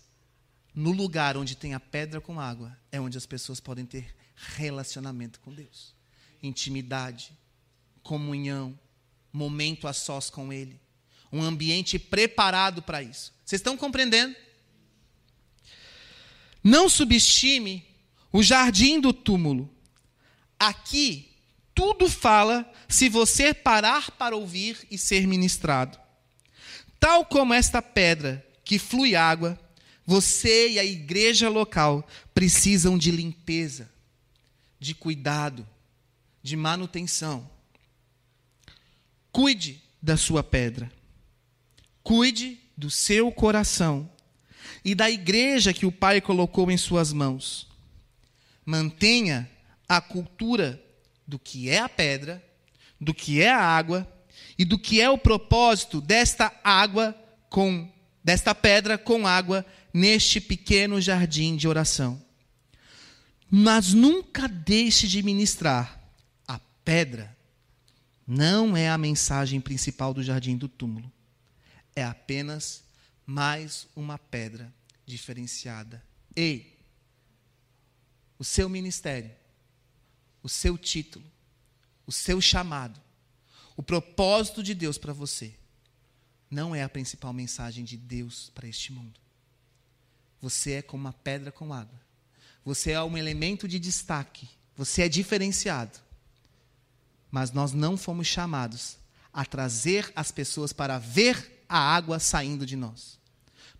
no 0.74 0.92
lugar 0.92 1.38
onde 1.38 1.56
tem 1.56 1.72
a 1.72 1.80
pedra 1.80 2.20
com 2.20 2.38
água 2.38 2.76
é 2.92 3.00
onde 3.00 3.16
as 3.16 3.24
pessoas 3.24 3.60
podem 3.60 3.86
ter 3.86 4.17
relacionamento 4.56 5.40
com 5.40 5.52
Deus, 5.52 5.94
intimidade, 6.42 7.32
comunhão, 8.02 8.78
momento 9.32 9.86
a 9.86 9.92
sós 9.92 10.30
com 10.30 10.52
Ele, 10.52 10.80
um 11.32 11.42
ambiente 11.42 11.98
preparado 11.98 12.82
para 12.82 13.02
isso. 13.02 13.32
Vocês 13.44 13.60
estão 13.60 13.76
compreendendo? 13.76 14.34
Não 16.62 16.88
subestime 16.88 17.84
o 18.32 18.42
jardim 18.42 19.00
do 19.00 19.12
túmulo. 19.12 19.70
Aqui, 20.58 21.30
tudo 21.74 22.08
fala 22.08 22.70
se 22.88 23.08
você 23.08 23.54
parar 23.54 24.10
para 24.12 24.36
ouvir 24.36 24.86
e 24.90 24.98
ser 24.98 25.26
ministrado. 25.26 25.98
Tal 26.98 27.24
como 27.24 27.54
esta 27.54 27.80
pedra 27.80 28.44
que 28.64 28.78
flui 28.78 29.14
água, 29.14 29.58
você 30.04 30.70
e 30.70 30.78
a 30.78 30.84
igreja 30.84 31.48
local 31.48 32.06
precisam 32.34 32.98
de 32.98 33.10
limpeza, 33.10 33.90
de 34.78 34.94
cuidado, 34.94 35.66
de 36.42 36.56
manutenção. 36.56 37.48
Cuide 39.32 39.82
da 40.00 40.16
sua 40.16 40.42
pedra. 40.42 40.90
Cuide 42.02 42.58
do 42.76 42.90
seu 42.90 43.30
coração 43.30 44.10
e 44.84 44.94
da 44.94 45.10
igreja 45.10 45.74
que 45.74 45.84
o 45.84 45.92
Pai 45.92 46.20
colocou 46.20 46.70
em 46.70 46.76
suas 46.76 47.12
mãos. 47.12 47.66
Mantenha 48.64 49.50
a 49.88 50.00
cultura 50.00 50.82
do 51.26 51.38
que 51.38 51.68
é 51.68 51.78
a 51.78 51.88
pedra, 51.88 52.42
do 53.00 53.12
que 53.12 53.42
é 53.42 53.50
a 53.50 53.60
água 53.60 54.06
e 54.58 54.64
do 54.64 54.78
que 54.78 55.00
é 55.00 55.10
o 55.10 55.18
propósito 55.18 56.00
desta 56.00 56.52
água 56.62 57.14
com 57.48 57.90
desta 58.22 58.54
pedra 58.54 58.98
com 58.98 59.26
água 59.26 59.64
neste 59.92 60.40
pequeno 60.40 61.00
jardim 61.00 61.56
de 61.56 61.66
oração. 61.66 62.22
Mas 63.50 63.92
nunca 63.92 64.46
deixe 64.48 65.06
de 65.08 65.22
ministrar. 65.22 65.98
A 66.46 66.58
pedra 66.84 67.36
não 68.26 68.76
é 68.76 68.88
a 68.88 68.98
mensagem 68.98 69.60
principal 69.60 70.12
do 70.12 70.22
jardim 70.22 70.56
do 70.56 70.68
túmulo. 70.68 71.10
É 71.96 72.04
apenas 72.04 72.84
mais 73.24 73.88
uma 73.96 74.18
pedra 74.18 74.72
diferenciada. 75.06 76.02
Ei, 76.36 76.78
o 78.38 78.44
seu 78.44 78.68
ministério, 78.68 79.30
o 80.42 80.48
seu 80.48 80.78
título, 80.78 81.24
o 82.06 82.12
seu 82.12 82.40
chamado, 82.40 83.00
o 83.76 83.82
propósito 83.82 84.62
de 84.62 84.74
Deus 84.74 84.98
para 84.98 85.12
você 85.12 85.54
não 86.50 86.74
é 86.74 86.82
a 86.82 86.88
principal 86.88 87.32
mensagem 87.32 87.84
de 87.84 87.96
Deus 87.96 88.50
para 88.54 88.68
este 88.68 88.92
mundo. 88.92 89.20
Você 90.40 90.72
é 90.74 90.82
como 90.82 91.04
uma 91.04 91.12
pedra 91.12 91.50
com 91.50 91.72
água. 91.72 92.07
Você 92.68 92.90
é 92.90 93.02
um 93.02 93.16
elemento 93.16 93.66
de 93.66 93.78
destaque. 93.78 94.46
Você 94.76 95.00
é 95.00 95.08
diferenciado. 95.08 95.98
Mas 97.30 97.50
nós 97.50 97.72
não 97.72 97.96
fomos 97.96 98.26
chamados 98.26 98.98
a 99.32 99.42
trazer 99.42 100.12
as 100.14 100.30
pessoas 100.30 100.70
para 100.70 100.98
ver 100.98 101.64
a 101.66 101.78
água 101.78 102.18
saindo 102.18 102.66
de 102.66 102.76
nós. 102.76 103.18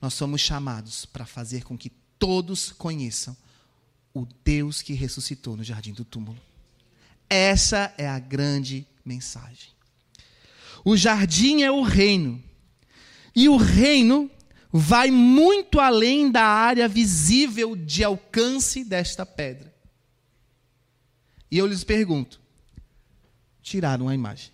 Nós 0.01 0.15
somos 0.15 0.41
chamados 0.41 1.05
para 1.05 1.27
fazer 1.27 1.65
com 1.65 1.77
que 1.77 1.91
todos 2.19 2.73
conheçam 2.73 3.37
o 4.15 4.27
Deus 4.43 4.81
que 4.81 4.95
ressuscitou 4.95 5.55
no 5.55 5.63
jardim 5.63 5.93
do 5.93 6.03
túmulo. 6.03 6.41
Essa 7.29 7.93
é 7.99 8.09
a 8.09 8.19
grande 8.19 8.87
mensagem. 9.05 9.69
O 10.83 10.97
jardim 10.97 11.61
é 11.61 11.71
o 11.71 11.83
reino 11.83 12.43
e 13.37 13.51
o 13.51 13.59
reino 13.59 14.31
vai 14.73 15.11
muito 15.11 15.81
além 15.81 16.31
da 16.31 16.45
área 16.45 16.89
visível 16.89 17.75
de 17.75 18.05
alcance 18.05 18.85
desta 18.85 19.25
pedra. 19.25 19.75
E 21.51 21.59
eu 21.59 21.67
lhes 21.67 21.85
pergunto: 21.85 22.41
tiraram 23.63 24.09
a 24.09 24.15
imagem. 24.15 24.53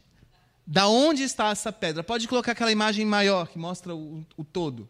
Da 0.66 0.88
onde 0.88 1.22
está 1.22 1.50
essa 1.50 1.70
pedra? 1.70 2.02
Pode 2.02 2.26
colocar 2.26 2.52
aquela 2.52 2.72
imagem 2.72 3.04
maior 3.04 3.48
que 3.48 3.58
mostra 3.58 3.94
o, 3.94 4.24
o 4.36 4.44
todo. 4.44 4.88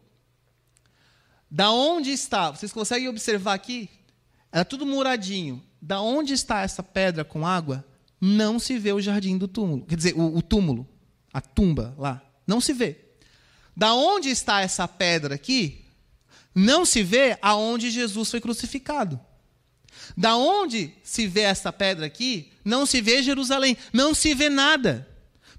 Da 1.51 1.69
onde 1.71 2.11
está? 2.11 2.51
Vocês 2.51 2.71
conseguem 2.71 3.09
observar 3.09 3.53
aqui? 3.53 3.89
Era 4.51 4.63
tudo 4.63 4.85
muradinho. 4.85 5.61
Da 5.81 5.99
onde 6.01 6.33
está 6.33 6.61
essa 6.61 6.81
pedra 6.81 7.25
com 7.25 7.45
água? 7.45 7.85
Não 8.21 8.57
se 8.57 8.77
vê 8.77 8.93
o 8.93 9.01
jardim 9.01 9.37
do 9.37 9.47
túmulo. 9.47 9.85
Quer 9.85 9.95
dizer, 9.95 10.13
o, 10.15 10.37
o 10.37 10.41
túmulo, 10.41 10.87
a 11.33 11.41
tumba 11.41 11.93
lá. 11.97 12.21
Não 12.47 12.61
se 12.61 12.71
vê. 12.71 13.04
Da 13.75 13.93
onde 13.93 14.29
está 14.29 14.61
essa 14.61 14.87
pedra 14.87 15.35
aqui? 15.35 15.85
Não 16.53 16.85
se 16.85 17.03
vê 17.03 17.37
aonde 17.41 17.91
Jesus 17.91 18.31
foi 18.31 18.39
crucificado. 18.39 19.19
Da 20.15 20.35
onde 20.35 20.93
se 21.03 21.27
vê 21.27 21.41
essa 21.41 21.73
pedra 21.73 22.05
aqui? 22.05 22.51
Não 22.63 22.85
se 22.85 23.01
vê 23.01 23.21
Jerusalém. 23.21 23.75
Não 23.91 24.13
se 24.13 24.33
vê 24.33 24.49
nada. 24.49 25.07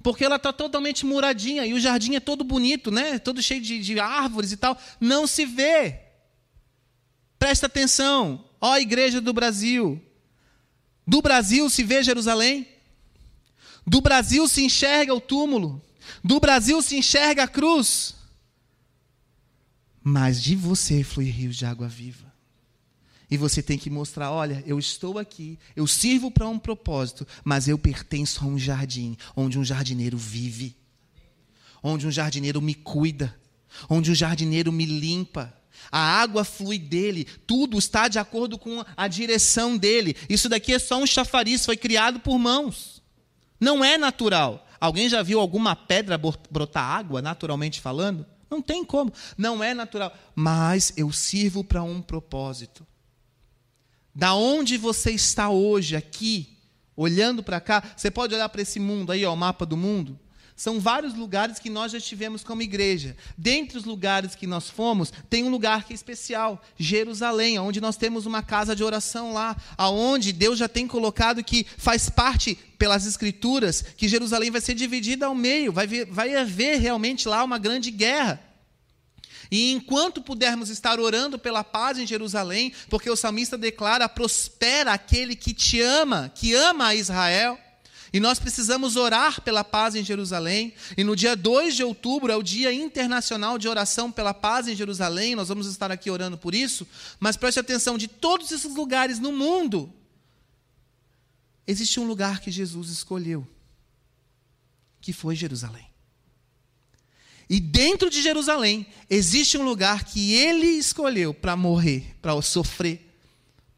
Porque 0.03 0.25
ela 0.25 0.37
está 0.37 0.53
totalmente 0.53 1.05
muradinha 1.05 1.67
e 1.67 1.75
o 1.75 1.81
jardim 1.81 2.15
é 2.15 2.21
todo 2.21 2.45
bonito, 2.45 2.91
né? 2.91 3.19
Todo 3.19 3.43
cheio 3.43 3.61
de, 3.61 3.81
de 3.81 3.99
árvores 3.99 4.53
e 4.53 4.57
tal. 4.57 4.79
Não 5.01 5.27
se 5.27 5.45
vê. 5.45 6.01
Presta 7.39 7.67
atenção. 7.67 8.45
Ó, 8.61 8.77
igreja 8.79 9.21
do 9.21 9.33
Brasil. 9.33 10.01
Do 11.07 11.21
Brasil 11.21 11.69
se 11.69 11.83
vê 11.83 12.03
Jerusalém. 12.03 12.67
Do 13.87 14.01
Brasil 14.01 14.49
se 14.49 14.65
enxerga 14.65 15.15
o 15.15 15.21
túmulo. 15.21 15.83
Do 16.23 16.41
Brasil 16.41 16.81
se 16.83 16.97
enxerga 16.97 17.45
a 17.45 17.49
cruz. 17.49 18.15
Mas 20.03 20.43
de 20.43 20.55
você 20.55 21.03
flui 21.03 21.31
rios 21.31 21.57
de 21.57 21.67
água 21.67 21.89
viva. 21.89 22.27
E 23.31 23.37
você 23.37 23.63
tem 23.63 23.79
que 23.79 23.91
mostrar: 23.91 24.31
olha, 24.31 24.63
eu 24.67 24.79
estou 24.79 25.19
aqui, 25.19 25.59
eu 25.75 25.87
sirvo 25.87 26.31
para 26.31 26.49
um 26.49 26.59
propósito, 26.59 27.27
mas 27.45 27.67
eu 27.67 27.79
pertenço 27.79 28.45
a 28.45 28.47
um 28.47 28.59
jardim, 28.59 29.17
onde 29.35 29.59
um 29.59 29.65
jardineiro 29.65 30.17
vive, 30.17 30.77
onde 31.83 32.07
um 32.07 32.11
jardineiro 32.11 32.63
me 32.63 32.75
cuida, 32.75 33.37
onde 33.89 34.11
um 34.11 34.15
jardineiro 34.15 34.71
me 34.71 34.87
limpa. 34.87 35.53
A 35.91 35.99
água 35.99 36.43
flui 36.43 36.79
dele, 36.79 37.27
tudo 37.47 37.79
está 37.79 38.09
de 38.09 38.19
acordo 38.19 38.59
com 38.59 38.85
a 38.97 39.09
direção 39.09 39.77
dele. 39.77 40.17
Isso 40.29 40.49
daqui 40.49 40.73
é 40.73 40.79
só 40.79 40.99
um 40.99 41.07
chafariz, 41.07 41.65
foi 41.65 41.77
criado 41.77 42.21
por 42.21 42.39
mãos. 42.39 43.03
Não 43.61 43.85
é 43.85 43.97
natural. 43.97 44.66
Alguém 44.87 45.09
já 45.09 45.21
viu 45.23 45.41
alguma 45.41 45.75
pedra 45.75 46.17
brotar 46.17 46.85
água, 46.85 47.21
naturalmente 47.21 47.81
falando? 47.81 48.25
Não 48.49 48.63
tem 48.63 48.85
como. 48.85 49.13
Não 49.37 49.63
é 49.63 49.75
natural. 49.75 50.13
Mas 50.35 50.93
eu 50.97 51.13
sirvo 51.13 51.65
para 51.65 51.83
um 51.83 52.01
propósito. 52.01 52.87
Da 54.15 54.35
onde 54.35 54.79
você 54.79 55.11
está 55.11 55.51
hoje, 55.51 55.97
aqui, 55.97 56.57
olhando 56.97 57.43
para 57.43 57.61
cá, 57.61 57.83
você 57.97 58.11
pode 58.11 58.35
olhar 58.35 58.49
para 58.49 58.63
esse 58.63 58.79
mundo 58.79 59.11
aí, 59.11 59.27
ó, 59.27 59.35
o 59.35 59.37
mapa 59.37 59.67
do 59.67 59.77
mundo. 59.77 60.19
São 60.57 60.81
vários 60.81 61.15
lugares 61.15 61.59
que 61.59 61.69
nós 61.69 61.93
já 61.93 61.99
estivemos 61.99 62.43
como 62.43 62.63
igreja. 62.63 63.15
Dentre 63.37 63.77
os 63.77 63.85
lugares 63.85 64.35
que 64.35 64.47
nós 64.47 64.71
fomos, 64.71 65.13
tem 65.29 65.45
um 65.45 65.51
lugar 65.51 65.85
que 65.85 65.93
é 65.93 65.95
especial, 65.95 66.63
Jerusalém, 66.79 67.59
onde 67.59 67.79
nós 67.79 67.99
temos 67.99 68.25
uma 68.25 68.43
casa 68.43 68.75
de 68.75 68.83
oração 68.83 69.35
lá, 69.35 69.55
aonde 69.77 70.33
Deus 70.33 70.59
já 70.59 70.67
tem 70.67 70.89
colocado 70.89 71.45
que 71.45 71.67
faz 71.77 72.09
parte 72.09 72.59
pelas 72.79 73.05
escrituras 73.05 73.83
que 73.83 74.09
Jerusalém 74.09 74.51
vai 74.51 74.63
ser 74.63 74.75
dividida 74.75 75.27
ao 75.27 75.35
meio, 75.35 75.73
vai, 75.73 75.87
vai 76.07 76.35
haver 76.35 76.81
realmente 76.81 77.29
lá 77.29 77.45
uma 77.45 77.59
grande 77.59 77.91
guerra. 77.91 78.43
E 79.51 79.73
enquanto 79.73 80.23
pudermos 80.23 80.71
estar 80.71 80.99
orando 80.99 81.39
pela 81.39 81.63
paz 81.63 81.99
em 81.99 82.07
Jerusalém, 82.07 82.73
porque 82.89 83.11
o 83.11 83.17
salmista 83.17 83.59
declara: 83.59 84.09
prospera 84.09 84.93
aquele 84.93 85.37
que 85.37 85.53
te 85.53 85.81
ama, 85.81 86.33
que 86.35 86.55
ama 86.55 86.87
a 86.87 86.95
Israel. 86.95 87.59
E 88.13 88.21
nós 88.21 88.39
precisamos 88.39 88.97
orar 88.97 89.41
pela 89.41 89.65
paz 89.65 89.95
em 89.95 90.05
Jerusalém. 90.05 90.73
E 90.97 91.05
no 91.05 91.17
dia 91.17 91.35
2 91.35 91.75
de 91.75 91.83
outubro 91.83 92.33
é 92.33 92.37
o 92.37 92.43
Dia 92.43 92.73
Internacional 92.73 93.59
de 93.59 93.69
Oração 93.69 94.11
pela 94.13 94.33
Paz 94.33 94.69
em 94.69 94.77
Jerusalém. 94.77 95.35
Nós 95.35 95.49
vamos 95.49 95.67
estar 95.67 95.91
aqui 95.91 96.11
orando 96.11 96.39
por 96.39 96.55
isso. 96.55 96.87
Mas 97.19 97.37
preste 97.37 97.59
atenção: 97.59 97.99
de 97.99 98.09
todos 98.09 98.51
esses 98.53 98.75
lugares 98.75 99.19
no 99.19 99.33
mundo, 99.33 99.93
existe 101.67 101.99
um 101.99 102.07
lugar 102.07 102.41
que 102.41 102.51
Jesus 102.51 102.91
escolheu, 102.91 103.47
que 105.01 105.13
foi 105.13 105.35
Jerusalém. 105.35 105.87
E 107.49 107.61
dentro 107.61 108.11
de 108.11 108.23
Jerusalém 108.23 108.87
existe 109.09 109.57
um 109.57 109.65
lugar 109.65 110.05
que 110.05 110.35
ele 110.35 110.67
escolheu 110.67 111.33
para 111.33 111.57
morrer, 111.57 112.17
para 112.21 112.41
sofrer 112.43 113.07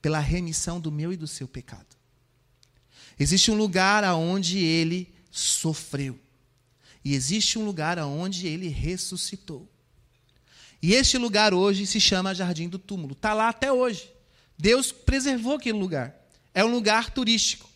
pela 0.00 0.20
remissão 0.20 0.80
do 0.80 0.90
meu 0.90 1.12
e 1.12 1.16
do 1.16 1.26
seu 1.26 1.46
pecado. 1.46 1.87
Existe 3.18 3.50
um 3.50 3.56
lugar 3.56 4.04
aonde 4.04 4.58
ele 4.58 5.12
sofreu. 5.30 6.18
E 7.04 7.14
existe 7.14 7.58
um 7.58 7.64
lugar 7.64 7.98
aonde 7.98 8.46
ele 8.46 8.68
ressuscitou. 8.68 9.68
E 10.80 10.94
este 10.94 11.18
lugar 11.18 11.52
hoje 11.52 11.86
se 11.86 12.00
chama 12.00 12.34
Jardim 12.34 12.68
do 12.68 12.78
Túmulo. 12.78 13.12
Está 13.12 13.34
lá 13.34 13.48
até 13.48 13.72
hoje. 13.72 14.10
Deus 14.56 14.92
preservou 14.92 15.56
aquele 15.56 15.78
lugar. 15.78 16.14
É 16.54 16.64
um 16.64 16.70
lugar 16.70 17.10
turístico. 17.10 17.68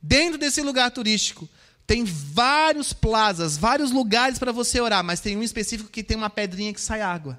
Dentro 0.00 0.38
desse 0.38 0.62
lugar 0.62 0.90
turístico, 0.90 1.48
tem 1.86 2.04
vários 2.04 2.92
plazas, 2.92 3.56
vários 3.56 3.90
lugares 3.90 4.38
para 4.38 4.52
você 4.52 4.80
orar, 4.80 5.02
mas 5.02 5.20
tem 5.20 5.36
um 5.36 5.42
específico 5.42 5.90
que 5.90 6.04
tem 6.04 6.16
uma 6.16 6.30
pedrinha 6.30 6.72
que 6.72 6.80
sai 6.80 7.00
água. 7.00 7.38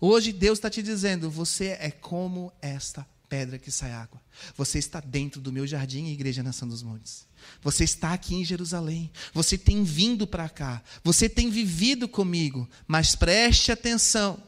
Hoje 0.00 0.32
Deus 0.32 0.58
está 0.58 0.68
te 0.68 0.82
dizendo: 0.82 1.30
você 1.30 1.76
é 1.80 1.90
como 1.90 2.52
esta 2.60 3.06
pedra 3.28 3.58
que 3.58 3.70
sai 3.70 3.92
água. 3.92 4.20
Você 4.56 4.78
está 4.78 5.00
dentro 5.00 5.40
do 5.40 5.52
meu 5.52 5.66
jardim, 5.66 6.06
Igreja 6.06 6.42
Nação 6.42 6.68
dos 6.68 6.82
Montes. 6.82 7.26
Você 7.62 7.84
está 7.84 8.12
aqui 8.12 8.34
em 8.34 8.44
Jerusalém. 8.44 9.10
Você 9.32 9.56
tem 9.58 9.84
vindo 9.84 10.26
para 10.26 10.48
cá. 10.48 10.82
Você 11.04 11.28
tem 11.28 11.50
vivido 11.50 12.08
comigo. 12.08 12.68
Mas 12.86 13.14
preste 13.14 13.70
atenção: 13.72 14.42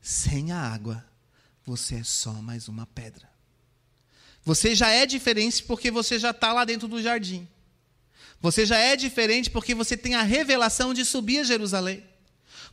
sem 0.00 0.52
a 0.52 0.60
água, 0.60 1.04
você 1.64 1.96
é 1.96 2.04
só 2.04 2.32
mais 2.34 2.68
uma 2.68 2.86
pedra. 2.86 3.28
Você 4.44 4.74
já 4.74 4.88
é 4.88 5.04
diferente 5.04 5.62
porque 5.62 5.90
você 5.90 6.18
já 6.18 6.30
está 6.30 6.52
lá 6.52 6.64
dentro 6.64 6.88
do 6.88 7.02
jardim. 7.02 7.46
Você 8.40 8.64
já 8.64 8.78
é 8.78 8.96
diferente 8.96 9.50
porque 9.50 9.74
você 9.74 9.96
tem 9.96 10.14
a 10.14 10.22
revelação 10.22 10.94
de 10.94 11.04
subir 11.04 11.40
a 11.40 11.44
Jerusalém. 11.44 12.02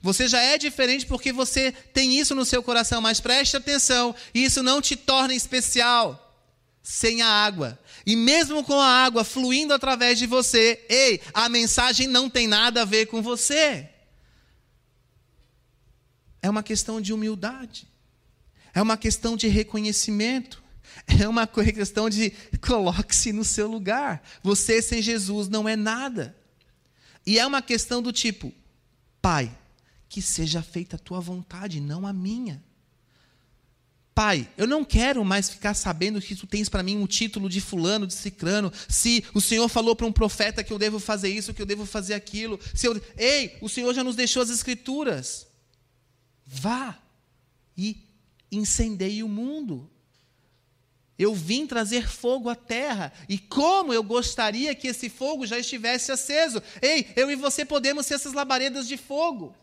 Você 0.02 0.28
já 0.28 0.42
é 0.42 0.58
diferente 0.58 1.06
porque 1.06 1.34
você 1.34 1.72
tem 1.72 2.18
isso 2.20 2.36
no 2.36 2.46
seu 2.46 2.62
coração, 2.62 3.02
mas 3.02 3.20
preste 3.20 3.58
atenção, 3.58 4.16
isso 4.34 4.62
não 4.62 4.82
te 4.82 4.96
torna 4.96 5.34
especial 5.34 6.22
sem 6.84 7.24
a 7.24 7.28
água. 7.28 7.80
E 8.06 8.16
mesmo 8.16 8.64
com 8.64 8.80
a 8.80 8.88
água 8.88 9.24
fluindo 9.24 9.74
através 9.74 10.20
de 10.20 10.28
você, 10.28 10.86
ei, 10.88 11.20
a 11.34 11.50
mensagem 11.50 12.08
não 12.08 12.30
tem 12.30 12.48
nada 12.48 12.84
a 12.84 12.86
ver 12.86 13.08
com 13.08 13.22
você. 13.22 13.90
É 16.42 16.50
uma 16.50 16.62
questão 16.62 17.02
de 17.02 17.12
humildade. 17.12 17.88
É 18.72 18.82
uma 18.82 18.96
questão 18.96 19.36
de 19.36 19.48
reconhecimento. 19.48 20.64
É 21.20 21.28
uma 21.28 21.48
questão 21.48 22.10
de 22.10 22.32
coloque-se 22.62 23.34
no 23.34 23.44
seu 23.44 23.68
lugar. 23.68 24.24
Você 24.44 24.82
sem 24.82 25.02
Jesus 25.02 25.50
não 25.50 25.68
é 25.68 25.76
nada. 25.76 26.36
E 27.26 27.40
é 27.40 27.46
uma 27.46 27.62
questão 27.62 28.02
do 28.02 28.14
tipo, 28.14 28.54
Pai, 29.20 29.52
que 30.08 30.22
seja 30.22 30.62
feita 30.62 30.96
a 30.96 31.00
tua 31.00 31.20
vontade, 31.20 31.80
não 31.80 32.06
a 32.06 32.14
minha. 32.14 32.64
Pai, 34.16 34.50
eu 34.58 34.66
não 34.66 34.86
quero 34.86 35.26
mais 35.26 35.50
ficar 35.50 35.74
sabendo 35.74 36.22
que 36.22 36.38
tu 36.38 36.48
tens 36.48 36.70
para 36.70 36.82
mim 36.82 36.96
um 36.96 37.06
título 37.06 37.50
de 37.50 37.60
fulano, 37.60 38.08
de 38.08 38.14
cicrano, 38.14 38.72
se 38.88 39.26
o 39.34 39.42
Senhor 39.42 39.68
falou 39.68 39.94
para 39.94 40.06
um 40.06 40.12
profeta 40.12 40.64
que 40.64 40.72
eu 40.72 40.80
devo 40.80 41.00
fazer 41.00 41.28
isso, 41.28 41.54
que 41.54 41.62
eu 41.62 41.66
devo 41.66 41.86
fazer 41.86 42.14
aquilo. 42.14 42.58
Se 42.74 42.88
eu... 42.88 43.02
Ei, 43.18 43.58
o 43.60 43.68
Senhor 43.68 43.94
já 43.94 44.06
nos 44.06 44.16
deixou 44.16 44.42
as 44.42 44.50
escrituras. 44.50 45.46
Vá 46.46 46.98
e 47.78 48.08
incendeie 48.50 49.22
o 49.22 49.28
mundo. 49.28 49.90
Eu 51.20 51.36
vim 51.36 51.68
trazer 51.68 52.08
fogo 52.08 52.48
à 52.50 52.56
terra, 52.56 53.12
e 53.28 53.38
como 53.38 53.94
eu 53.94 54.04
gostaria 54.04 54.76
que 54.76 54.88
esse 54.88 55.10
fogo 55.10 55.46
já 55.46 55.60
estivesse 55.60 56.12
aceso. 56.14 56.64
Ei, 56.82 57.08
eu 57.18 57.30
e 57.30 57.36
você 57.36 57.66
podemos 57.66 58.06
ser 58.06 58.14
essas 58.14 58.32
labaredas 58.32 58.88
de 58.88 58.96
fogo. 58.96 59.54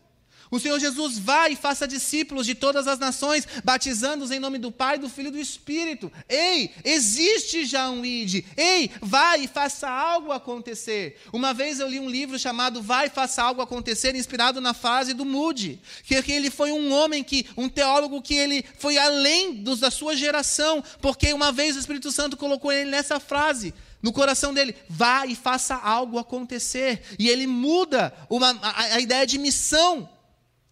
O 0.53 0.59
Senhor 0.59 0.79
Jesus 0.79 1.17
vai 1.17 1.53
e 1.53 1.55
faça 1.55 1.87
discípulos 1.87 2.45
de 2.45 2.53
todas 2.53 2.87
as 2.87 2.99
nações, 2.99 3.47
batizando-os 3.63 4.29
em 4.29 4.37
nome 4.37 4.59
do 4.59 4.71
Pai, 4.71 4.99
do 4.99 5.09
Filho 5.09 5.29
e 5.29 5.31
do 5.31 5.39
Espírito. 5.39 6.11
Ei, 6.29 6.69
existe 6.85 7.65
já 7.65 7.89
um 7.89 8.05
ID. 8.05 8.45
Ei, 8.55 8.91
vai 9.01 9.45
e 9.45 9.47
faça 9.47 9.89
algo 9.89 10.31
acontecer. 10.31 11.19
Uma 11.33 11.55
vez 11.55 11.79
eu 11.79 11.89
li 11.89 11.99
um 11.99 12.07
livro 12.07 12.37
chamado 12.37 12.83
Vai 12.83 13.07
e 13.07 13.09
faça 13.09 13.41
algo 13.41 13.63
acontecer, 13.63 14.13
inspirado 14.15 14.61
na 14.61 14.75
frase 14.75 15.15
do 15.15 15.25
Moody, 15.25 15.81
que, 16.03 16.21
que 16.21 16.31
ele 16.31 16.51
foi 16.51 16.71
um 16.71 16.93
homem 16.93 17.23
que, 17.23 17.47
um 17.57 17.67
teólogo 17.67 18.21
que 18.21 18.35
ele 18.35 18.63
foi 18.77 18.95
além 18.95 19.55
dos, 19.55 19.79
da 19.79 19.89
sua 19.89 20.15
geração, 20.15 20.83
porque 21.01 21.33
uma 21.33 21.51
vez 21.51 21.75
o 21.75 21.79
Espírito 21.79 22.11
Santo 22.11 22.37
colocou 22.37 22.71
ele 22.71 22.91
nessa 22.91 23.19
frase 23.19 23.73
no 24.03 24.13
coração 24.13 24.53
dele, 24.53 24.75
vá 24.87 25.25
e 25.25 25.33
faça 25.33 25.73
algo 25.73 26.19
acontecer. 26.19 27.01
E 27.17 27.27
ele 27.27 27.47
muda 27.47 28.13
uma, 28.29 28.51
a, 28.61 28.81
a 28.97 28.99
ideia 28.99 29.25
de 29.25 29.39
missão 29.39 30.07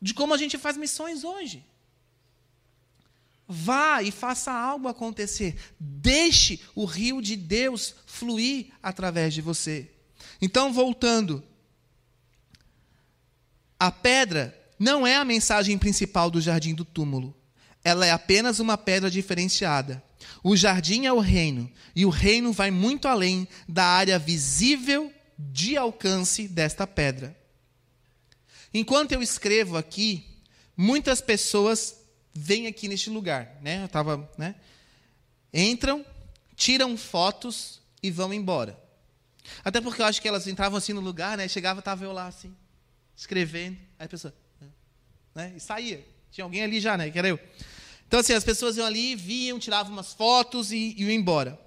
de 0.01 0.13
como 0.13 0.33
a 0.33 0.37
gente 0.37 0.57
faz 0.57 0.75
missões 0.77 1.23
hoje. 1.23 1.63
Vá 3.47 4.01
e 4.01 4.11
faça 4.11 4.51
algo 4.51 4.87
acontecer. 4.87 5.57
Deixe 5.79 6.59
o 6.73 6.85
rio 6.85 7.21
de 7.21 7.35
Deus 7.35 7.93
fluir 8.05 8.67
através 8.81 9.33
de 9.33 9.41
você. 9.41 9.91
Então, 10.41 10.71
voltando. 10.71 11.43
A 13.77 13.91
pedra 13.91 14.57
não 14.79 15.05
é 15.05 15.17
a 15.17 15.25
mensagem 15.25 15.77
principal 15.77 16.31
do 16.31 16.39
jardim 16.39 16.73
do 16.73 16.85
túmulo. 16.85 17.35
Ela 17.83 18.05
é 18.05 18.11
apenas 18.11 18.59
uma 18.59 18.77
pedra 18.77 19.11
diferenciada. 19.11 20.01
O 20.43 20.55
jardim 20.55 21.05
é 21.05 21.13
o 21.13 21.19
reino, 21.19 21.69
e 21.95 22.05
o 22.05 22.09
reino 22.09 22.53
vai 22.53 22.71
muito 22.71 23.07
além 23.07 23.47
da 23.67 23.83
área 23.83 24.17
visível 24.17 25.11
de 25.37 25.75
alcance 25.75 26.47
desta 26.47 26.87
pedra. 26.87 27.35
Enquanto 28.73 29.11
eu 29.11 29.21
escrevo 29.21 29.77
aqui, 29.77 30.25
muitas 30.75 31.19
pessoas 31.21 32.01
vêm 32.33 32.67
aqui 32.67 32.87
neste 32.87 33.09
lugar, 33.09 33.57
né? 33.61 33.83
Eu 33.83 33.87
tava, 33.87 34.29
né? 34.37 34.55
Entram, 35.53 36.05
tiram 36.55 36.95
fotos 36.95 37.81
e 38.01 38.09
vão 38.09 38.33
embora. 38.33 38.79
Até 39.63 39.81
porque 39.81 40.01
eu 40.01 40.05
acho 40.05 40.21
que 40.21 40.27
elas 40.27 40.47
entravam 40.47 40.77
assim 40.77 40.93
no 40.93 41.01
lugar, 41.01 41.37
né? 41.37 41.47
Chegava, 41.47 41.81
tava 41.81 42.05
eu 42.05 42.13
lá 42.13 42.27
assim, 42.27 42.55
escrevendo, 43.15 43.77
aí 43.99 44.05
a 44.05 44.09
pessoa, 44.09 44.33
né? 45.35 45.53
E 45.55 45.59
saía. 45.59 46.05
Tinha 46.31 46.45
alguém 46.45 46.63
ali 46.63 46.79
já, 46.79 46.95
né? 46.95 47.09
Que 47.09 47.19
era 47.19 47.27
eu. 47.27 47.39
Então 48.07 48.19
assim, 48.19 48.33
as 48.33 48.43
pessoas 48.43 48.77
iam 48.77 48.85
ali, 48.85 49.15
viam, 49.15 49.59
tiravam 49.59 49.91
umas 49.91 50.13
fotos 50.13 50.71
e, 50.71 50.95
e 50.97 51.03
iam 51.03 51.11
embora. 51.11 51.59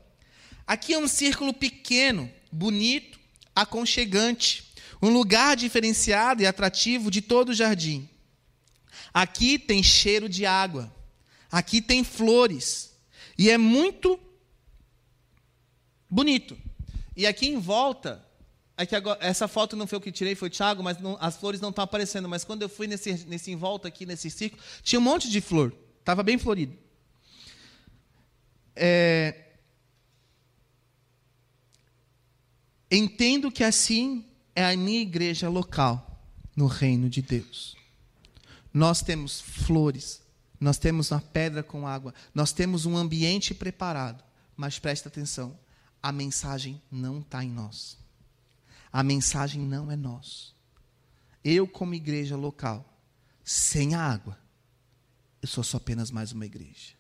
Aqui 0.67 0.95
é 0.95 0.99
um 0.99 1.09
círculo 1.09 1.53
pequeno, 1.53 2.31
bonito, 2.51 3.21
aconchegante, 3.55 4.73
um 5.01 5.11
lugar 5.11 5.57
diferenciado 5.57 6.43
e 6.43 6.47
atrativo 6.47 7.11
de 7.11 7.21
todo 7.21 7.51
o 7.51 7.55
jardim. 7.55 8.09
Aqui 9.13 9.59
tem 9.59 9.83
cheiro 9.83 10.29
de 10.29 10.45
água, 10.45 10.93
aqui 11.51 11.81
tem 11.81 12.03
flores, 12.03 12.93
e 13.39 13.51
é 13.51 13.59
muito 13.59 14.19
bonito. 16.09 16.57
E 17.17 17.27
aqui 17.27 17.47
em 17.47 17.59
volta, 17.59 18.25
é 18.77 18.85
que 18.85 18.97
agora, 18.97 19.19
essa 19.23 19.47
foto 19.47 19.77
não 19.77 19.87
foi 19.87 19.99
o 19.99 20.01
que 20.01 20.11
tirei, 20.11 20.35
foi 20.35 20.49
o 20.49 20.51
Thiago, 20.51 20.83
mas 20.83 20.99
não, 20.99 21.17
as 21.21 21.37
flores 21.37 21.61
não 21.61 21.71
estão 21.71 21.85
aparecendo. 21.85 22.29
Mas 22.29 22.45
quando 22.45 22.63
eu 22.63 22.69
fui 22.69 22.87
nesse, 22.87 23.25
nesse 23.27 23.51
em 23.53 23.57
volta 23.57 23.87
aqui, 23.87 24.05
nesse 24.05 24.31
círculo, 24.31 24.61
tinha 24.83 24.99
um 24.99 25.03
monte 25.03 25.31
de 25.31 25.41
flor, 25.41 25.73
estava 26.01 26.23
bem 26.23 26.39
florido. 26.39 26.77
É, 28.75 29.43
entendo 32.91 33.51
que 33.51 33.63
assim 33.63 34.25
é 34.55 34.65
a 34.65 34.77
minha 34.77 35.01
igreja 35.01 35.49
local. 35.49 36.11
no 36.57 36.67
reino 36.67 37.11
de 37.11 37.21
Deus. 37.21 37.77
Nós 38.73 39.03
temos 39.03 39.41
flores, 39.41 40.23
nós 40.61 40.79
temos 40.79 41.11
uma 41.11 41.21
pedra 41.21 41.65
com 41.65 41.85
água, 41.85 42.15
nós 42.33 42.53
temos 42.53 42.87
um 42.87 42.97
ambiente 42.97 43.53
preparado, 43.53 44.23
mas 44.57 44.79
presta 44.79 45.09
atenção, 45.09 45.59
a 46.01 46.13
mensagem 46.13 46.81
não 46.91 47.19
está 47.19 47.43
em 47.43 47.51
nós. 47.51 47.99
A 48.93 49.03
mensagem 49.03 49.61
não 49.61 49.91
é 49.91 49.97
nós. 49.97 50.55
Eu, 51.43 51.67
como 51.67 51.95
igreja 51.95 52.37
local, 52.37 52.89
sem 53.43 53.95
a 53.95 54.01
água, 54.01 54.39
eu 55.43 55.49
sou 55.49 55.65
só 55.65 55.79
apenas 55.79 56.11
mais 56.11 56.31
uma 56.31 56.47
igreja. 56.47 56.95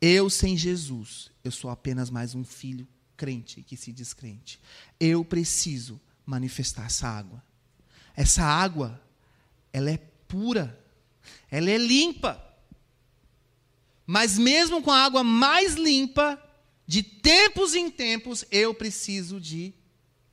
Eu, 0.00 0.28
sem 0.28 0.56
Jesus, 0.56 1.30
eu 1.42 1.50
sou 1.50 1.70
apenas 1.70 2.10
mais 2.10 2.34
um 2.34 2.44
filho 2.44 2.86
crente 3.16 3.62
que 3.62 3.76
se 3.76 3.92
diz 3.92 4.12
crente. 4.12 4.60
Eu 4.98 5.24
preciso 5.24 6.00
manifestar 6.28 6.84
essa 6.84 7.08
água. 7.08 7.42
Essa 8.14 8.44
água, 8.44 9.00
ela 9.72 9.90
é 9.90 9.96
pura, 9.96 10.78
ela 11.50 11.70
é 11.70 11.78
limpa. 11.78 12.44
Mas 14.06 14.36
mesmo 14.36 14.82
com 14.82 14.90
a 14.90 15.04
água 15.04 15.24
mais 15.24 15.74
limpa, 15.74 16.38
de 16.86 17.02
tempos 17.02 17.74
em 17.74 17.90
tempos, 17.90 18.44
eu 18.50 18.74
preciso 18.74 19.40
de 19.40 19.72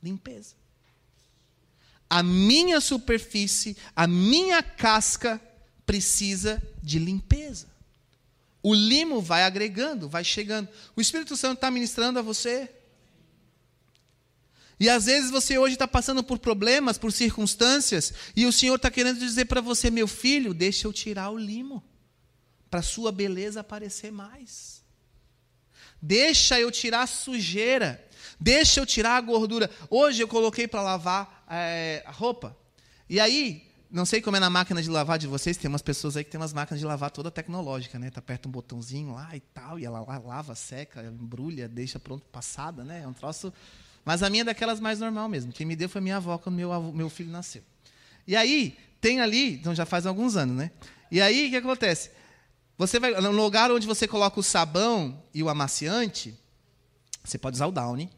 limpeza. 0.02 0.54
A 2.10 2.22
minha 2.22 2.78
superfície, 2.78 3.74
a 3.94 4.06
minha 4.06 4.62
casca 4.62 5.40
precisa 5.86 6.62
de 6.82 6.98
limpeza. 6.98 7.68
O 8.62 8.74
limo 8.74 9.22
vai 9.22 9.44
agregando, 9.44 10.08
vai 10.08 10.24
chegando. 10.24 10.68
O 10.94 11.00
Espírito 11.00 11.36
Santo 11.36 11.56
está 11.56 11.70
ministrando 11.70 12.18
a 12.18 12.22
você. 12.22 12.70
E 14.78 14.90
às 14.90 15.06
vezes 15.06 15.30
você 15.30 15.58
hoje 15.58 15.74
está 15.74 15.88
passando 15.88 16.22
por 16.22 16.38
problemas, 16.38 16.98
por 16.98 17.10
circunstâncias, 17.10 18.12
e 18.34 18.44
o 18.44 18.52
Senhor 18.52 18.76
está 18.76 18.90
querendo 18.90 19.18
dizer 19.18 19.46
para 19.46 19.60
você, 19.60 19.90
meu 19.90 20.06
filho, 20.06 20.52
deixa 20.52 20.86
eu 20.86 20.92
tirar 20.92 21.30
o 21.30 21.38
limo, 21.38 21.82
para 22.70 22.80
a 22.80 22.82
sua 22.82 23.10
beleza 23.10 23.60
aparecer 23.60 24.12
mais. 24.12 24.82
Deixa 26.00 26.60
eu 26.60 26.70
tirar 26.70 27.02
a 27.02 27.06
sujeira, 27.06 28.04
deixa 28.38 28.80
eu 28.80 28.84
tirar 28.84 29.16
a 29.16 29.20
gordura. 29.20 29.70
Hoje 29.88 30.22
eu 30.22 30.28
coloquei 30.28 30.68
para 30.68 30.82
lavar 30.82 31.46
é, 31.50 32.02
a 32.04 32.10
roupa, 32.10 32.54
e 33.08 33.18
aí, 33.18 33.66
não 33.90 34.04
sei 34.04 34.20
como 34.20 34.36
é 34.36 34.40
na 34.40 34.50
máquina 34.50 34.82
de 34.82 34.90
lavar 34.90 35.18
de 35.18 35.26
vocês, 35.26 35.56
tem 35.56 35.70
umas 35.70 35.80
pessoas 35.80 36.18
aí 36.18 36.24
que 36.24 36.30
tem 36.30 36.38
umas 36.38 36.52
máquinas 36.52 36.80
de 36.80 36.84
lavar 36.84 37.10
toda 37.10 37.30
tecnológica, 37.30 37.98
né? 37.98 38.10
Tu 38.10 38.18
aperta 38.18 38.46
um 38.46 38.50
botãozinho 38.50 39.14
lá 39.14 39.34
e 39.34 39.40
tal, 39.40 39.78
e 39.78 39.86
ela 39.86 40.00
lava, 40.18 40.54
seca, 40.54 41.02
embrulha, 41.02 41.66
deixa 41.66 41.98
pronto, 41.98 42.26
passada, 42.26 42.84
né? 42.84 43.02
É 43.04 43.08
um 43.08 43.14
troço 43.14 43.50
mas 44.06 44.22
a 44.22 44.30
minha 44.30 44.42
é 44.42 44.44
daquelas 44.44 44.78
mais 44.78 45.00
normal 45.00 45.28
mesmo. 45.28 45.52
Quem 45.52 45.66
me 45.66 45.74
deu 45.74 45.88
foi 45.88 46.00
minha 46.00 46.18
avó 46.18 46.38
quando 46.38 46.54
meu, 46.54 46.92
meu 46.92 47.10
filho 47.10 47.28
nasceu. 47.28 47.60
E 48.24 48.36
aí, 48.36 48.78
tem 49.00 49.20
ali, 49.20 49.54
então 49.54 49.74
já 49.74 49.84
faz 49.84 50.06
alguns 50.06 50.36
anos, 50.36 50.56
né? 50.56 50.70
E 51.10 51.20
aí, 51.20 51.48
o 51.48 51.50
que 51.50 51.56
acontece? 51.56 52.12
Você 52.78 53.00
vai, 53.00 53.20
no 53.20 53.32
lugar 53.32 53.72
onde 53.72 53.84
você 53.84 54.06
coloca 54.06 54.38
o 54.38 54.44
sabão 54.44 55.20
e 55.34 55.42
o 55.42 55.48
amaciante, 55.48 56.38
você 57.24 57.36
pode 57.36 57.56
usar 57.56 57.66
o 57.66 57.72
Downy. 57.72 58.08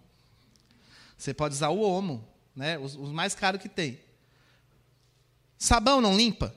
Você 1.16 1.32
pode 1.32 1.54
usar 1.54 1.70
o 1.70 1.80
Omo, 1.80 2.22
né? 2.54 2.78
Os, 2.78 2.94
os 2.94 3.10
mais 3.10 3.34
caros 3.34 3.58
que 3.58 3.68
tem. 3.68 3.98
Sabão 5.56 6.02
não 6.02 6.14
limpa? 6.14 6.54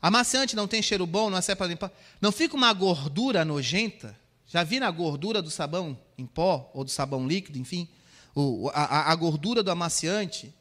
Amaciante 0.00 0.56
não 0.56 0.66
tem 0.66 0.80
cheiro 0.80 1.06
bom, 1.06 1.28
não 1.28 1.36
é 1.36 1.54
para 1.54 1.66
limpar? 1.66 1.92
Não 2.22 2.32
fica 2.32 2.56
uma 2.56 2.72
gordura 2.72 3.44
nojenta? 3.44 4.18
Já 4.46 4.64
viram 4.64 4.86
a 4.86 4.90
gordura 4.90 5.42
do 5.42 5.50
sabão 5.50 5.98
em 6.16 6.24
pó, 6.24 6.70
ou 6.72 6.84
do 6.84 6.90
sabão 6.90 7.28
líquido, 7.28 7.58
enfim? 7.58 7.86
A, 8.72 9.12
a 9.12 9.14
gordura 9.14 9.62
do 9.62 9.70
amaciante. 9.70 10.54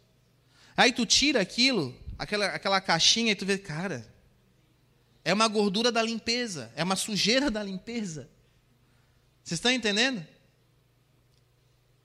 Aí 0.75 0.91
tu 0.91 1.05
tira 1.05 1.41
aquilo, 1.41 1.95
aquela, 2.17 2.45
aquela 2.47 2.81
caixinha, 2.81 3.31
e 3.31 3.35
tu 3.35 3.45
vê, 3.45 3.57
cara, 3.57 4.07
é 5.23 5.33
uma 5.33 5.47
gordura 5.47 5.91
da 5.91 6.01
limpeza, 6.01 6.71
é 6.75 6.83
uma 6.83 6.95
sujeira 6.95 7.51
da 7.51 7.63
limpeza. 7.63 8.29
Vocês 9.43 9.57
estão 9.57 9.71
entendendo? 9.71 10.25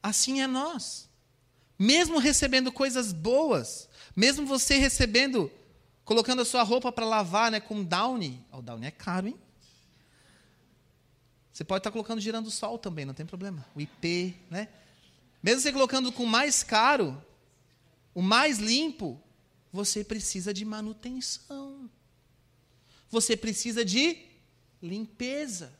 Assim 0.02 0.40
é 0.40 0.46
nós. 0.46 1.08
Mesmo 1.78 2.18
recebendo 2.18 2.70
coisas 2.70 3.12
boas, 3.12 3.88
mesmo 4.14 4.46
você 4.46 4.76
recebendo, 4.78 5.50
colocando 6.04 6.42
a 6.42 6.44
sua 6.44 6.62
roupa 6.62 6.92
para 6.92 7.06
lavar 7.06 7.50
né, 7.50 7.60
com 7.60 7.82
Downy. 7.82 8.44
O 8.52 8.62
Downy 8.62 8.86
é 8.86 8.90
caro, 8.90 9.28
hein? 9.28 9.38
Você 11.52 11.64
pode 11.64 11.80
estar 11.80 11.90
colocando 11.90 12.20
girando 12.20 12.50
sol 12.50 12.78
também, 12.78 13.04
não 13.04 13.14
tem 13.14 13.26
problema. 13.26 13.64
O 13.74 13.80
IP, 13.80 14.34
né? 14.50 14.68
Mesmo 15.42 15.60
você 15.60 15.72
colocando 15.72 16.12
com 16.12 16.24
o 16.24 16.28
mais 16.28 16.62
caro, 16.62 17.20
o 18.14 18.22
mais 18.22 18.58
limpo, 18.58 19.20
você 19.72 20.04
precisa 20.04 20.54
de 20.54 20.64
manutenção. 20.64 21.90
Você 23.10 23.36
precisa 23.36 23.84
de 23.84 24.18
limpeza. 24.82 25.72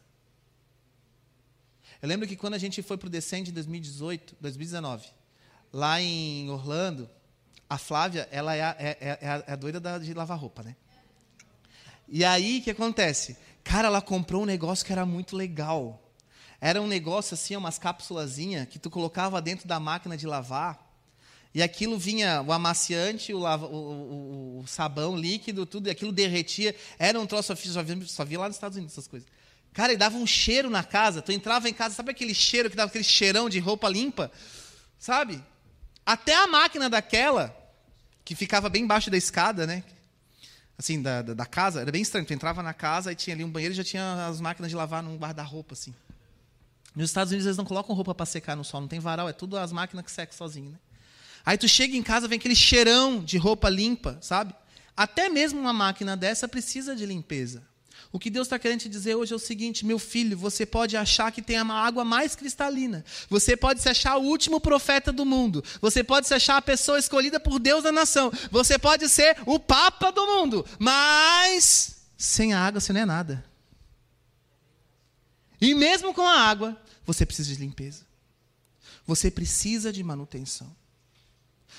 Eu 2.01 2.09
lembro 2.09 2.27
que 2.27 2.37
quando 2.37 2.55
a 2.55 2.59
gente 2.59 2.83
foi 2.83 2.99
para 2.99 3.07
o 3.07 3.11
Descende 3.11 3.51
em 3.51 3.55
2018, 3.55 4.37
2019, 4.41 5.07
lá 5.73 6.01
em 6.01 6.51
Orlando, 6.51 7.09
a 7.71 7.79
Flávia, 7.79 8.29
ela 8.31 8.55
é 8.55 8.63
a, 8.63 8.77
é, 8.79 8.99
é, 9.01 9.19
é 9.21 9.29
a, 9.29 9.45
é 9.47 9.53
a 9.53 9.57
doida 9.57 9.79
da, 9.79 9.99
de 9.99 10.13
lavar 10.13 10.39
roupa, 10.39 10.63
né? 10.63 10.77
E 12.09 12.25
aí, 12.25 12.59
o 12.59 12.63
que 12.63 12.71
acontece? 12.71 13.37
Cara, 13.65 13.87
ela 13.89 14.03
comprou 14.03 14.43
um 14.43 14.47
negócio 14.47 14.85
que 14.85 14.93
era 14.93 15.07
muito 15.07 15.37
legal. 15.37 16.12
Era 16.65 16.81
um 16.81 16.87
negócio 16.87 17.35
assim, 17.35 17.57
umas 17.57 17.77
cápsulazinhas 17.77 18.69
que 18.69 18.79
tu 18.79 18.89
colocava 18.89 19.43
dentro 19.43 19.67
da 19.67 19.81
máquina 19.81 20.17
de 20.17 20.29
lavar. 20.29 20.81
E 21.53 21.61
aquilo 21.61 21.99
vinha, 21.99 22.41
o 22.41 22.53
amaciante, 22.53 23.35
o, 23.35 23.39
lava, 23.41 23.67
o, 23.67 23.71
o, 23.75 24.61
o, 24.61 24.67
sabão 24.69 25.17
líquido, 25.17 25.67
tudo, 25.67 25.89
e 25.89 25.91
aquilo 25.91 26.13
derretia. 26.13 26.73
Era 27.01 27.19
um 27.19 27.27
troço, 27.27 27.53
só 27.57 27.83
vi, 27.83 28.07
só 28.07 28.25
vi 28.25 28.37
lá 28.37 28.47
nos 28.47 28.57
Estados 28.57 28.77
Unidos 28.77 28.95
essas 28.95 29.09
coisas. 29.09 29.29
Cara, 29.73 29.93
e 29.93 29.97
dava 29.97 30.17
um 30.17 30.25
cheiro 30.25 30.71
na 30.71 30.85
casa. 30.85 31.21
Tu 31.21 31.33
entrava 31.33 31.69
em 31.69 31.75
casa, 31.75 31.97
sabe 31.97 32.13
aquele 32.13 32.33
cheiro 32.33 32.71
que 32.71 32.77
dava 32.77 32.91
aquele 32.91 33.03
cheirão 33.03 33.51
de 33.51 33.59
roupa 33.59 33.89
limpa? 33.89 34.31
Sabe? 35.01 35.43
Até 36.07 36.37
a 36.37 36.47
máquina 36.47 36.89
daquela, 36.89 37.53
que 38.25 38.37
ficava 38.37 38.69
bem 38.69 38.85
embaixo 38.85 39.11
da 39.11 39.17
escada, 39.17 39.67
né? 39.67 39.83
Assim, 40.79 41.03
da, 41.03 41.23
da, 41.23 41.35
da 41.35 41.45
casa, 41.45 41.81
era 41.81 41.91
bem 41.91 42.03
estranho. 42.03 42.25
Tu 42.25 42.33
entrava 42.33 42.63
na 42.63 42.73
casa 42.73 43.11
e 43.11 43.17
tinha 43.17 43.35
ali 43.35 43.43
um 43.43 43.51
banheiro 43.51 43.75
e 43.75 43.77
já 43.77 43.83
tinha 43.83 44.29
as 44.29 44.41
máquinas 44.41 44.71
de 44.71 44.77
lavar 44.77 45.03
num 45.03 45.17
guarda-roupa, 45.17 45.75
assim. 45.75 45.93
Nos 46.95 47.11
Estados 47.11 47.31
Unidos 47.31 47.47
eles 47.47 47.57
não 47.57 47.65
colocam 47.65 47.95
roupa 47.95 48.15
para 48.15 48.27
secar 48.27 48.57
no 48.57 48.65
sol, 48.65 48.81
não 48.81 48.89
tem 48.89 49.01
varal, 49.01 49.29
é 49.29 49.33
tudo 49.33 49.57
as 49.57 49.73
máquinas 49.73 50.05
que 50.05 50.11
secam 50.11 50.37
sozinho, 50.37 50.73
né? 50.73 50.79
Aí 51.45 51.59
tu 51.59 51.67
chega 51.67 51.97
em 51.97 52.03
casa, 52.03 52.29
vem 52.29 52.39
aquele 52.39 52.55
cheirão 52.55 53.23
de 53.23 53.37
roupa 53.37 53.69
limpa, 53.69 54.19
sabe? 54.21 54.55
Até 54.97 55.29
mesmo 55.29 55.59
uma 55.59 55.73
máquina 55.73 56.17
dessa 56.17 56.47
precisa 56.47 56.95
de 56.95 57.07
limpeza. 57.07 57.63
O 58.13 58.19
que 58.19 58.29
Deus 58.29 58.47
está 58.47 58.59
querendo 58.59 58.81
te 58.81 58.91
dizer 58.91 59.15
hoje 59.15 59.33
é 59.33 59.37
o 59.37 59.39
seguinte, 59.39 59.87
meu 59.87 59.99
filho, 59.99 60.37
você 60.37 60.67
pode 60.67 60.97
achar 60.99 61.33
que 61.33 61.41
tem 61.41 61.61
uma 61.61 61.75
água 61.75 62.05
mais 62.05 62.37
cristalina. 62.37 63.03
Você 63.31 63.57
pode 63.57 63.81
se 63.81 63.89
achar 63.89 64.19
o 64.19 64.25
último 64.25 64.61
profeta 64.61 65.11
do 65.11 65.25
mundo. 65.25 65.65
Você 65.81 66.05
pode 66.05 66.29
se 66.29 66.35
achar 66.35 66.59
a 66.59 66.63
pessoa 66.63 66.99
escolhida 66.99 67.41
por 67.41 67.59
Deus 67.59 67.83
da 67.83 67.91
nação. 67.91 68.31
Você 68.51 68.79
pode 68.79 69.09
ser 69.09 69.39
o 69.47 69.59
papa 69.59 70.13
do 70.13 70.27
mundo. 70.27 70.65
Mas 70.79 72.03
sem 72.19 72.53
a 72.53 72.61
água 72.61 72.81
você 72.81 72.93
não 72.93 73.01
é 73.01 73.07
nada. 73.07 73.43
E 75.59 75.75
mesmo 75.75 76.13
com 76.13 76.27
a 76.27 76.39
água, 76.39 76.77
você 77.05 77.27
precisa 77.27 77.55
de 77.55 77.61
limpeza. 77.61 78.05
Você 79.07 79.31
precisa 79.31 79.93
de 79.93 80.03
manutenção. 80.03 80.75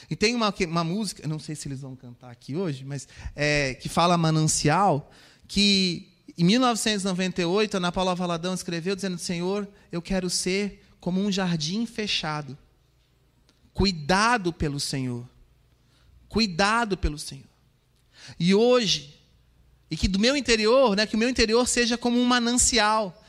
E 0.10 0.16
tem 0.16 0.36
uma, 0.36 0.54
uma 0.68 0.84
música, 0.84 1.28
não 1.28 1.40
sei 1.40 1.56
se 1.56 1.68
eles 1.68 1.82
vão 1.82 1.96
cantar 1.96 2.32
aqui 2.32 2.56
hoje, 2.56 2.84
mas 2.84 3.08
é, 3.36 3.74
que 3.76 3.88
fala 3.88 4.18
manancial, 4.18 5.12
que 5.48 6.10
em 6.38 6.44
1998 6.44 7.78
Ana 7.78 7.92
Paula 7.92 8.16
Valadão 8.16 8.54
escreveu 8.54 8.96
dizendo: 8.96 9.18
Senhor, 9.18 9.68
eu 9.92 10.02
quero 10.02 10.30
ser 10.30 10.84
como 11.00 11.22
um 11.22 11.32
jardim 11.32 11.86
fechado, 11.86 12.58
cuidado 13.74 14.52
pelo 14.52 14.80
Senhor, 14.80 15.28
cuidado 16.28 16.98
pelo 16.98 17.18
Senhor. 17.18 17.48
E 18.40 18.54
hoje, 18.56 19.20
e 19.92 19.98
que 19.98 20.08
do 20.08 20.20
meu 20.20 20.36
interior, 20.36 20.96
né, 20.96 21.06
que 21.06 21.16
o 21.16 21.20
meu 21.20 21.30
interior 21.30 21.68
seja 21.68 21.98
como 21.98 22.20
um 22.20 22.26
manancial, 22.26 23.23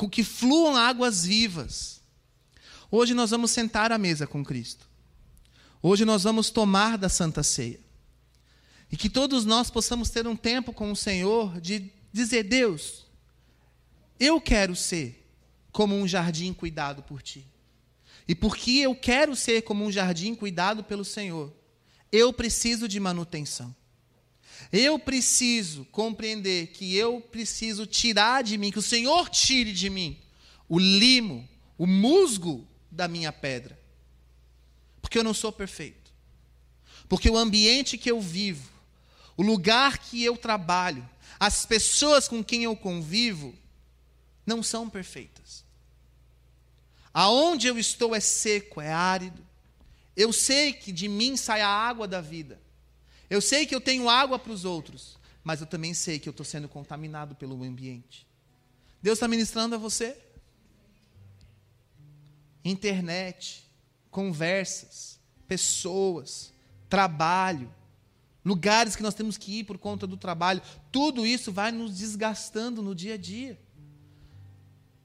com 0.00 0.08
que 0.08 0.24
fluam 0.24 0.78
águas 0.78 1.26
vivas. 1.26 2.00
Hoje 2.90 3.12
nós 3.12 3.32
vamos 3.32 3.50
sentar 3.50 3.92
à 3.92 3.98
mesa 3.98 4.26
com 4.26 4.42
Cristo. 4.42 4.88
Hoje 5.82 6.06
nós 6.06 6.22
vamos 6.22 6.48
tomar 6.48 6.96
da 6.96 7.10
Santa 7.10 7.42
Ceia. 7.42 7.78
E 8.90 8.96
que 8.96 9.10
todos 9.10 9.44
nós 9.44 9.70
possamos 9.70 10.08
ter 10.08 10.26
um 10.26 10.34
tempo 10.34 10.72
com 10.72 10.90
o 10.90 10.96
Senhor 10.96 11.60
de 11.60 11.92
dizer: 12.10 12.44
Deus, 12.44 13.04
eu 14.18 14.40
quero 14.40 14.74
ser 14.74 15.22
como 15.70 15.94
um 15.94 16.08
jardim 16.08 16.54
cuidado 16.54 17.02
por 17.02 17.20
ti. 17.20 17.46
E 18.26 18.34
porque 18.34 18.70
eu 18.70 18.94
quero 18.94 19.36
ser 19.36 19.60
como 19.62 19.84
um 19.84 19.92
jardim 19.92 20.34
cuidado 20.34 20.82
pelo 20.82 21.04
Senhor, 21.04 21.54
eu 22.10 22.32
preciso 22.32 22.88
de 22.88 22.98
manutenção. 22.98 23.76
Eu 24.72 24.98
preciso 24.98 25.84
compreender 25.86 26.68
que 26.68 26.94
eu 26.96 27.20
preciso 27.20 27.86
tirar 27.86 28.42
de 28.42 28.56
mim, 28.58 28.70
que 28.70 28.78
o 28.78 28.82
Senhor 28.82 29.28
tire 29.28 29.72
de 29.72 29.88
mim 29.90 30.18
o 30.70 30.78
limo, 30.78 31.48
o 31.76 31.84
musgo 31.84 32.64
da 32.88 33.08
minha 33.08 33.32
pedra. 33.32 33.76
Porque 35.02 35.18
eu 35.18 35.24
não 35.24 35.34
sou 35.34 35.50
perfeito. 35.50 36.12
Porque 37.08 37.28
o 37.28 37.36
ambiente 37.36 37.98
que 37.98 38.08
eu 38.08 38.20
vivo, 38.20 38.70
o 39.36 39.42
lugar 39.42 39.98
que 39.98 40.22
eu 40.22 40.36
trabalho, 40.36 41.08
as 41.40 41.66
pessoas 41.66 42.28
com 42.28 42.44
quem 42.44 42.62
eu 42.62 42.76
convivo, 42.76 43.52
não 44.46 44.62
são 44.62 44.88
perfeitas. 44.88 45.64
Aonde 47.12 47.66
eu 47.66 47.76
estou 47.76 48.14
é 48.14 48.20
seco, 48.20 48.80
é 48.80 48.92
árido. 48.92 49.44
Eu 50.16 50.32
sei 50.32 50.72
que 50.72 50.92
de 50.92 51.08
mim 51.08 51.36
sai 51.36 51.62
a 51.62 51.68
água 51.68 52.06
da 52.06 52.20
vida. 52.20 52.60
Eu 53.30 53.40
sei 53.40 53.64
que 53.64 53.74
eu 53.74 53.80
tenho 53.80 54.08
água 54.08 54.40
para 54.40 54.52
os 54.52 54.64
outros, 54.64 55.16
mas 55.44 55.60
eu 55.60 55.66
também 55.66 55.94
sei 55.94 56.18
que 56.18 56.28
eu 56.28 56.32
estou 56.32 56.44
sendo 56.44 56.68
contaminado 56.68 57.36
pelo 57.36 57.62
ambiente. 57.62 58.26
Deus 59.00 59.16
está 59.16 59.28
ministrando 59.28 59.76
a 59.76 59.78
você? 59.78 60.20
Internet, 62.64 63.64
conversas, 64.10 65.18
pessoas, 65.46 66.52
trabalho, 66.88 67.72
lugares 68.44 68.96
que 68.96 69.02
nós 69.02 69.14
temos 69.14 69.38
que 69.38 69.60
ir 69.60 69.64
por 69.64 69.78
conta 69.78 70.06
do 70.06 70.16
trabalho, 70.16 70.60
tudo 70.90 71.24
isso 71.24 71.52
vai 71.52 71.70
nos 71.70 71.96
desgastando 71.96 72.82
no 72.82 72.94
dia 72.94 73.14
a 73.14 73.16
dia. 73.16 73.58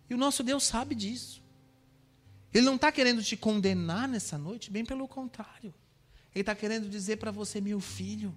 E 0.09 0.13
o 0.13 0.17
nosso 0.17 0.43
Deus 0.43 0.63
sabe 0.63 0.95
disso. 0.95 1.43
Ele 2.53 2.65
não 2.65 2.75
está 2.75 2.91
querendo 2.91 3.23
te 3.23 3.37
condenar 3.37 4.07
nessa 4.07 4.37
noite, 4.37 4.71
bem 4.71 4.83
pelo 4.83 5.07
contrário. 5.07 5.73
Ele 6.35 6.41
está 6.41 6.53
querendo 6.53 6.89
dizer 6.89 7.15
para 7.15 7.31
você, 7.31 7.61
meu 7.61 7.79
filho, 7.79 8.35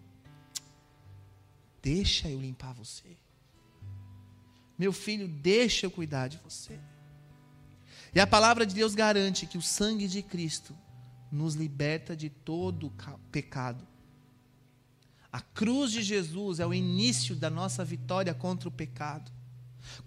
deixa 1.82 2.30
eu 2.30 2.40
limpar 2.40 2.72
você. 2.72 3.16
Meu 4.78 4.92
filho, 4.92 5.26
deixa 5.26 5.84
eu 5.86 5.90
cuidar 5.90 6.28
de 6.28 6.38
você. 6.38 6.78
E 8.14 8.20
a 8.20 8.26
palavra 8.26 8.64
de 8.64 8.72
Deus 8.72 8.94
garante 8.94 9.46
que 9.46 9.58
o 9.58 9.62
sangue 9.62 10.06
de 10.06 10.22
Cristo 10.22 10.76
nos 11.30 11.56
liberta 11.56 12.16
de 12.16 12.30
todo 12.30 12.92
pecado. 13.32 13.84
A 15.32 15.40
cruz 15.40 15.90
de 15.90 16.00
Jesus 16.00 16.60
é 16.60 16.66
o 16.66 16.72
início 16.72 17.34
da 17.34 17.50
nossa 17.50 17.84
vitória 17.84 18.32
contra 18.32 18.68
o 18.68 18.72
pecado. 18.72 19.30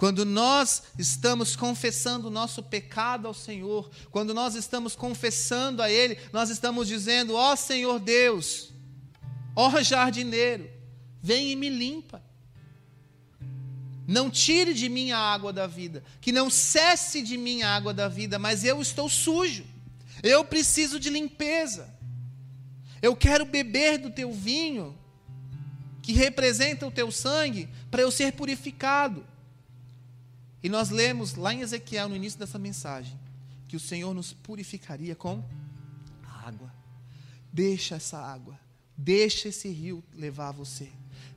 Quando 0.02 0.26
nós 0.26 0.82
estamos 0.98 1.56
confessando 1.56 2.28
o 2.28 2.32
nosso 2.32 2.64
pecado 2.64 3.28
ao 3.28 3.36
Senhor, 3.36 3.88
quando 4.10 4.34
nós 4.34 4.56
estamos 4.56 4.96
confessando 4.96 5.80
a 5.80 5.92
Ele, 5.92 6.18
nós 6.34 6.50
estamos 6.50 6.88
dizendo: 6.88 7.36
Ó 7.36 7.54
oh, 7.54 7.56
Senhor 7.56 8.00
Deus, 8.00 8.74
ó 9.56 9.70
oh, 9.70 9.84
jardineiro, 9.84 10.68
vem 11.22 11.52
e 11.52 11.56
me 11.56 11.70
limpa. 11.70 12.20
Não 14.08 14.28
tire 14.28 14.74
de 14.74 14.90
mim 14.90 15.12
a 15.12 15.20
água 15.20 15.54
da 15.54 15.68
vida, 15.68 16.04
que 16.20 16.32
não 16.32 16.50
cesse 16.50 17.22
de 17.22 17.38
mim 17.38 17.62
a 17.62 17.70
água 17.70 17.94
da 17.94 18.08
vida, 18.08 18.40
mas 18.40 18.64
eu 18.64 18.82
estou 18.82 19.08
sujo, 19.08 19.64
eu 20.24 20.44
preciso 20.44 21.00
de 21.00 21.12
limpeza. 21.12 21.88
Eu 23.04 23.16
quero 23.16 23.46
beber 23.46 24.00
do 24.00 24.10
teu 24.10 24.34
vinho, 24.34 24.98
que 26.02 26.12
representa 26.12 26.88
o 26.88 26.92
teu 26.92 27.12
sangue, 27.12 27.70
para 27.92 28.02
eu 28.02 28.10
ser 28.10 28.34
purificado. 28.34 29.30
E 30.64 30.70
nós 30.70 30.90
lemos 30.90 31.36
lá 31.36 31.54
em 31.54 31.62
Ezequiel, 31.62 32.10
no 32.10 32.16
início 32.16 32.38
dessa 32.38 32.60
mensagem, 32.60 33.18
que 33.68 33.76
o 33.76 33.80
Senhor 33.80 34.14
nos 34.14 34.32
purificaria 34.32 35.16
com 35.16 35.44
água. 36.44 36.72
Deixa 37.52 37.96
essa 37.96 38.18
água, 38.18 38.60
deixa 38.96 39.50
esse 39.50 39.70
rio 39.70 40.04
levar 40.14 40.52
você, 40.52 40.90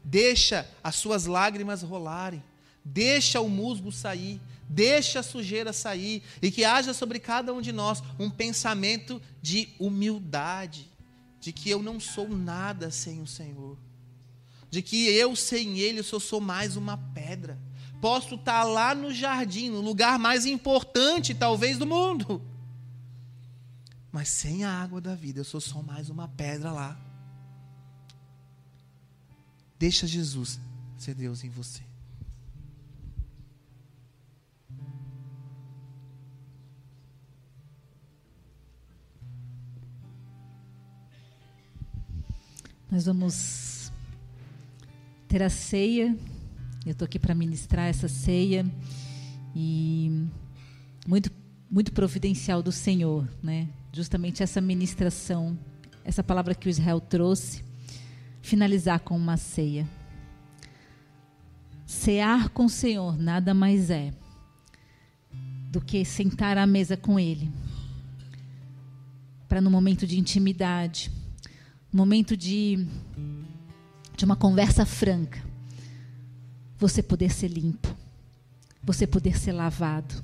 deixa 0.02 0.68
as 0.82 0.96
suas 0.96 1.24
lágrimas 1.26 1.82
rolarem, 1.82 2.42
deixa 2.84 3.40
o 3.40 3.48
musgo 3.48 3.90
sair, 3.90 4.40
deixa 4.68 5.20
a 5.20 5.22
sujeira 5.22 5.72
sair, 5.72 6.22
e 6.42 6.50
que 6.50 6.64
haja 6.64 6.92
sobre 6.92 7.18
cada 7.18 7.52
um 7.52 7.62
de 7.62 7.72
nós 7.72 8.02
um 8.18 8.28
pensamento 8.28 9.20
de 9.40 9.70
humildade, 9.78 10.90
de 11.40 11.52
que 11.52 11.70
eu 11.70 11.82
não 11.82 11.98
sou 11.98 12.28
nada 12.28 12.90
sem 12.90 13.20
o 13.20 13.26
Senhor, 13.26 13.78
de 14.70 14.82
que 14.82 15.06
eu 15.06 15.34
sem 15.34 15.78
Ele 15.78 16.02
só 16.02 16.18
sou 16.18 16.40
mais 16.40 16.76
uma 16.76 16.96
pedra 16.96 17.58
Posso 18.05 18.34
estar 18.34 18.64
lá 18.64 18.94
no 18.94 19.14
jardim, 19.14 19.70
no 19.70 19.80
lugar 19.80 20.18
mais 20.18 20.44
importante, 20.44 21.34
talvez, 21.34 21.78
do 21.78 21.86
mundo. 21.86 22.42
Mas 24.12 24.28
sem 24.28 24.62
a 24.62 24.70
água 24.70 25.00
da 25.00 25.14
vida, 25.14 25.40
eu 25.40 25.44
sou 25.44 25.59
só 25.59 25.82
mais 25.82 26.11
uma 26.11 26.28
pedra 26.28 26.70
lá. 26.70 27.00
Deixa 29.78 30.07
Jesus 30.07 30.61
ser 30.98 31.14
Deus 31.14 31.44
em 31.44 31.48
você. 31.48 31.80
Nós 42.90 43.07
vamos 43.07 43.90
ter 45.26 45.42
a 45.42 45.48
ceia 45.48 46.14
eu 46.85 46.93
estou 46.93 47.07
aqui 47.07 47.18
para 47.18 47.35
ministrar 47.35 47.87
essa 47.87 48.09
ceia 48.09 48.66
e 49.55 50.26
muito 51.07 51.30
muito 51.70 51.93
providencial 51.93 52.62
do 52.62 52.70
Senhor, 52.70 53.28
né? 53.43 53.68
Justamente 53.93 54.45
essa 54.45 54.61
ministração, 54.61 55.59
essa 56.05 56.22
palavra 56.22 56.55
que 56.55 56.68
o 56.68 56.70
Israel 56.70 57.01
trouxe, 57.01 57.64
finalizar 58.41 59.01
com 59.01 59.16
uma 59.16 59.37
ceia. 59.37 59.89
Cear 61.85 62.51
com 62.51 62.66
o 62.66 62.70
Senhor 62.70 63.18
nada 63.18 63.53
mais 63.53 63.91
é 63.91 64.12
do 65.70 65.80
que 65.80 66.05
sentar 66.05 66.57
à 66.57 66.64
mesa 66.64 66.97
com 66.97 67.18
Ele, 67.18 67.51
para 69.49 69.61
no 69.61 69.68
momento 69.68 70.07
de 70.07 70.16
intimidade, 70.16 71.11
momento 71.93 72.37
de, 72.37 72.87
de 74.16 74.24
uma 74.24 74.37
conversa 74.37 74.87
franca, 74.87 75.43
você 76.85 77.03
poder 77.03 77.32
ser 77.32 77.49
limpo, 77.49 77.97
você 78.82 79.07
poder 79.07 79.39
ser 79.39 79.53
lavado 79.53 80.22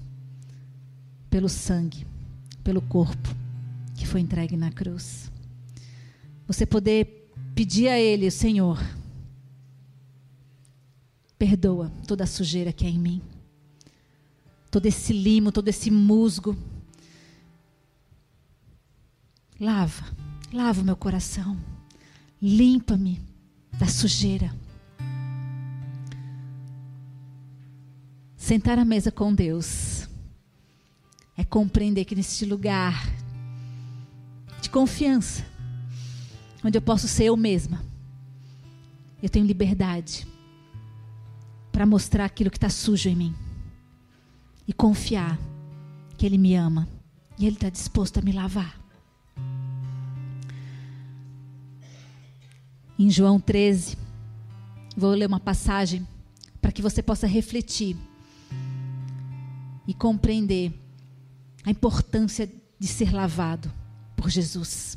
pelo 1.31 1.49
sangue, 1.49 2.07
pelo 2.63 2.83
corpo 2.83 3.35
que 3.97 4.07
foi 4.07 4.21
entregue 4.21 4.59
na 4.59 4.71
cruz. 4.71 5.33
Você 6.47 6.67
poder 6.67 7.33
pedir 7.55 7.89
a 7.89 7.99
Ele, 7.99 8.31
Senhor, 8.31 8.79
perdoa 11.39 11.91
toda 12.07 12.25
a 12.25 12.27
sujeira 12.27 12.75
que 12.75 12.85
é 12.85 12.91
em 12.91 12.99
mim, 12.99 13.23
todo 14.71 14.85
esse 14.85 15.15
limo, 15.15 15.51
todo 15.51 15.69
esse 15.69 15.91
musgo. 15.91 16.55
Lava, 19.59 20.05
lava 20.53 20.83
o 20.83 20.85
meu 20.85 20.97
coração, 20.97 21.59
limpa-me 22.43 23.19
da 23.79 23.87
sujeira. 23.87 24.55
Sentar 28.51 28.81
à 28.81 28.85
mesa 28.85 29.13
com 29.13 29.33
Deus 29.33 30.09
é 31.37 31.45
compreender 31.45 32.05
que 32.05 32.17
neste 32.17 32.45
lugar 32.45 33.09
de 34.61 34.69
confiança, 34.69 35.47
onde 36.65 36.77
eu 36.77 36.83
posso 36.83 37.07
ser 37.07 37.27
eu 37.27 37.37
mesma, 37.37 37.81
eu 39.23 39.29
tenho 39.29 39.47
liberdade 39.47 40.27
para 41.71 41.87
mostrar 41.87 42.25
aquilo 42.25 42.51
que 42.51 42.57
está 42.57 42.69
sujo 42.69 43.09
em 43.09 43.15
mim 43.15 43.35
e 44.67 44.73
confiar 44.73 45.39
que 46.19 46.27
Ele 46.27 46.37
me 46.37 46.57
ama 46.57 46.89
e 47.39 47.47
Ele 47.47 47.55
está 47.55 47.71
disposto 47.71 48.19
a 48.19 48.21
me 48.21 48.33
lavar. 48.33 48.77
Em 52.99 53.09
João 53.09 53.39
13, 53.39 53.97
vou 54.97 55.13
ler 55.13 55.29
uma 55.29 55.39
passagem 55.39 56.05
para 56.61 56.73
que 56.73 56.83
você 56.83 57.01
possa 57.01 57.29
refletir 57.29 57.97
e 59.91 59.95
compreender 59.95 60.73
a 61.65 61.71
importância 61.73 62.49
de 62.79 62.87
ser 62.87 63.13
lavado 63.13 63.69
por 64.15 64.31
Jesus. 64.31 64.97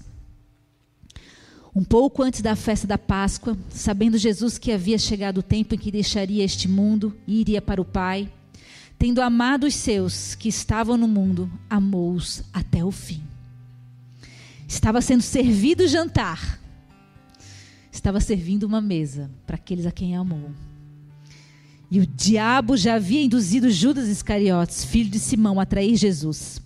Um 1.75 1.83
pouco 1.83 2.21
antes 2.21 2.43
da 2.43 2.55
festa 2.55 2.85
da 2.85 2.99
Páscoa, 2.99 3.57
sabendo 3.71 4.19
Jesus 4.19 4.59
que 4.59 4.71
havia 4.71 4.99
chegado 4.99 5.39
o 5.39 5.43
tempo 5.43 5.73
em 5.73 5.79
que 5.79 5.89
deixaria 5.89 6.43
este 6.43 6.67
mundo 6.67 7.17
e 7.25 7.41
iria 7.41 7.59
para 7.59 7.81
o 7.81 7.85
Pai, 7.85 8.31
tendo 8.99 9.19
amado 9.19 9.65
os 9.65 9.73
seus 9.73 10.35
que 10.35 10.47
estavam 10.47 10.95
no 10.95 11.07
mundo, 11.07 11.51
amou-os 11.67 12.43
até 12.53 12.85
o 12.85 12.91
fim. 12.91 13.23
Estava 14.67 15.01
sendo 15.01 15.23
servido 15.23 15.85
o 15.85 15.87
jantar, 15.87 16.59
estava 17.91 18.19
servindo 18.19 18.65
uma 18.65 18.79
mesa 18.79 19.31
para 19.47 19.55
aqueles 19.55 19.87
a 19.87 19.91
quem 19.91 20.15
amou. 20.15 20.51
E 21.93 21.99
o 21.99 22.07
diabo 22.07 22.75
já 22.75 22.95
havia 22.95 23.21
induzido 23.21 23.69
Judas 23.69 24.09
Iscariotes, 24.09 24.83
filho 24.83 25.11
de 25.11 25.19
Simão, 25.19 25.59
a 25.59 25.65
trair 25.65 25.95
Jesus. 25.95 26.59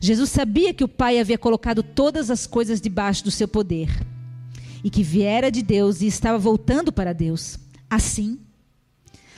Jesus 0.00 0.28
sabia 0.28 0.74
que 0.74 0.82
o 0.82 0.88
Pai 0.88 1.20
havia 1.20 1.38
colocado 1.38 1.84
todas 1.84 2.32
as 2.32 2.48
coisas 2.48 2.80
debaixo 2.80 3.22
do 3.22 3.30
seu 3.30 3.46
poder 3.46 3.88
e 4.82 4.90
que 4.90 5.04
viera 5.04 5.52
de 5.52 5.62
Deus 5.62 6.00
e 6.00 6.08
estava 6.08 6.36
voltando 6.36 6.90
para 6.92 7.12
Deus. 7.12 7.60
Assim, 7.88 8.40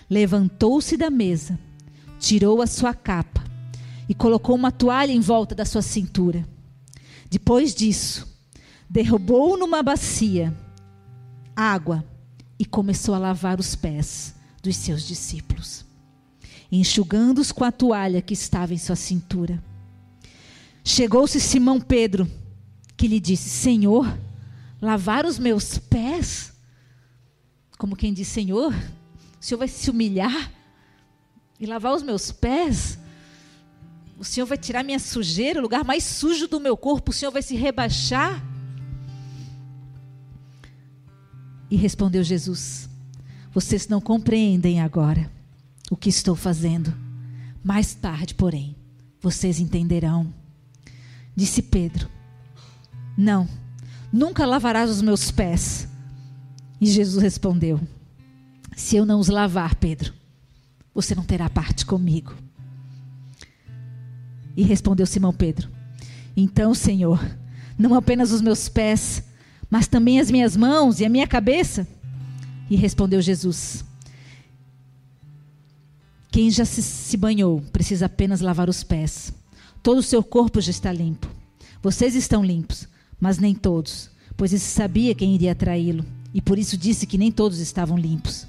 levantou-se 0.08 0.96
da 0.96 1.10
mesa, 1.10 1.58
tirou 2.18 2.62
a 2.62 2.66
sua 2.66 2.94
capa 2.94 3.44
e 4.08 4.14
colocou 4.14 4.56
uma 4.56 4.72
toalha 4.72 5.12
em 5.12 5.20
volta 5.20 5.54
da 5.54 5.66
sua 5.66 5.82
cintura. 5.82 6.48
Depois 7.28 7.74
disso, 7.74 8.26
derrubou 8.88 9.58
numa 9.58 9.82
bacia 9.82 10.56
água 11.54 12.02
e 12.58 12.64
começou 12.64 13.14
a 13.14 13.18
lavar 13.18 13.60
os 13.60 13.76
pés 13.76 14.37
dos 14.62 14.76
seus 14.76 15.06
discípulos, 15.06 15.84
enxugando-os 16.70 17.52
com 17.52 17.64
a 17.64 17.72
toalha 17.72 18.20
que 18.20 18.34
estava 18.34 18.74
em 18.74 18.78
sua 18.78 18.96
cintura. 18.96 19.62
Chegou-se 20.84 21.40
Simão 21.40 21.80
Pedro, 21.80 22.30
que 22.96 23.06
lhe 23.06 23.20
disse: 23.20 23.48
Senhor, 23.48 24.18
lavar 24.80 25.26
os 25.26 25.38
meus 25.38 25.78
pés? 25.78 26.52
Como 27.78 27.96
quem 27.96 28.12
diz: 28.12 28.28
Senhor, 28.28 28.72
o 28.72 29.44
Senhor 29.44 29.58
vai 29.58 29.68
se 29.68 29.90
humilhar 29.90 30.52
e 31.60 31.66
lavar 31.66 31.94
os 31.94 32.02
meus 32.02 32.32
pés? 32.32 32.98
O 34.18 34.24
Senhor 34.24 34.46
vai 34.46 34.58
tirar 34.58 34.82
minha 34.82 34.98
sujeira, 34.98 35.60
o 35.60 35.62
lugar 35.62 35.84
mais 35.84 36.02
sujo 36.02 36.48
do 36.48 36.58
meu 36.58 36.76
corpo, 36.76 37.12
o 37.12 37.14
Senhor 37.14 37.30
vai 37.30 37.42
se 37.42 37.54
rebaixar? 37.54 38.42
E 41.70 41.76
respondeu 41.76 42.22
Jesus: 42.24 42.88
Vocês 43.58 43.88
não 43.88 44.00
compreendem 44.00 44.80
agora 44.80 45.28
o 45.90 45.96
que 45.96 46.08
estou 46.08 46.36
fazendo. 46.36 46.94
Mais 47.60 47.92
tarde, 47.92 48.32
porém, 48.32 48.76
vocês 49.20 49.58
entenderão. 49.58 50.32
Disse 51.34 51.60
Pedro: 51.60 52.08
Não, 53.16 53.48
nunca 54.12 54.46
lavarás 54.46 54.88
os 54.88 55.02
meus 55.02 55.32
pés. 55.32 55.88
E 56.80 56.86
Jesus 56.86 57.20
respondeu: 57.20 57.80
Se 58.76 58.94
eu 58.94 59.04
não 59.04 59.18
os 59.18 59.26
lavar, 59.26 59.74
Pedro, 59.74 60.14
você 60.94 61.12
não 61.12 61.24
terá 61.24 61.50
parte 61.50 61.84
comigo. 61.84 62.36
E 64.56 64.62
respondeu 64.62 65.04
Simão 65.04 65.32
Pedro: 65.32 65.68
Então, 66.36 66.72
Senhor, 66.74 67.18
não 67.76 67.92
apenas 67.96 68.30
os 68.30 68.40
meus 68.40 68.68
pés, 68.68 69.24
mas 69.68 69.88
também 69.88 70.20
as 70.20 70.30
minhas 70.30 70.56
mãos 70.56 71.00
e 71.00 71.04
a 71.04 71.08
minha 71.08 71.26
cabeça? 71.26 71.97
E 72.70 72.76
respondeu 72.76 73.20
Jesus: 73.20 73.84
Quem 76.30 76.50
já 76.50 76.64
se, 76.64 76.82
se 76.82 77.16
banhou 77.16 77.60
precisa 77.72 78.06
apenas 78.06 78.40
lavar 78.40 78.68
os 78.68 78.82
pés. 78.82 79.32
Todo 79.82 79.98
o 79.98 80.02
seu 80.02 80.22
corpo 80.22 80.60
já 80.60 80.70
está 80.70 80.92
limpo. 80.92 81.28
Vocês 81.82 82.14
estão 82.14 82.44
limpos, 82.44 82.88
mas 83.20 83.38
nem 83.38 83.54
todos, 83.54 84.10
pois 84.36 84.52
ele 84.52 84.60
sabia 84.60 85.14
quem 85.14 85.34
iria 85.34 85.54
traí-lo, 85.54 86.04
e 86.34 86.40
por 86.40 86.58
isso 86.58 86.76
disse 86.76 87.06
que 87.06 87.16
nem 87.16 87.30
todos 87.30 87.60
estavam 87.60 87.96
limpos. 87.96 88.46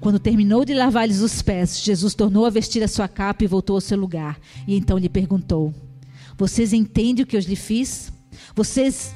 Quando 0.00 0.18
terminou 0.18 0.64
de 0.64 0.74
lavar-lhes 0.74 1.20
os 1.20 1.42
pés, 1.42 1.80
Jesus 1.80 2.14
tornou 2.14 2.44
a 2.44 2.50
vestir 2.50 2.82
a 2.82 2.88
sua 2.88 3.06
capa 3.06 3.44
e 3.44 3.46
voltou 3.46 3.76
ao 3.76 3.80
seu 3.80 3.96
lugar. 3.96 4.40
E 4.66 4.74
então 4.74 4.98
lhe 4.98 5.08
perguntou: 5.08 5.72
Vocês 6.36 6.72
entendem 6.72 7.22
o 7.22 7.26
que 7.26 7.36
eu 7.36 7.40
lhe 7.40 7.54
fiz? 7.54 8.12
Vocês 8.54 9.14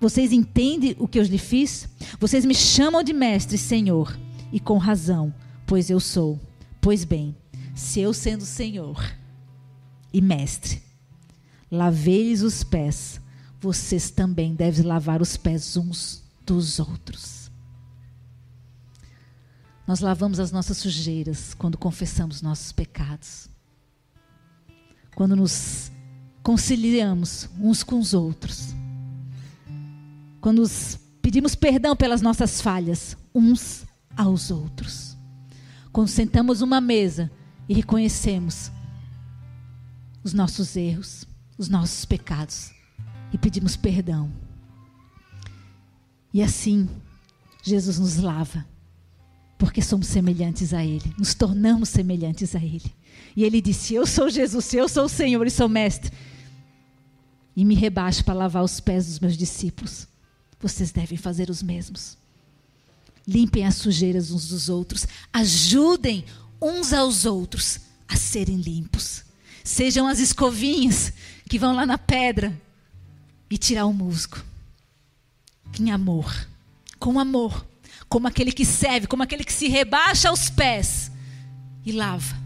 vocês 0.00 0.32
entendem 0.32 0.96
o 0.98 1.06
que 1.06 1.18
eu 1.18 1.22
lhe 1.22 1.38
fiz? 1.38 1.86
Vocês 2.18 2.46
me 2.46 2.54
chamam 2.54 3.02
de 3.02 3.12
mestre, 3.12 3.58
Senhor, 3.58 4.18
e 4.50 4.58
com 4.58 4.78
razão, 4.78 5.32
pois 5.66 5.90
eu 5.90 6.00
sou. 6.00 6.40
Pois 6.80 7.04
bem, 7.04 7.36
se 7.74 8.00
eu 8.00 8.14
sendo 8.14 8.46
Senhor 8.46 9.04
e 10.10 10.22
mestre, 10.22 10.82
lavei-lhes 11.70 12.40
os 12.40 12.64
pés, 12.64 13.20
vocês 13.60 14.10
também 14.10 14.54
devem 14.54 14.86
lavar 14.86 15.20
os 15.20 15.36
pés 15.36 15.76
uns 15.76 16.24
dos 16.46 16.78
outros. 16.78 17.50
Nós 19.86 20.00
lavamos 20.00 20.40
as 20.40 20.50
nossas 20.50 20.78
sujeiras 20.78 21.52
quando 21.52 21.76
confessamos 21.76 22.40
nossos 22.40 22.72
pecados. 22.72 23.50
Quando 25.14 25.36
nos 25.36 25.92
conciliamos 26.42 27.50
uns 27.60 27.82
com 27.82 27.98
os 27.98 28.14
outros 28.14 28.79
quando 30.40 30.62
pedimos 31.20 31.54
perdão 31.54 31.94
pelas 31.94 32.22
nossas 32.22 32.60
falhas 32.60 33.16
uns 33.34 33.84
aos 34.16 34.50
outros. 34.50 35.16
Quando 35.92 36.08
sentamos 36.08 36.62
uma 36.62 36.80
mesa 36.80 37.30
e 37.68 37.74
reconhecemos 37.74 38.70
os 40.24 40.32
nossos 40.32 40.76
erros, 40.76 41.26
os 41.58 41.68
nossos 41.68 42.04
pecados 42.04 42.70
e 43.32 43.38
pedimos 43.38 43.76
perdão. 43.76 44.30
E 46.32 46.42
assim, 46.42 46.88
Jesus 47.62 47.98
nos 47.98 48.16
lava, 48.16 48.64
porque 49.58 49.82
somos 49.82 50.06
semelhantes 50.06 50.72
a 50.72 50.84
Ele, 50.84 51.14
nos 51.18 51.34
tornamos 51.34 51.88
semelhantes 51.88 52.54
a 52.54 52.62
Ele. 52.64 52.94
E 53.36 53.44
Ele 53.44 53.60
disse: 53.60 53.94
Eu 53.94 54.06
sou 54.06 54.30
Jesus, 54.30 54.72
eu 54.72 54.88
sou 54.88 55.04
o 55.04 55.08
Senhor 55.08 55.46
e 55.46 55.50
sou 55.50 55.68
Mestre. 55.68 56.10
E 57.56 57.64
me 57.64 57.74
rebaixo 57.74 58.24
para 58.24 58.34
lavar 58.34 58.62
os 58.62 58.80
pés 58.80 59.06
dos 59.06 59.18
meus 59.18 59.36
discípulos 59.36 60.08
vocês 60.60 60.90
devem 60.90 61.16
fazer 61.16 61.50
os 61.50 61.62
mesmos. 61.62 62.18
Limpem 63.26 63.66
as 63.66 63.76
sujeiras 63.76 64.30
uns 64.30 64.48
dos 64.48 64.68
outros, 64.68 65.06
ajudem 65.32 66.24
uns 66.60 66.92
aos 66.92 67.24
outros 67.24 67.80
a 68.08 68.16
serem 68.16 68.56
limpos. 68.56 69.24
Sejam 69.62 70.06
as 70.06 70.18
escovinhas 70.18 71.12
que 71.48 71.58
vão 71.58 71.74
lá 71.74 71.86
na 71.86 71.96
pedra 71.96 72.60
e 73.48 73.56
tirar 73.56 73.86
o 73.86 73.92
musgo. 73.92 74.42
Em 75.78 75.90
amor, 75.90 76.48
com 76.98 77.18
amor, 77.18 77.64
como 78.08 78.26
aquele 78.26 78.50
que 78.50 78.64
serve, 78.64 79.06
como 79.06 79.22
aquele 79.22 79.44
que 79.44 79.52
se 79.52 79.68
rebaixa 79.68 80.28
aos 80.28 80.50
pés 80.50 81.10
e 81.86 81.92
lava 81.92 82.36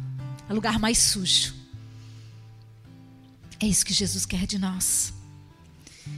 o 0.49 0.55
lugar 0.55 0.79
mais 0.79 0.99
sujo. 0.99 1.55
É 3.59 3.67
isso 3.67 3.87
que 3.87 3.95
Jesus 3.95 4.27
quer 4.27 4.47
de 4.47 4.59
nós. 4.59 5.14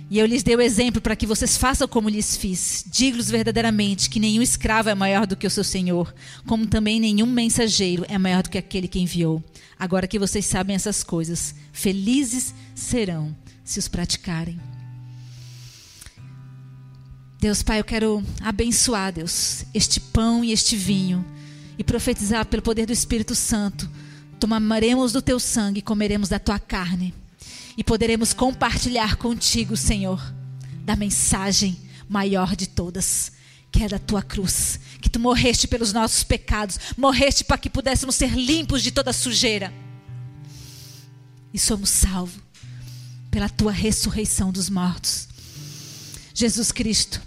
E 0.08 0.18
eu 0.18 0.26
lhes 0.26 0.42
dei 0.42 0.54
o 0.54 0.60
exemplo 0.60 1.00
para 1.00 1.16
que 1.16 1.26
vocês 1.26 1.56
façam 1.56 1.88
como 1.88 2.08
lhes 2.08 2.36
fiz. 2.36 2.84
Digo-lhes 2.86 3.28
verdadeiramente 3.28 4.08
que 4.08 4.20
nenhum 4.20 4.40
escravo 4.40 4.88
é 4.88 4.94
maior 4.94 5.26
do 5.26 5.36
que 5.36 5.46
o 5.46 5.50
seu 5.50 5.64
senhor, 5.64 6.14
como 6.46 6.66
também 6.66 7.00
nenhum 7.00 7.26
mensageiro 7.26 8.04
é 8.08 8.16
maior 8.16 8.42
do 8.42 8.50
que 8.50 8.58
aquele 8.58 8.86
que 8.86 9.00
enviou. 9.00 9.42
Agora 9.78 10.06
que 10.06 10.18
vocês 10.18 10.46
sabem 10.46 10.76
essas 10.76 11.02
coisas, 11.02 11.54
felizes 11.72 12.54
serão 12.74 13.36
se 13.64 13.80
os 13.80 13.88
praticarem. 13.88 14.60
Deus 17.40 17.62
Pai, 17.62 17.80
eu 17.80 17.84
quero 17.84 18.22
abençoar, 18.40 19.12
Deus, 19.12 19.64
este 19.74 19.98
pão 20.00 20.44
e 20.44 20.52
este 20.52 20.76
vinho 20.76 21.24
e 21.76 21.82
profetizar 21.82 22.46
pelo 22.46 22.62
poder 22.62 22.86
do 22.86 22.92
Espírito 22.92 23.34
Santo. 23.34 23.90
Tomaremos 24.38 25.12
do 25.12 25.20
teu 25.20 25.40
sangue 25.40 25.80
e 25.80 25.82
comeremos 25.82 26.28
da 26.28 26.38
tua 26.38 26.58
carne 26.60 27.12
e 27.76 27.84
poderemos 27.84 28.32
compartilhar 28.32 29.16
contigo, 29.16 29.76
Senhor, 29.76 30.20
da 30.84 30.96
mensagem 30.96 31.76
maior 32.08 32.56
de 32.56 32.66
todas, 32.66 33.32
que 33.70 33.82
é 33.82 33.88
da 33.88 33.98
tua 33.98 34.22
cruz, 34.22 34.80
que 35.00 35.10
tu 35.10 35.20
morreste 35.20 35.68
pelos 35.68 35.92
nossos 35.92 36.24
pecados, 36.24 36.78
morreste 36.96 37.44
para 37.44 37.58
que 37.58 37.68
pudéssemos 37.68 38.14
ser 38.14 38.30
limpos 38.30 38.82
de 38.82 38.90
toda 38.90 39.12
sujeira. 39.12 39.72
E 41.52 41.58
somos 41.58 41.90
salvos 41.90 42.40
pela 43.30 43.48
tua 43.48 43.72
ressurreição 43.72 44.50
dos 44.50 44.70
mortos. 44.70 45.28
Jesus 46.32 46.72
Cristo, 46.72 47.20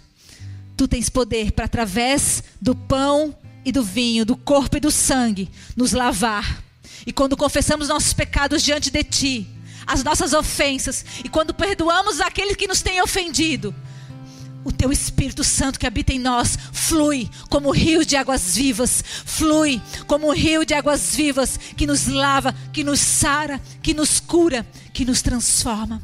tu 0.75 0.87
tens 0.87 1.09
poder 1.09 1.51
para 1.51 1.65
através 1.65 2.43
do 2.59 2.73
pão 2.73 3.35
e 3.63 3.71
do 3.71 3.83
vinho, 3.83 4.25
do 4.25 4.35
corpo 4.35 4.77
e 4.77 4.79
do 4.79 4.89
sangue, 4.89 5.49
nos 5.75 5.91
lavar. 5.91 6.63
E 7.05 7.13
quando 7.13 7.37
confessamos 7.37 7.89
nossos 7.89 8.13
pecados 8.13 8.63
diante 8.63 8.89
de 8.89 9.03
ti, 9.03 9.47
as 9.89 10.03
nossas 10.03 10.33
ofensas 10.33 11.03
e 11.23 11.27
quando 11.27 11.51
perdoamos 11.51 12.21
aqueles 12.21 12.55
que 12.55 12.67
nos 12.67 12.79
têm 12.83 13.01
ofendido, 13.01 13.73
o 14.63 14.71
teu 14.71 14.91
Espírito 14.91 15.43
Santo 15.43 15.79
que 15.79 15.87
habita 15.87 16.13
em 16.13 16.19
nós 16.19 16.55
flui 16.71 17.27
como 17.49 17.69
um 17.69 17.71
rio 17.71 18.05
de 18.05 18.15
águas 18.15 18.55
vivas, 18.55 19.03
flui 19.25 19.81
como 20.05 20.27
um 20.27 20.31
rio 20.31 20.63
de 20.63 20.75
águas 20.75 21.15
vivas 21.15 21.57
que 21.75 21.87
nos 21.87 22.05
lava, 22.05 22.53
que 22.71 22.83
nos 22.83 22.99
sara, 22.99 23.59
que 23.81 23.95
nos 23.95 24.19
cura, 24.19 24.63
que 24.93 25.03
nos 25.03 25.23
transforma. 25.23 25.99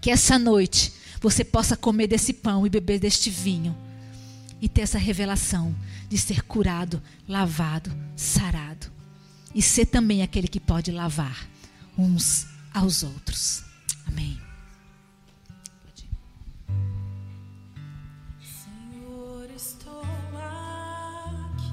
Que 0.00 0.10
essa 0.10 0.36
noite 0.36 0.92
você 1.20 1.44
possa 1.44 1.76
comer 1.76 2.08
desse 2.08 2.32
pão 2.32 2.66
e 2.66 2.70
beber 2.70 2.98
deste 2.98 3.30
vinho 3.30 3.76
e 4.60 4.68
ter 4.68 4.80
essa 4.80 4.98
revelação 4.98 5.72
de 6.08 6.18
ser 6.18 6.42
curado, 6.42 7.00
lavado, 7.28 7.92
sarado 8.16 8.88
e 9.54 9.62
ser 9.62 9.86
também 9.86 10.22
aquele 10.22 10.48
que 10.48 10.58
pode 10.58 10.90
lavar 10.90 11.48
uns 11.96 12.49
aos 12.74 13.02
outros. 13.02 13.64
Amém. 14.06 14.40
Senhor, 18.40 19.50
estou 19.54 20.02
aqui 20.34 21.72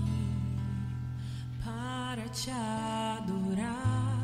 para 1.64 2.28
te 2.30 2.50
adorar 2.52 4.18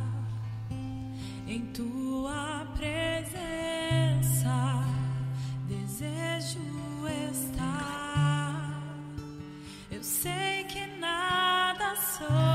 em 1.47 1.61
tua 1.74 2.65
presença. 2.76 4.53
Desejo 5.67 6.59
estar. 7.32 8.82
Eu 9.91 10.03
sei 10.03 10.63
que 10.65 10.86
nada 10.99 11.95
sou, 11.95 12.52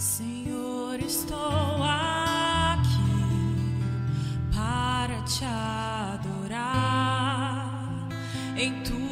Senhor, 0.00 0.98
estou 0.98 1.82
aqui 1.82 2.88
para 4.50 5.20
te 5.24 5.44
adorar. 5.44 6.88
Em 8.56 8.82
tua 8.82 9.09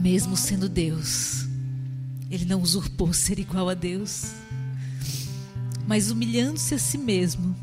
Mesmo 0.00 0.34
sendo 0.34 0.66
Deus, 0.66 1.46
ele 2.30 2.46
não 2.46 2.62
usurpou 2.62 3.12
ser 3.12 3.38
igual 3.38 3.68
a 3.68 3.74
Deus, 3.74 4.32
mas 5.86 6.10
humilhando-se 6.10 6.74
a 6.74 6.78
si 6.78 6.96
mesmo, 6.96 7.54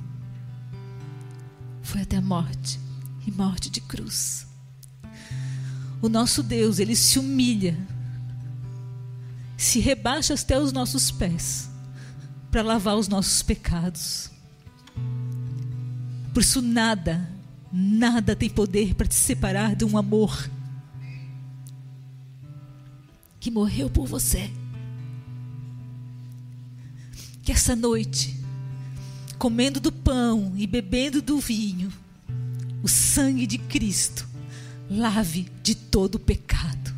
foi 1.82 2.02
até 2.02 2.18
a 2.18 2.22
morte 2.22 2.80
e 3.26 3.32
morte 3.32 3.72
de 3.72 3.82
cruz. 3.82 4.46
O 6.00 6.08
nosso 6.08 6.44
Deus, 6.44 6.78
ele 6.78 6.96
se 6.96 7.18
humilha, 7.18 7.76
se 9.58 9.80
rebaixa 9.80 10.36
até 10.36 10.60
os 10.60 10.72
nossos 10.72 11.10
pés 11.10 11.72
para 12.52 12.62
lavar 12.62 12.98
os 12.98 13.08
nossos 13.08 13.42
pecados. 13.42 14.30
Por 16.36 16.42
isso, 16.42 16.62
nada, 16.62 17.28
nada 17.74 18.36
tem 18.36 18.48
poder 18.48 18.94
para 18.94 19.08
te 19.08 19.16
separar 19.16 19.76
de 19.76 19.84
um 19.84 19.98
amor 19.98 20.48
que 23.48 23.52
morreu 23.52 23.90
por 23.90 24.06
você. 24.06 24.52
Que 27.44 27.54
essa 27.54 27.78
noite, 27.78 28.36
comendo 29.38 29.80
do 29.80 29.90
pão 29.90 30.52
e 30.58 30.68
bebendo 30.68 31.22
do 31.22 31.40
vinho, 31.40 31.90
o 32.84 32.90
sangue 32.90 33.48
de 33.48 33.58
Cristo 33.58 34.28
lave 34.90 35.50
de 35.64 35.76
todo 35.76 36.16
o 36.16 36.20
pecado. 36.20 36.94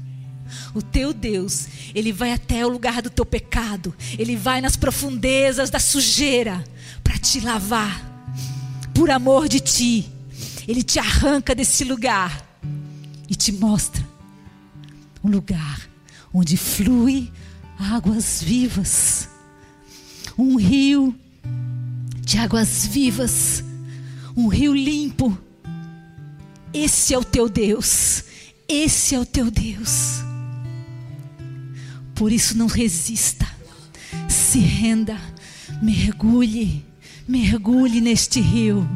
O 0.74 0.82
teu 0.82 1.14
Deus, 1.14 1.68
ele 1.94 2.12
vai 2.12 2.34
até 2.34 2.66
o 2.66 2.70
lugar 2.70 3.00
do 3.04 3.12
teu 3.12 3.28
pecado, 3.28 3.94
ele 4.18 4.36
vai 4.36 4.60
nas 4.60 4.76
profundezas 4.76 5.70
da 5.70 5.80
sujeira 5.80 6.64
para 7.04 7.20
te 7.20 7.40
lavar. 7.42 8.04
Por 8.92 9.12
amor 9.12 9.48
de 9.48 9.60
ti, 9.60 10.10
ele 10.68 10.82
te 10.82 10.98
arranca 10.98 11.54
desse 11.54 11.84
lugar 11.84 12.44
e 13.30 13.36
te 13.36 13.52
mostra 13.52 14.04
um 15.24 15.30
lugar 15.30 15.89
onde 16.34 16.58
flui 16.58 17.32
águas 17.78 18.42
vivas. 18.42 19.30
Um 20.38 20.56
rio 20.58 21.16
de 22.22 22.38
águas 22.38 22.86
vivas, 22.86 23.64
um 24.36 24.48
rio 24.48 24.74
limpo. 24.74 25.38
Esse 26.74 27.14
é 27.14 27.18
o 27.18 27.24
teu 27.24 27.50
Deus. 27.50 28.24
Esse 28.68 29.16
é 29.16 29.20
o 29.20 29.26
teu 29.26 29.50
Deus. 29.50 30.22
Por 32.14 32.32
isso 32.32 32.58
não 32.58 32.68
resista. 32.68 33.48
Se 34.28 34.60
renda, 34.60 35.20
mergulhe, 35.82 36.86
mergulhe 37.28 38.02
neste 38.02 38.40
rio. 38.40 38.88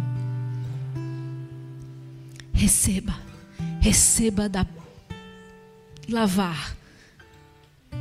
Receba, 2.53 3.19
receba 3.81 4.47
da 4.47 4.65
lavar 6.07 6.82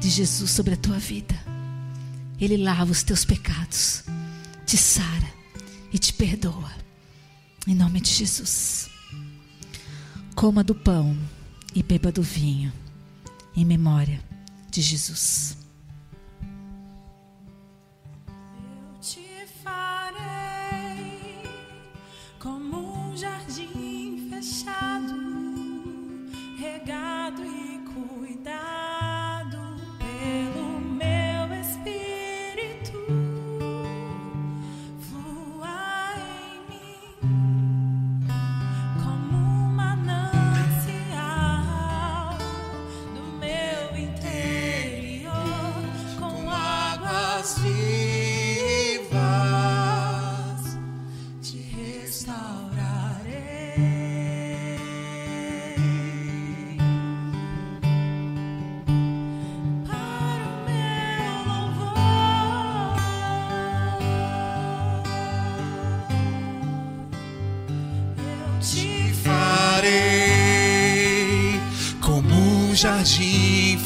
de 0.00 0.08
Jesus 0.10 0.50
sobre 0.50 0.74
a 0.74 0.76
tua 0.76 0.98
vida. 0.98 1.34
Ele 2.40 2.56
lava 2.56 2.90
os 2.90 3.02
teus 3.02 3.24
pecados, 3.24 4.04
te 4.66 4.76
sara 4.76 5.32
e 5.92 5.98
te 5.98 6.12
perdoa. 6.12 6.72
Em 7.66 7.74
nome 7.74 8.00
de 8.00 8.10
Jesus. 8.10 8.90
Coma 10.34 10.64
do 10.64 10.74
pão 10.74 11.16
e 11.74 11.82
beba 11.82 12.10
do 12.10 12.22
vinho, 12.22 12.72
em 13.54 13.64
memória 13.64 14.20
de 14.70 14.80
Jesus. 14.82 15.61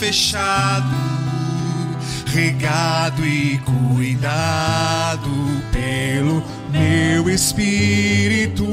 Fechado, 0.07 0.87
regado 2.27 3.27
e 3.27 3.59
cuidado 3.59 5.31
pelo 5.73 6.45
meu 6.70 7.28
espírito. 7.28 8.65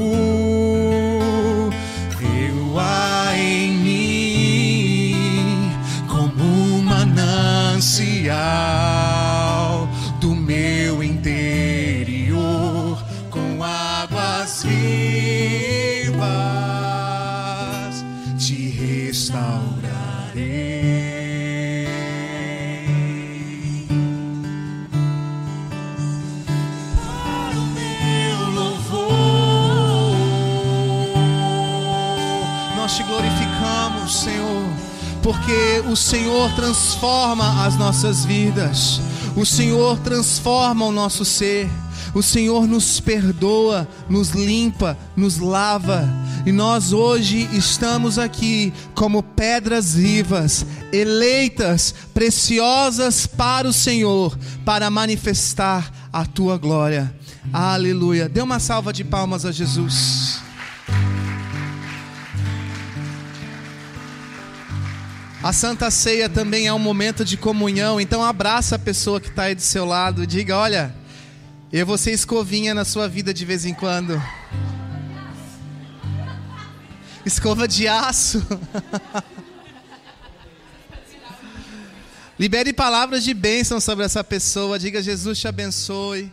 Porque 35.54 35.84
o 35.88 35.94
Senhor 35.94 36.52
transforma 36.54 37.64
as 37.64 37.76
nossas 37.76 38.24
vidas, 38.24 39.00
o 39.36 39.46
Senhor 39.46 39.98
transforma 40.00 40.84
o 40.84 40.90
nosso 40.90 41.24
ser, 41.24 41.70
o 42.12 42.22
Senhor 42.22 42.66
nos 42.66 42.98
perdoa, 42.98 43.86
nos 44.08 44.30
limpa, 44.30 44.98
nos 45.16 45.38
lava. 45.38 46.08
E 46.44 46.50
nós 46.50 46.92
hoje 46.92 47.48
estamos 47.52 48.18
aqui 48.18 48.72
como 48.94 49.22
pedras 49.22 49.94
vivas, 49.94 50.66
eleitas, 50.92 51.94
preciosas 52.12 53.26
para 53.26 53.68
o 53.68 53.72
Senhor, 53.72 54.36
para 54.64 54.90
manifestar 54.90 55.90
a 56.12 56.26
tua 56.26 56.58
glória. 56.58 57.14
Aleluia. 57.52 58.28
Dê 58.28 58.42
uma 58.42 58.58
salva 58.58 58.92
de 58.92 59.04
palmas 59.04 59.44
a 59.44 59.52
Jesus. 59.52 60.33
A 65.44 65.52
Santa 65.52 65.90
Ceia 65.90 66.26
também 66.26 66.66
é 66.66 66.72
um 66.72 66.78
momento 66.78 67.22
de 67.22 67.36
comunhão, 67.36 68.00
então 68.00 68.24
abraça 68.24 68.76
a 68.76 68.78
pessoa 68.78 69.20
que 69.20 69.28
está 69.28 69.42
aí 69.42 69.54
do 69.54 69.60
seu 69.60 69.84
lado 69.84 70.26
diga: 70.26 70.56
Olha, 70.56 70.94
eu 71.70 71.84
vou 71.84 71.98
ser 71.98 72.12
escovinha 72.12 72.72
na 72.72 72.82
sua 72.82 73.06
vida 73.06 73.34
de 73.34 73.44
vez 73.44 73.66
em 73.66 73.74
quando. 73.74 74.18
Escova 77.26 77.68
de 77.68 77.86
aço. 77.86 78.42
Libere 82.40 82.72
palavras 82.72 83.22
de 83.22 83.34
bênção 83.34 83.78
sobre 83.80 84.06
essa 84.06 84.24
pessoa. 84.24 84.78
Diga: 84.78 85.02
Jesus 85.02 85.38
te 85.38 85.46
abençoe. 85.46 86.32